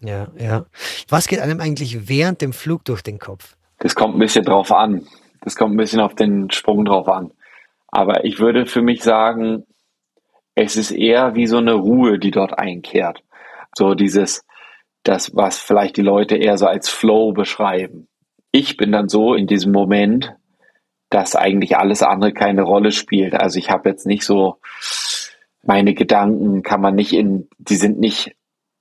Ja, 0.00 0.28
ja. 0.38 0.64
Was 1.08 1.28
geht 1.28 1.40
einem 1.40 1.60
eigentlich 1.60 2.08
während 2.08 2.40
dem 2.40 2.54
Flug 2.54 2.84
durch 2.86 3.02
den 3.02 3.18
Kopf? 3.18 3.54
Das 3.78 3.94
kommt 3.94 4.16
ein 4.16 4.18
bisschen 4.18 4.44
drauf 4.44 4.72
an. 4.72 5.06
Das 5.42 5.56
kommt 5.56 5.74
ein 5.74 5.76
bisschen 5.78 6.00
auf 6.00 6.14
den 6.14 6.50
Sprung 6.50 6.86
drauf 6.86 7.08
an. 7.08 7.32
Aber 7.88 8.24
ich 8.24 8.38
würde 8.38 8.64
für 8.64 8.80
mich 8.80 9.02
sagen, 9.02 9.66
es 10.54 10.76
ist 10.76 10.90
eher 10.90 11.34
wie 11.34 11.46
so 11.46 11.58
eine 11.58 11.74
Ruhe, 11.74 12.18
die 12.18 12.30
dort 12.30 12.58
einkehrt. 12.58 13.22
So 13.74 13.94
dieses, 13.94 14.44
das, 15.02 15.34
was 15.34 15.58
vielleicht 15.58 15.96
die 15.96 16.02
Leute 16.02 16.36
eher 16.36 16.58
so 16.58 16.66
als 16.66 16.88
Flow 16.88 17.32
beschreiben. 17.32 18.08
Ich 18.50 18.76
bin 18.76 18.92
dann 18.92 19.08
so 19.08 19.34
in 19.34 19.46
diesem 19.46 19.72
Moment, 19.72 20.34
dass 21.10 21.36
eigentlich 21.36 21.76
alles 21.76 22.02
andere 22.02 22.32
keine 22.32 22.62
Rolle 22.62 22.92
spielt. 22.92 23.34
Also 23.34 23.58
ich 23.58 23.70
habe 23.70 23.88
jetzt 23.88 24.06
nicht 24.06 24.24
so 24.24 24.58
meine 25.62 25.94
Gedanken 25.94 26.62
kann 26.62 26.80
man 26.80 26.94
nicht 26.94 27.12
in, 27.12 27.48
die 27.58 27.76
sind 27.76 27.98
nicht 27.98 28.34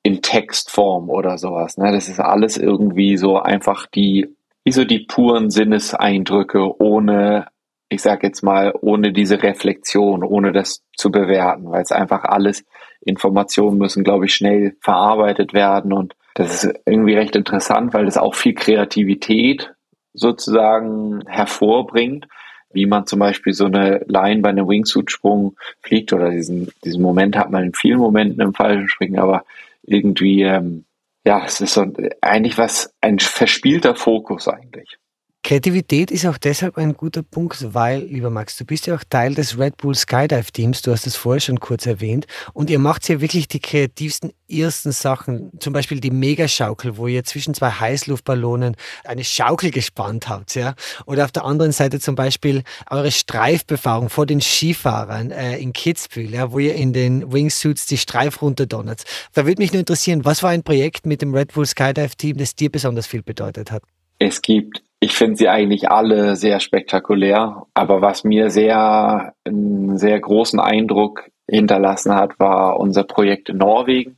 in 0.04 0.22
Textform 0.22 1.10
oder 1.10 1.38
sowas. 1.38 1.78
Ne? 1.78 1.92
Das 1.92 2.10
ist 2.10 2.20
alles 2.20 2.58
irgendwie 2.58 3.18
so 3.18 3.38
einfach 3.38 3.86
die, 3.86 4.36
wie 4.64 4.72
so 4.72 4.84
die 4.84 5.06
puren 5.06 5.52
Sinneseindrücke 5.52 6.82
ohne, 6.82 7.48
ich 7.90 8.02
sag 8.02 8.24
jetzt 8.24 8.42
mal, 8.42 8.74
ohne 8.82 9.14
diese 9.14 9.44
Reflexion, 9.44 10.24
ohne 10.24 10.52
das 10.52 10.84
zu 10.98 11.12
bewerten, 11.12 11.70
weil 11.70 11.84
es 11.84 11.92
einfach 11.92 12.24
alles 12.24 12.66
Informationen 13.02 13.78
müssen, 13.78 14.04
glaube 14.04 14.26
ich, 14.26 14.34
schnell 14.34 14.76
verarbeitet 14.82 15.54
werden 15.54 15.93
und 15.93 16.16
das 16.36 16.64
ist 16.64 16.80
irgendwie 16.86 17.16
recht 17.16 17.36
interessant, 17.36 17.93
weil 17.93 18.06
das 18.06 18.18
auch 18.18 18.36
viel 18.36 18.54
Kreativität 18.54 19.74
sozusagen 20.14 21.24
hervorbringt, 21.28 22.28
wie 22.74 22.86
man 22.86 23.06
zum 23.06 23.20
Beispiel 23.20 23.54
so 23.54 23.66
eine 23.66 24.06
Line 24.08 24.41
bei 24.41 24.49
einem 24.49 24.68
Wingsuit-Sprung 24.68 25.58
fliegt 25.82 26.14
oder 26.14 26.30
diesen, 26.30 26.72
diesen 26.86 27.02
Moment 27.02 27.38
hat 27.38 27.52
man 27.52 27.66
in 27.66 27.74
vielen 27.74 27.99
Momenten 27.99 28.41
im 28.41 28.54
falschen 28.54 28.88
Springen, 28.88 29.20
aber 29.20 29.43
irgendwie, 29.84 30.43
ähm, 30.43 30.86
ja, 31.26 31.43
es 31.45 31.60
ist 31.60 31.74
so 31.74 31.86
eigentlich 32.22 32.58
was, 32.58 32.93
ein 33.02 33.20
verspielter 33.20 33.95
Fokus 33.95 34.47
eigentlich. 34.47 34.97
Kreativität 35.44 36.12
ist 36.12 36.26
auch 36.28 36.38
deshalb 36.38 36.78
ein 36.78 36.94
guter 36.94 37.24
Punkt, 37.24 37.74
weil, 37.74 38.04
lieber 38.04 38.30
Max, 38.30 38.58
du 38.58 38.64
bist 38.64 38.86
ja 38.86 38.96
auch 38.96 39.04
Teil 39.10 39.34
des 39.34 39.58
Red 39.58 39.76
Bull 39.78 39.96
Skydive 39.96 40.52
Teams, 40.52 40.84
du 40.84 40.92
hast 40.92 41.08
es 41.08 41.16
vorher 41.16 41.42
schon 41.42 41.60
kurz 41.60 41.88
erwähnt, 41.88 42.28
und 42.54 42.70
ihr 42.70 42.78
macht 42.78 43.10
ja 43.10 43.22
wirklich 43.22 43.48
die 43.48 43.60
kreativsten 43.60 44.34
ersten 44.48 44.92
Sachen, 44.92 45.52
zum 45.60 45.74
Beispiel 45.74 46.00
die 46.00 46.12
Megaschaukel, 46.12 46.96
wo 46.96 47.08
ihr 47.08 47.24
zwischen 47.24 47.56
zwei 47.56 47.72
Heißluftballonen 47.72 48.76
eine 49.04 49.24
Schaukel 49.24 49.72
gespannt 49.72 50.30
habt, 50.30 50.54
ja, 50.54 50.76
oder 51.08 51.26
auf 51.26 51.32
der 51.32 51.44
anderen 51.44 51.72
Seite 51.72 52.00
zum 52.00 52.14
Beispiel 52.14 52.64
eure 52.89 53.12
Streifbefahrung 53.12 54.10
vor 54.10 54.28
den 54.28 54.42
Skifahrern 54.42 55.32
äh, 55.32 55.58
in 55.58 55.74
Kitzbühel, 55.74 56.34
ja, 56.34 56.52
wo 56.52 56.60
ihr 56.60 56.76
in 56.76 56.94
den 56.94 57.34
Wingsuits 57.34 57.88
die 57.88 57.98
Streif 57.98 58.44
runterdonnert. 58.44 59.04
Da 59.34 59.48
würde 59.48 59.62
mich 59.62 59.74
nur 59.74 59.80
interessieren, 59.80 60.24
was 60.24 60.44
war 60.44 60.52
ein 60.52 60.64
Projekt 60.64 61.08
mit 61.08 61.24
dem 61.24 61.34
Red 61.34 61.54
Bull 61.54 61.66
Skydive 61.66 62.16
Team, 62.16 62.38
das 62.38 62.56
dir 62.56 62.72
besonders 62.72 63.08
viel 63.08 63.24
bedeutet 63.24 63.72
hat? 63.72 63.82
Es 64.20 64.39
gibt 64.42 64.84
ich 65.04 65.14
finde 65.14 65.36
sie 65.36 65.49
eigentlich 65.49 65.89
alle 65.89 66.36
sehr 66.36 66.60
spektakulär. 66.60 67.64
Aber 67.74 68.02
was 68.02 68.24
mir 68.24 68.52
sehr, 68.52 69.34
einen 69.43 69.97
sehr 69.97 70.20
großen 70.20 70.60
Eindruck 70.60 71.30
hinterlassen 71.49 72.16
hat, 72.16 72.39
war 72.39 72.80
unser 72.80 73.04
Projekt 73.04 73.49
in 73.49 73.58
Norwegen, 73.58 74.18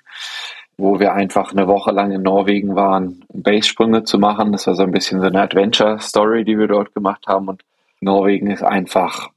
wo 0.77 0.99
wir 0.99 1.13
einfach 1.13 1.53
eine 1.53 1.67
Woche 1.67 1.91
lang 1.91 2.11
in 2.11 2.21
Norwegen 2.21 2.75
waren, 2.75 3.23
Basesprünge 3.33 4.03
zu 4.03 4.19
machen. 4.19 4.51
Das 4.51 4.67
war 4.67 4.75
so 4.75 4.83
ein 4.83 4.91
bisschen 4.91 5.21
so 5.21 5.27
eine 5.27 5.41
Adventure-Story, 5.41 6.43
die 6.43 6.59
wir 6.59 6.67
dort 6.67 6.93
gemacht 6.93 7.27
haben. 7.27 7.47
Und 7.47 7.63
Norwegen 8.01 8.51
ist 8.51 8.63
einfach 8.63 9.29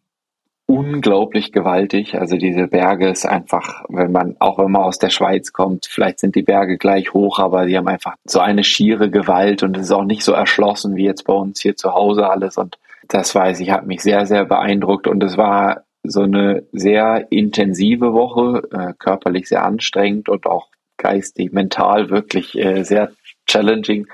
unglaublich 0.67 1.53
gewaltig. 1.53 2.17
Also 2.19 2.37
diese 2.37 2.67
Berge 2.67 3.09
ist 3.09 3.25
einfach, 3.25 3.85
wenn 3.89 4.11
man, 4.11 4.37
auch 4.41 4.59
wenn 4.59 4.71
man 4.73 4.83
aus 4.83 4.99
der 4.99 5.11
Schweiz 5.11 5.53
kommt, 5.53 5.87
vielleicht 5.87 6.19
sind 6.19 6.35
die 6.35 6.43
Berge 6.43 6.77
gleich 6.77 7.15
hoch, 7.15 7.39
aber 7.39 7.67
die 7.67 7.77
haben 7.77 7.89
einfach 7.89 8.17
so 8.25 8.41
eine 8.41 8.65
schiere 8.65 9.11
Gewalt 9.11 9.63
und 9.63 9.77
es 9.77 9.85
ist 9.85 9.93
auch 9.93 10.05
nicht 10.05 10.25
so 10.25 10.33
erschlossen 10.33 10.97
wie 10.97 11.05
jetzt 11.05 11.25
bei 11.25 11.33
uns 11.33 11.61
hier 11.61 11.77
zu 11.77 11.95
Hause 11.95 12.29
alles. 12.29 12.57
Und 12.57 12.79
das 13.09 13.35
weiß 13.35 13.61
ich, 13.61 13.71
hat 13.71 13.87
mich 13.87 14.03
sehr, 14.03 14.27
sehr 14.27 14.45
beeindruckt 14.45 15.07
und 15.07 15.23
es 15.23 15.37
war 15.37 15.85
so 16.03 16.23
eine 16.23 16.65
sehr 16.73 17.27
intensive 17.31 18.13
Woche, 18.13 18.63
äh, 18.73 18.93
körperlich 18.99 19.49
sehr 19.49 19.65
anstrengend 19.65 20.29
und 20.29 20.47
auch 20.47 20.69
geistig, 20.97 21.53
mental 21.53 22.11
wirklich 22.11 22.57
äh, 22.57 22.83
sehr 22.83 23.13
challenging 23.47 24.07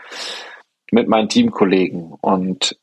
mit 0.91 1.09
meinen 1.09 1.29
Teamkollegen. 1.29 2.13
Und 2.21 2.77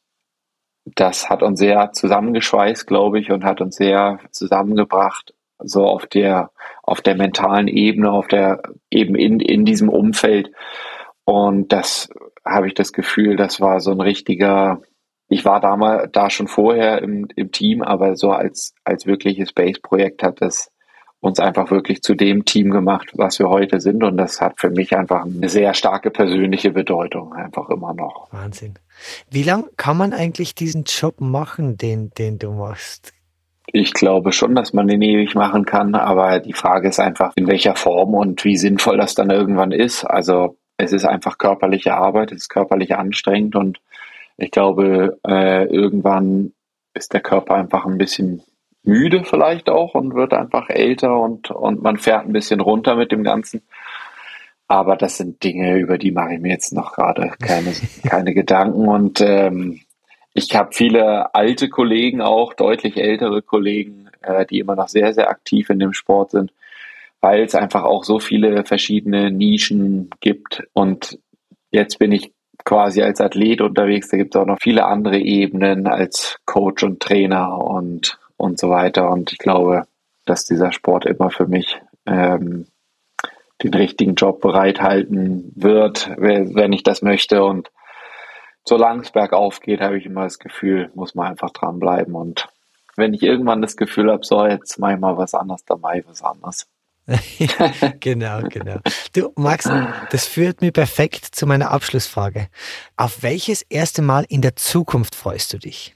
das 0.95 1.29
hat 1.29 1.43
uns 1.43 1.59
sehr 1.59 1.91
zusammengeschweißt, 1.91 2.87
glaube 2.87 3.19
ich, 3.19 3.31
und 3.31 3.43
hat 3.43 3.61
uns 3.61 3.75
sehr 3.75 4.19
zusammengebracht, 4.31 5.33
so 5.59 5.85
auf 5.85 6.07
der, 6.07 6.51
auf 6.83 7.01
der 7.01 7.15
mentalen 7.15 7.67
Ebene, 7.67 8.11
auf 8.11 8.27
der, 8.27 8.61
eben 8.89 9.15
in, 9.15 9.39
in 9.39 9.65
diesem 9.65 9.89
Umfeld. 9.89 10.51
Und 11.25 11.71
das 11.71 12.09
habe 12.45 12.67
ich 12.67 12.73
das 12.73 12.93
Gefühl, 12.93 13.35
das 13.35 13.61
war 13.61 13.79
so 13.79 13.91
ein 13.91 14.01
richtiger, 14.01 14.81
ich 15.27 15.45
war 15.45 15.59
damals 15.59 16.09
da 16.11 16.29
schon 16.29 16.47
vorher 16.47 17.01
im, 17.01 17.27
im 17.35 17.51
Team, 17.51 17.81
aber 17.81 18.15
so 18.15 18.31
als, 18.31 18.73
als 18.83 19.05
wirkliches 19.05 19.53
Base-Projekt 19.53 20.23
hat 20.23 20.41
das 20.41 20.71
uns 21.21 21.39
einfach 21.39 21.69
wirklich 21.69 22.01
zu 22.01 22.15
dem 22.15 22.45
Team 22.45 22.71
gemacht, 22.71 23.11
was 23.15 23.39
wir 23.39 23.49
heute 23.49 23.81
sind. 23.81 24.03
Und 24.03 24.17
das 24.17 24.39
hat 24.39 24.59
für 24.59 24.69
mich 24.69 24.95
einfach 24.95 25.25
eine 25.25 25.49
sehr 25.49 25.73
starke 25.73 26.11
persönliche 26.11 26.71
Bedeutung, 26.71 27.33
einfach 27.33 27.69
immer 27.69 27.93
noch. 27.93 28.31
Wahnsinn. 28.31 28.75
Wie 29.29 29.43
lange 29.43 29.69
kann 29.77 29.97
man 29.97 30.13
eigentlich 30.13 30.55
diesen 30.55 30.83
Job 30.83 31.21
machen, 31.21 31.77
den, 31.77 32.11
den 32.17 32.39
du 32.39 32.51
machst? 32.51 33.13
Ich 33.71 33.93
glaube 33.93 34.31
schon, 34.31 34.55
dass 34.55 34.73
man 34.73 34.87
den 34.87 35.01
ewig 35.01 35.35
machen 35.35 35.65
kann, 35.65 35.93
aber 35.93 36.39
die 36.39 36.53
Frage 36.53 36.89
ist 36.89 36.99
einfach, 36.99 37.33
in 37.35 37.47
welcher 37.47 37.75
Form 37.75 38.15
und 38.15 38.43
wie 38.43 38.57
sinnvoll 38.57 38.97
das 38.97 39.13
dann 39.13 39.29
irgendwann 39.29 39.71
ist. 39.71 40.03
Also 40.03 40.57
es 40.77 40.91
ist 40.91 41.05
einfach 41.05 41.37
körperliche 41.37 41.93
Arbeit, 41.93 42.31
es 42.31 42.43
ist 42.43 42.49
körperlich 42.49 42.95
anstrengend 42.95 43.55
und 43.55 43.79
ich 44.37 44.51
glaube, 44.51 45.19
äh, 45.27 45.65
irgendwann 45.65 46.53
ist 46.93 47.13
der 47.13 47.21
Körper 47.21 47.55
einfach 47.55 47.85
ein 47.85 47.97
bisschen 47.97 48.41
müde 48.83 49.23
vielleicht 49.23 49.69
auch 49.69 49.93
und 49.93 50.15
wird 50.15 50.33
einfach 50.33 50.69
älter 50.69 51.19
und, 51.19 51.51
und 51.51 51.83
man 51.83 51.97
fährt 51.97 52.25
ein 52.25 52.33
bisschen 52.33 52.61
runter 52.61 52.95
mit 52.95 53.11
dem 53.11 53.23
Ganzen. 53.23 53.61
Aber 54.69 54.95
das 54.95 55.17
sind 55.17 55.43
Dinge, 55.43 55.77
über 55.77 55.97
die 55.97 56.11
mache 56.11 56.35
ich 56.35 56.39
mir 56.39 56.51
jetzt 56.51 56.73
noch 56.73 56.93
gerade 56.93 57.33
keine, 57.41 57.73
keine 58.07 58.33
Gedanken. 58.35 58.87
Und 58.87 59.19
ähm, 59.19 59.81
ich 60.33 60.55
habe 60.55 60.69
viele 60.73 61.33
alte 61.33 61.69
Kollegen 61.69 62.21
auch, 62.21 62.53
deutlich 62.53 62.97
ältere 62.97 63.41
Kollegen, 63.41 64.09
äh, 64.21 64.45
die 64.45 64.59
immer 64.59 64.75
noch 64.75 64.87
sehr, 64.87 65.13
sehr 65.13 65.29
aktiv 65.29 65.71
in 65.71 65.79
dem 65.79 65.93
Sport 65.93 66.31
sind, 66.31 66.53
weil 67.19 67.41
es 67.41 67.55
einfach 67.55 67.83
auch 67.83 68.03
so 68.03 68.19
viele 68.19 68.63
verschiedene 68.63 69.31
Nischen 69.31 70.11
gibt. 70.19 70.63
Und 70.73 71.17
jetzt 71.71 71.97
bin 71.97 72.11
ich 72.11 72.31
quasi 72.63 73.01
als 73.01 73.19
Athlet 73.19 73.61
unterwegs. 73.61 74.09
Da 74.09 74.17
gibt 74.17 74.35
es 74.35 74.39
auch 74.39 74.45
noch 74.45 74.59
viele 74.61 74.85
andere 74.85 75.17
Ebenen 75.17 75.87
als 75.87 76.37
Coach 76.45 76.83
und 76.83 76.99
Trainer 76.99 77.57
und 77.57 78.19
und 78.37 78.59
so 78.59 78.69
weiter. 78.69 79.09
Und 79.09 79.31
ich 79.31 79.37
glaube, 79.37 79.83
dass 80.25 80.45
dieser 80.45 80.71
Sport 80.71 81.05
immer 81.05 81.29
für 81.29 81.47
mich 81.47 81.81
ähm, 82.05 82.67
den 83.63 83.73
richtigen 83.73 84.15
Job 84.15 84.41
bereithalten 84.41 85.51
wird, 85.55 86.11
wenn 86.17 86.73
ich 86.73 86.83
das 86.83 87.01
möchte. 87.01 87.43
Und 87.43 87.71
solange 88.63 89.01
es 89.01 89.11
bergauf 89.11 89.59
geht, 89.59 89.81
habe 89.81 89.97
ich 89.97 90.05
immer 90.05 90.23
das 90.23 90.39
Gefühl, 90.39 90.91
muss 90.95 91.15
man 91.15 91.27
einfach 91.27 91.51
dranbleiben. 91.51 92.15
Und 92.15 92.47
wenn 92.95 93.13
ich 93.13 93.23
irgendwann 93.23 93.61
das 93.61 93.77
Gefühl 93.77 94.11
habe, 94.11 94.25
so, 94.25 94.45
jetzt 94.45 94.79
mache 94.79 94.93
ich 94.93 94.99
mal 94.99 95.17
was 95.17 95.33
anderes, 95.33 95.65
dann 95.65 95.81
mache 95.81 95.99
ich 95.99 96.07
was 96.07 96.21
anderes. 96.21 96.67
genau, 97.99 98.41
genau. 98.43 98.77
Du, 99.13 99.31
Max, 99.35 99.67
das 100.11 100.27
führt 100.27 100.61
mir 100.61 100.71
perfekt 100.71 101.25
zu 101.25 101.47
meiner 101.47 101.71
Abschlussfrage. 101.71 102.49
Auf 102.97 103.23
welches 103.23 103.63
erste 103.63 104.03
Mal 104.03 104.25
in 104.29 104.41
der 104.41 104.55
Zukunft 104.55 105.15
freust 105.15 105.51
du 105.53 105.57
dich? 105.57 105.95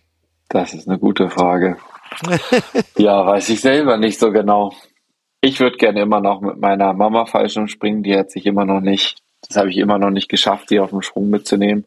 Das 0.49 0.73
ist 0.73 0.87
eine 0.87 0.97
gute 0.97 1.29
Frage 1.29 1.77
ja, 2.97 3.25
weiß 3.25 3.49
ich 3.49 3.61
selber 3.61 3.97
nicht 3.97 4.19
so 4.19 4.31
genau. 4.31 4.73
Ich 5.45 5.59
würde 5.59 5.75
gerne 5.75 5.99
immer 5.99 6.21
noch 6.21 6.39
mit 6.39 6.57
meiner 6.57 6.93
Mama 6.93 7.25
Fallschirm 7.25 7.67
springen. 7.67 8.01
Die 8.01 8.17
hat 8.17 8.31
sich 8.31 8.45
immer 8.45 8.63
noch 8.63 8.79
nicht, 8.79 9.17
das 9.45 9.57
habe 9.57 9.69
ich 9.69 9.77
immer 9.77 9.97
noch 9.97 10.09
nicht 10.09 10.29
geschafft, 10.29 10.69
sie 10.69 10.79
auf 10.79 10.91
dem 10.91 11.01
Sprung 11.01 11.29
mitzunehmen. 11.29 11.83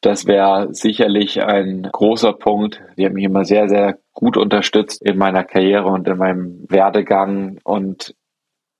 Das 0.00 0.26
wäre 0.26 0.74
sicherlich 0.74 1.40
ein 1.40 1.88
großer 1.92 2.32
Punkt. 2.32 2.82
Die 2.96 3.06
hat 3.06 3.12
mich 3.12 3.22
immer 3.22 3.44
sehr, 3.44 3.68
sehr 3.68 3.98
gut 4.14 4.36
unterstützt 4.36 5.00
in 5.00 5.16
meiner 5.16 5.44
Karriere 5.44 5.86
und 5.86 6.08
in 6.08 6.18
meinem 6.18 6.66
Werdegang. 6.68 7.60
Und 7.62 8.16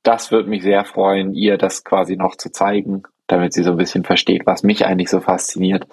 das 0.02 0.32
würde 0.32 0.48
mich 0.48 0.64
sehr 0.64 0.84
freuen, 0.84 1.32
ihr 1.32 1.56
das 1.56 1.84
quasi 1.84 2.16
noch 2.16 2.34
zu 2.34 2.50
zeigen 2.50 3.04
damit 3.28 3.52
sie 3.52 3.62
so 3.62 3.72
ein 3.72 3.76
bisschen 3.76 4.04
versteht, 4.04 4.46
was 4.46 4.64
mich 4.64 4.84
eigentlich 4.84 5.10
so 5.10 5.20
fasziniert. 5.20 5.86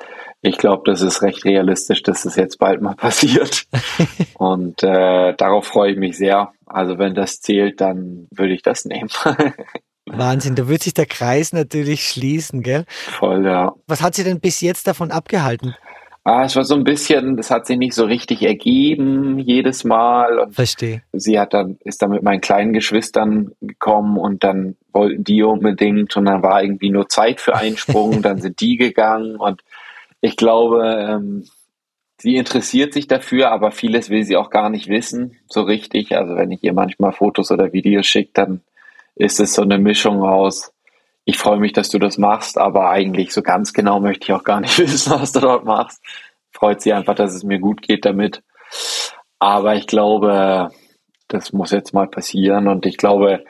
Ich 0.45 0.59
glaube, 0.59 0.83
das 0.85 1.01
ist 1.01 1.23
recht 1.23 1.43
realistisch, 1.43 2.03
dass 2.03 2.17
es 2.17 2.23
das 2.23 2.35
jetzt 2.35 2.59
bald 2.59 2.79
mal 2.79 2.93
passiert. 2.95 3.65
Und 4.35 4.83
äh, 4.83 5.33
darauf 5.35 5.65
freue 5.65 5.93
ich 5.93 5.97
mich 5.97 6.17
sehr. 6.17 6.51
Also 6.67 6.99
wenn 6.99 7.15
das 7.15 7.41
zählt, 7.41 7.81
dann 7.81 8.27
würde 8.29 8.53
ich 8.53 8.61
das 8.61 8.85
nehmen. 8.85 9.09
Wahnsinn, 10.05 10.53
da 10.53 10.67
wird 10.67 10.83
sich 10.83 10.93
der 10.93 11.07
Kreis 11.07 11.51
natürlich 11.51 12.07
schließen, 12.07 12.61
gell? 12.61 12.85
Voll, 12.87 13.43
ja. 13.43 13.73
Was 13.87 14.03
hat 14.03 14.13
sie 14.13 14.23
denn 14.23 14.39
bis 14.39 14.61
jetzt 14.61 14.87
davon 14.87 15.09
abgehalten? 15.09 15.75
Ah, 16.23 16.43
es 16.43 16.55
war 16.55 16.63
so 16.63 16.75
ein 16.75 16.83
bisschen, 16.83 17.37
das 17.37 17.49
hat 17.49 17.65
sich 17.65 17.77
nicht 17.77 17.93
so 17.93 18.05
richtig 18.05 18.43
ergeben 18.43 19.39
jedes 19.39 19.83
Mal. 19.83 20.39
Und 20.39 20.53
Verstehe. 20.53 21.01
Sie 21.13 21.39
hat 21.39 21.55
dann, 21.55 21.77
ist 21.83 22.03
dann 22.03 22.11
mit 22.11 22.21
meinen 22.21 22.41
kleinen 22.41 22.73
Geschwistern 22.73 23.51
gekommen 23.61 24.17
und 24.17 24.43
dann 24.43 24.75
wollten 24.91 25.23
die 25.23 25.41
unbedingt 25.41 26.15
und 26.17 26.25
dann 26.25 26.43
war 26.43 26.61
irgendwie 26.61 26.91
nur 26.91 27.09
Zeit 27.09 27.41
für 27.41 27.55
einen 27.55 27.77
Sprung, 27.77 28.21
dann 28.21 28.41
sind 28.41 28.59
die 28.59 28.77
gegangen 28.77 29.37
und 29.37 29.61
ich 30.22 30.38
glaube, 30.38 31.07
ähm, 31.09 31.45
sie 32.18 32.36
interessiert 32.36 32.93
sich 32.93 33.07
dafür, 33.07 33.51
aber 33.51 33.72
vieles 33.72 34.09
will 34.09 34.24
sie 34.24 34.38
auch 34.38 34.49
gar 34.49 34.70
nicht 34.70 34.88
wissen, 34.88 35.38
so 35.47 35.61
richtig. 35.61 36.16
Also 36.16 36.36
wenn 36.36 36.51
ich 36.51 36.63
ihr 36.63 36.74
manchmal 36.74 37.11
Fotos 37.11 37.51
oder 37.51 37.74
Videos 37.74 38.05
schicke, 38.05 38.32
dann 38.34 38.61
ist 39.16 39.39
es 39.39 39.53
so 39.53 39.61
eine 39.61 39.78
Mischung 39.78 40.24
aus, 40.24 40.74
ich 41.28 41.38
freue 41.38 41.59
mich, 41.59 41.74
dass 41.74 41.89
du 41.89 41.97
das 41.97 42.18
machst, 42.20 42.57
aber 42.57 42.91
eigentlich 42.91 43.34
so 43.34 43.41
ganz 43.41 43.74
genau 43.74 43.99
möchte 43.99 44.26
ich 44.26 44.34
auch 44.34 44.43
gar 44.43 44.61
nicht 44.61 44.78
wissen, 44.80 45.11
was 45.20 45.32
du 45.32 45.39
dort 45.39 45.66
machst. 45.66 46.01
Freut 46.51 46.82
sie 46.82 46.93
einfach, 46.93 47.16
dass 47.16 47.34
es 47.34 47.43
mir 47.43 47.59
gut 47.59 47.82
geht 47.82 48.05
damit. 48.05 48.43
Aber 49.39 49.76
ich 49.76 49.88
glaube, 49.88 50.70
das 51.28 51.51
muss 51.51 51.72
jetzt 51.72 51.93
mal 51.93 52.07
passieren 52.07 52.68
und 52.68 52.86
ich 52.86 52.97
glaube, 52.97 53.43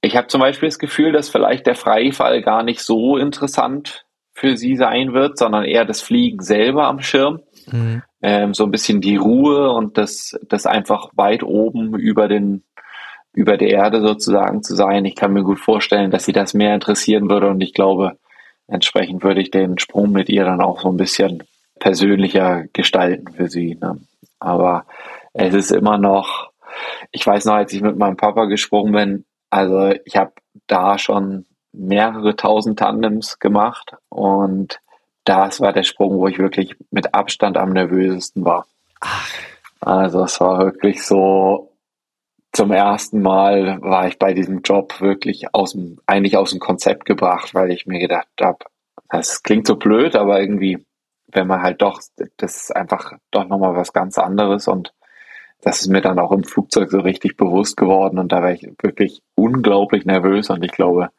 ich 0.00 0.16
habe 0.16 0.28
zum 0.28 0.40
Beispiel 0.40 0.68
das 0.68 0.78
Gefühl, 0.78 1.12
dass 1.12 1.28
vielleicht 1.28 1.66
der 1.66 1.74
Freifall 1.74 2.42
gar 2.42 2.62
nicht 2.62 2.80
so 2.80 3.16
interessant 3.16 4.01
für 4.34 4.56
sie 4.56 4.76
sein 4.76 5.12
wird, 5.12 5.38
sondern 5.38 5.64
eher 5.64 5.84
das 5.84 6.00
Fliegen 6.00 6.40
selber 6.42 6.86
am 6.86 7.00
Schirm. 7.00 7.40
Mhm. 7.70 8.02
Ähm, 8.22 8.54
so 8.54 8.64
ein 8.64 8.70
bisschen 8.70 9.00
die 9.00 9.16
Ruhe 9.16 9.70
und 9.70 9.98
das, 9.98 10.38
das 10.48 10.66
einfach 10.66 11.10
weit 11.14 11.42
oben 11.42 11.94
über 11.98 12.28
den, 12.28 12.64
über 13.32 13.56
der 13.56 13.68
Erde 13.68 14.00
sozusagen 14.00 14.62
zu 14.62 14.74
sein. 14.74 15.04
Ich 15.04 15.16
kann 15.16 15.32
mir 15.32 15.42
gut 15.42 15.58
vorstellen, 15.58 16.10
dass 16.10 16.24
sie 16.24 16.32
das 16.32 16.54
mehr 16.54 16.74
interessieren 16.74 17.28
würde 17.28 17.48
und 17.48 17.60
ich 17.60 17.74
glaube, 17.74 18.18
entsprechend 18.68 19.22
würde 19.22 19.40
ich 19.40 19.50
den 19.50 19.78
Sprung 19.78 20.12
mit 20.12 20.28
ihr 20.28 20.44
dann 20.44 20.60
auch 20.60 20.80
so 20.80 20.88
ein 20.88 20.96
bisschen 20.96 21.42
persönlicher 21.78 22.64
gestalten 22.72 23.32
für 23.32 23.48
sie. 23.48 23.76
Ne? 23.80 24.00
Aber 24.38 24.86
es 25.32 25.54
ist 25.54 25.72
immer 25.72 25.98
noch, 25.98 26.50
ich 27.10 27.26
weiß 27.26 27.44
noch, 27.44 27.54
als 27.54 27.72
ich 27.72 27.82
mit 27.82 27.96
meinem 27.96 28.16
Papa 28.16 28.46
gesprungen 28.46 28.92
bin, 28.92 29.24
also 29.50 29.92
ich 30.04 30.16
habe 30.16 30.32
da 30.66 30.98
schon 30.98 31.46
mehrere 31.72 32.36
tausend 32.36 32.78
Tandems 32.78 33.38
gemacht 33.38 33.96
und 34.08 34.80
das 35.24 35.60
war 35.60 35.72
der 35.72 35.84
Sprung, 35.84 36.18
wo 36.18 36.26
ich 36.26 36.38
wirklich 36.38 36.76
mit 36.90 37.14
Abstand 37.14 37.56
am 37.56 37.72
nervösesten 37.72 38.44
war. 38.44 38.66
Also 39.80 40.24
es 40.24 40.40
war 40.40 40.58
wirklich 40.60 41.04
so, 41.04 41.72
zum 42.52 42.70
ersten 42.70 43.22
Mal 43.22 43.80
war 43.82 44.06
ich 44.06 44.18
bei 44.18 44.34
diesem 44.34 44.60
Job 44.62 45.00
wirklich 45.00 45.54
aus 45.54 45.72
dem, 45.72 45.98
eigentlich 46.06 46.36
aus 46.36 46.50
dem 46.50 46.60
Konzept 46.60 47.04
gebracht, 47.04 47.54
weil 47.54 47.70
ich 47.70 47.86
mir 47.86 47.98
gedacht 47.98 48.28
habe, 48.40 48.58
das 49.08 49.42
klingt 49.42 49.66
so 49.66 49.76
blöd, 49.76 50.16
aber 50.16 50.40
irgendwie, 50.40 50.84
wenn 51.28 51.46
man 51.46 51.62
halt 51.62 51.82
doch, 51.82 52.00
das 52.36 52.56
ist 52.56 52.76
einfach 52.76 53.14
doch 53.30 53.46
nochmal 53.48 53.74
was 53.74 53.92
ganz 53.92 54.18
anderes 54.18 54.68
und 54.68 54.92
das 55.62 55.80
ist 55.80 55.88
mir 55.88 56.00
dann 56.00 56.18
auch 56.18 56.32
im 56.32 56.44
Flugzeug 56.44 56.90
so 56.90 57.00
richtig 57.00 57.36
bewusst 57.36 57.76
geworden 57.76 58.18
und 58.18 58.32
da 58.32 58.42
war 58.42 58.52
ich 58.52 58.68
wirklich 58.82 59.22
unglaublich 59.34 60.04
nervös 60.04 60.50
und 60.50 60.64
ich 60.64 60.72
glaube, 60.72 61.10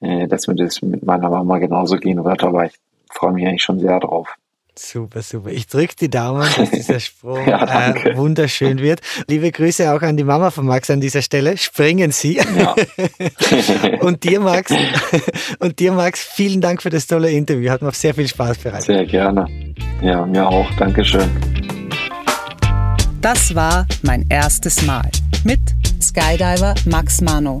äh, 0.00 0.26
dass 0.26 0.46
mir 0.46 0.54
das 0.54 0.82
mit 0.82 1.04
meiner 1.04 1.30
Mama 1.30 1.58
genauso 1.58 1.96
gehen 1.96 2.24
wird, 2.24 2.42
aber 2.42 2.66
ich 2.66 2.74
freue 3.10 3.32
mich 3.32 3.46
eigentlich 3.46 3.62
schon 3.62 3.80
sehr 3.80 4.00
drauf. 4.00 4.28
Super, 4.76 5.22
super. 5.22 5.50
Ich 5.50 5.68
drücke 5.68 5.94
die 6.00 6.10
Daumen, 6.10 6.48
dass 6.56 6.70
dieser 6.70 6.98
Sprung 7.00 7.46
ja, 7.46 7.94
äh, 7.94 8.16
wunderschön 8.16 8.78
wird. 8.78 9.00
Liebe 9.28 9.52
Grüße 9.52 9.92
auch 9.92 10.02
an 10.02 10.16
die 10.16 10.24
Mama 10.24 10.50
von 10.50 10.66
Max 10.66 10.90
an 10.90 11.00
dieser 11.00 11.22
Stelle. 11.22 11.56
Springen 11.56 12.10
Sie. 12.10 12.40
Ja. 12.58 12.74
und 14.00 14.24
dir, 14.24 14.40
Max, 14.40 14.72
und 15.60 15.78
dir, 15.78 15.92
Max, 15.92 16.24
vielen 16.24 16.60
Dank 16.60 16.82
für 16.82 16.90
das 16.90 17.06
tolle 17.06 17.30
Interview. 17.30 17.70
Hat 17.70 17.82
mir 17.82 17.92
sehr 17.92 18.14
viel 18.14 18.26
Spaß 18.26 18.58
bereitet. 18.58 18.86
Sehr 18.86 19.06
gerne. 19.06 19.46
Ja, 20.02 20.26
mir 20.26 20.46
auch. 20.46 20.68
Dankeschön. 20.76 21.30
Das 23.20 23.54
war 23.54 23.86
mein 24.02 24.26
erstes 24.28 24.84
Mal 24.84 25.08
mit 25.44 25.60
Skydiver 26.02 26.74
Max 26.84 27.20
Mano. 27.20 27.60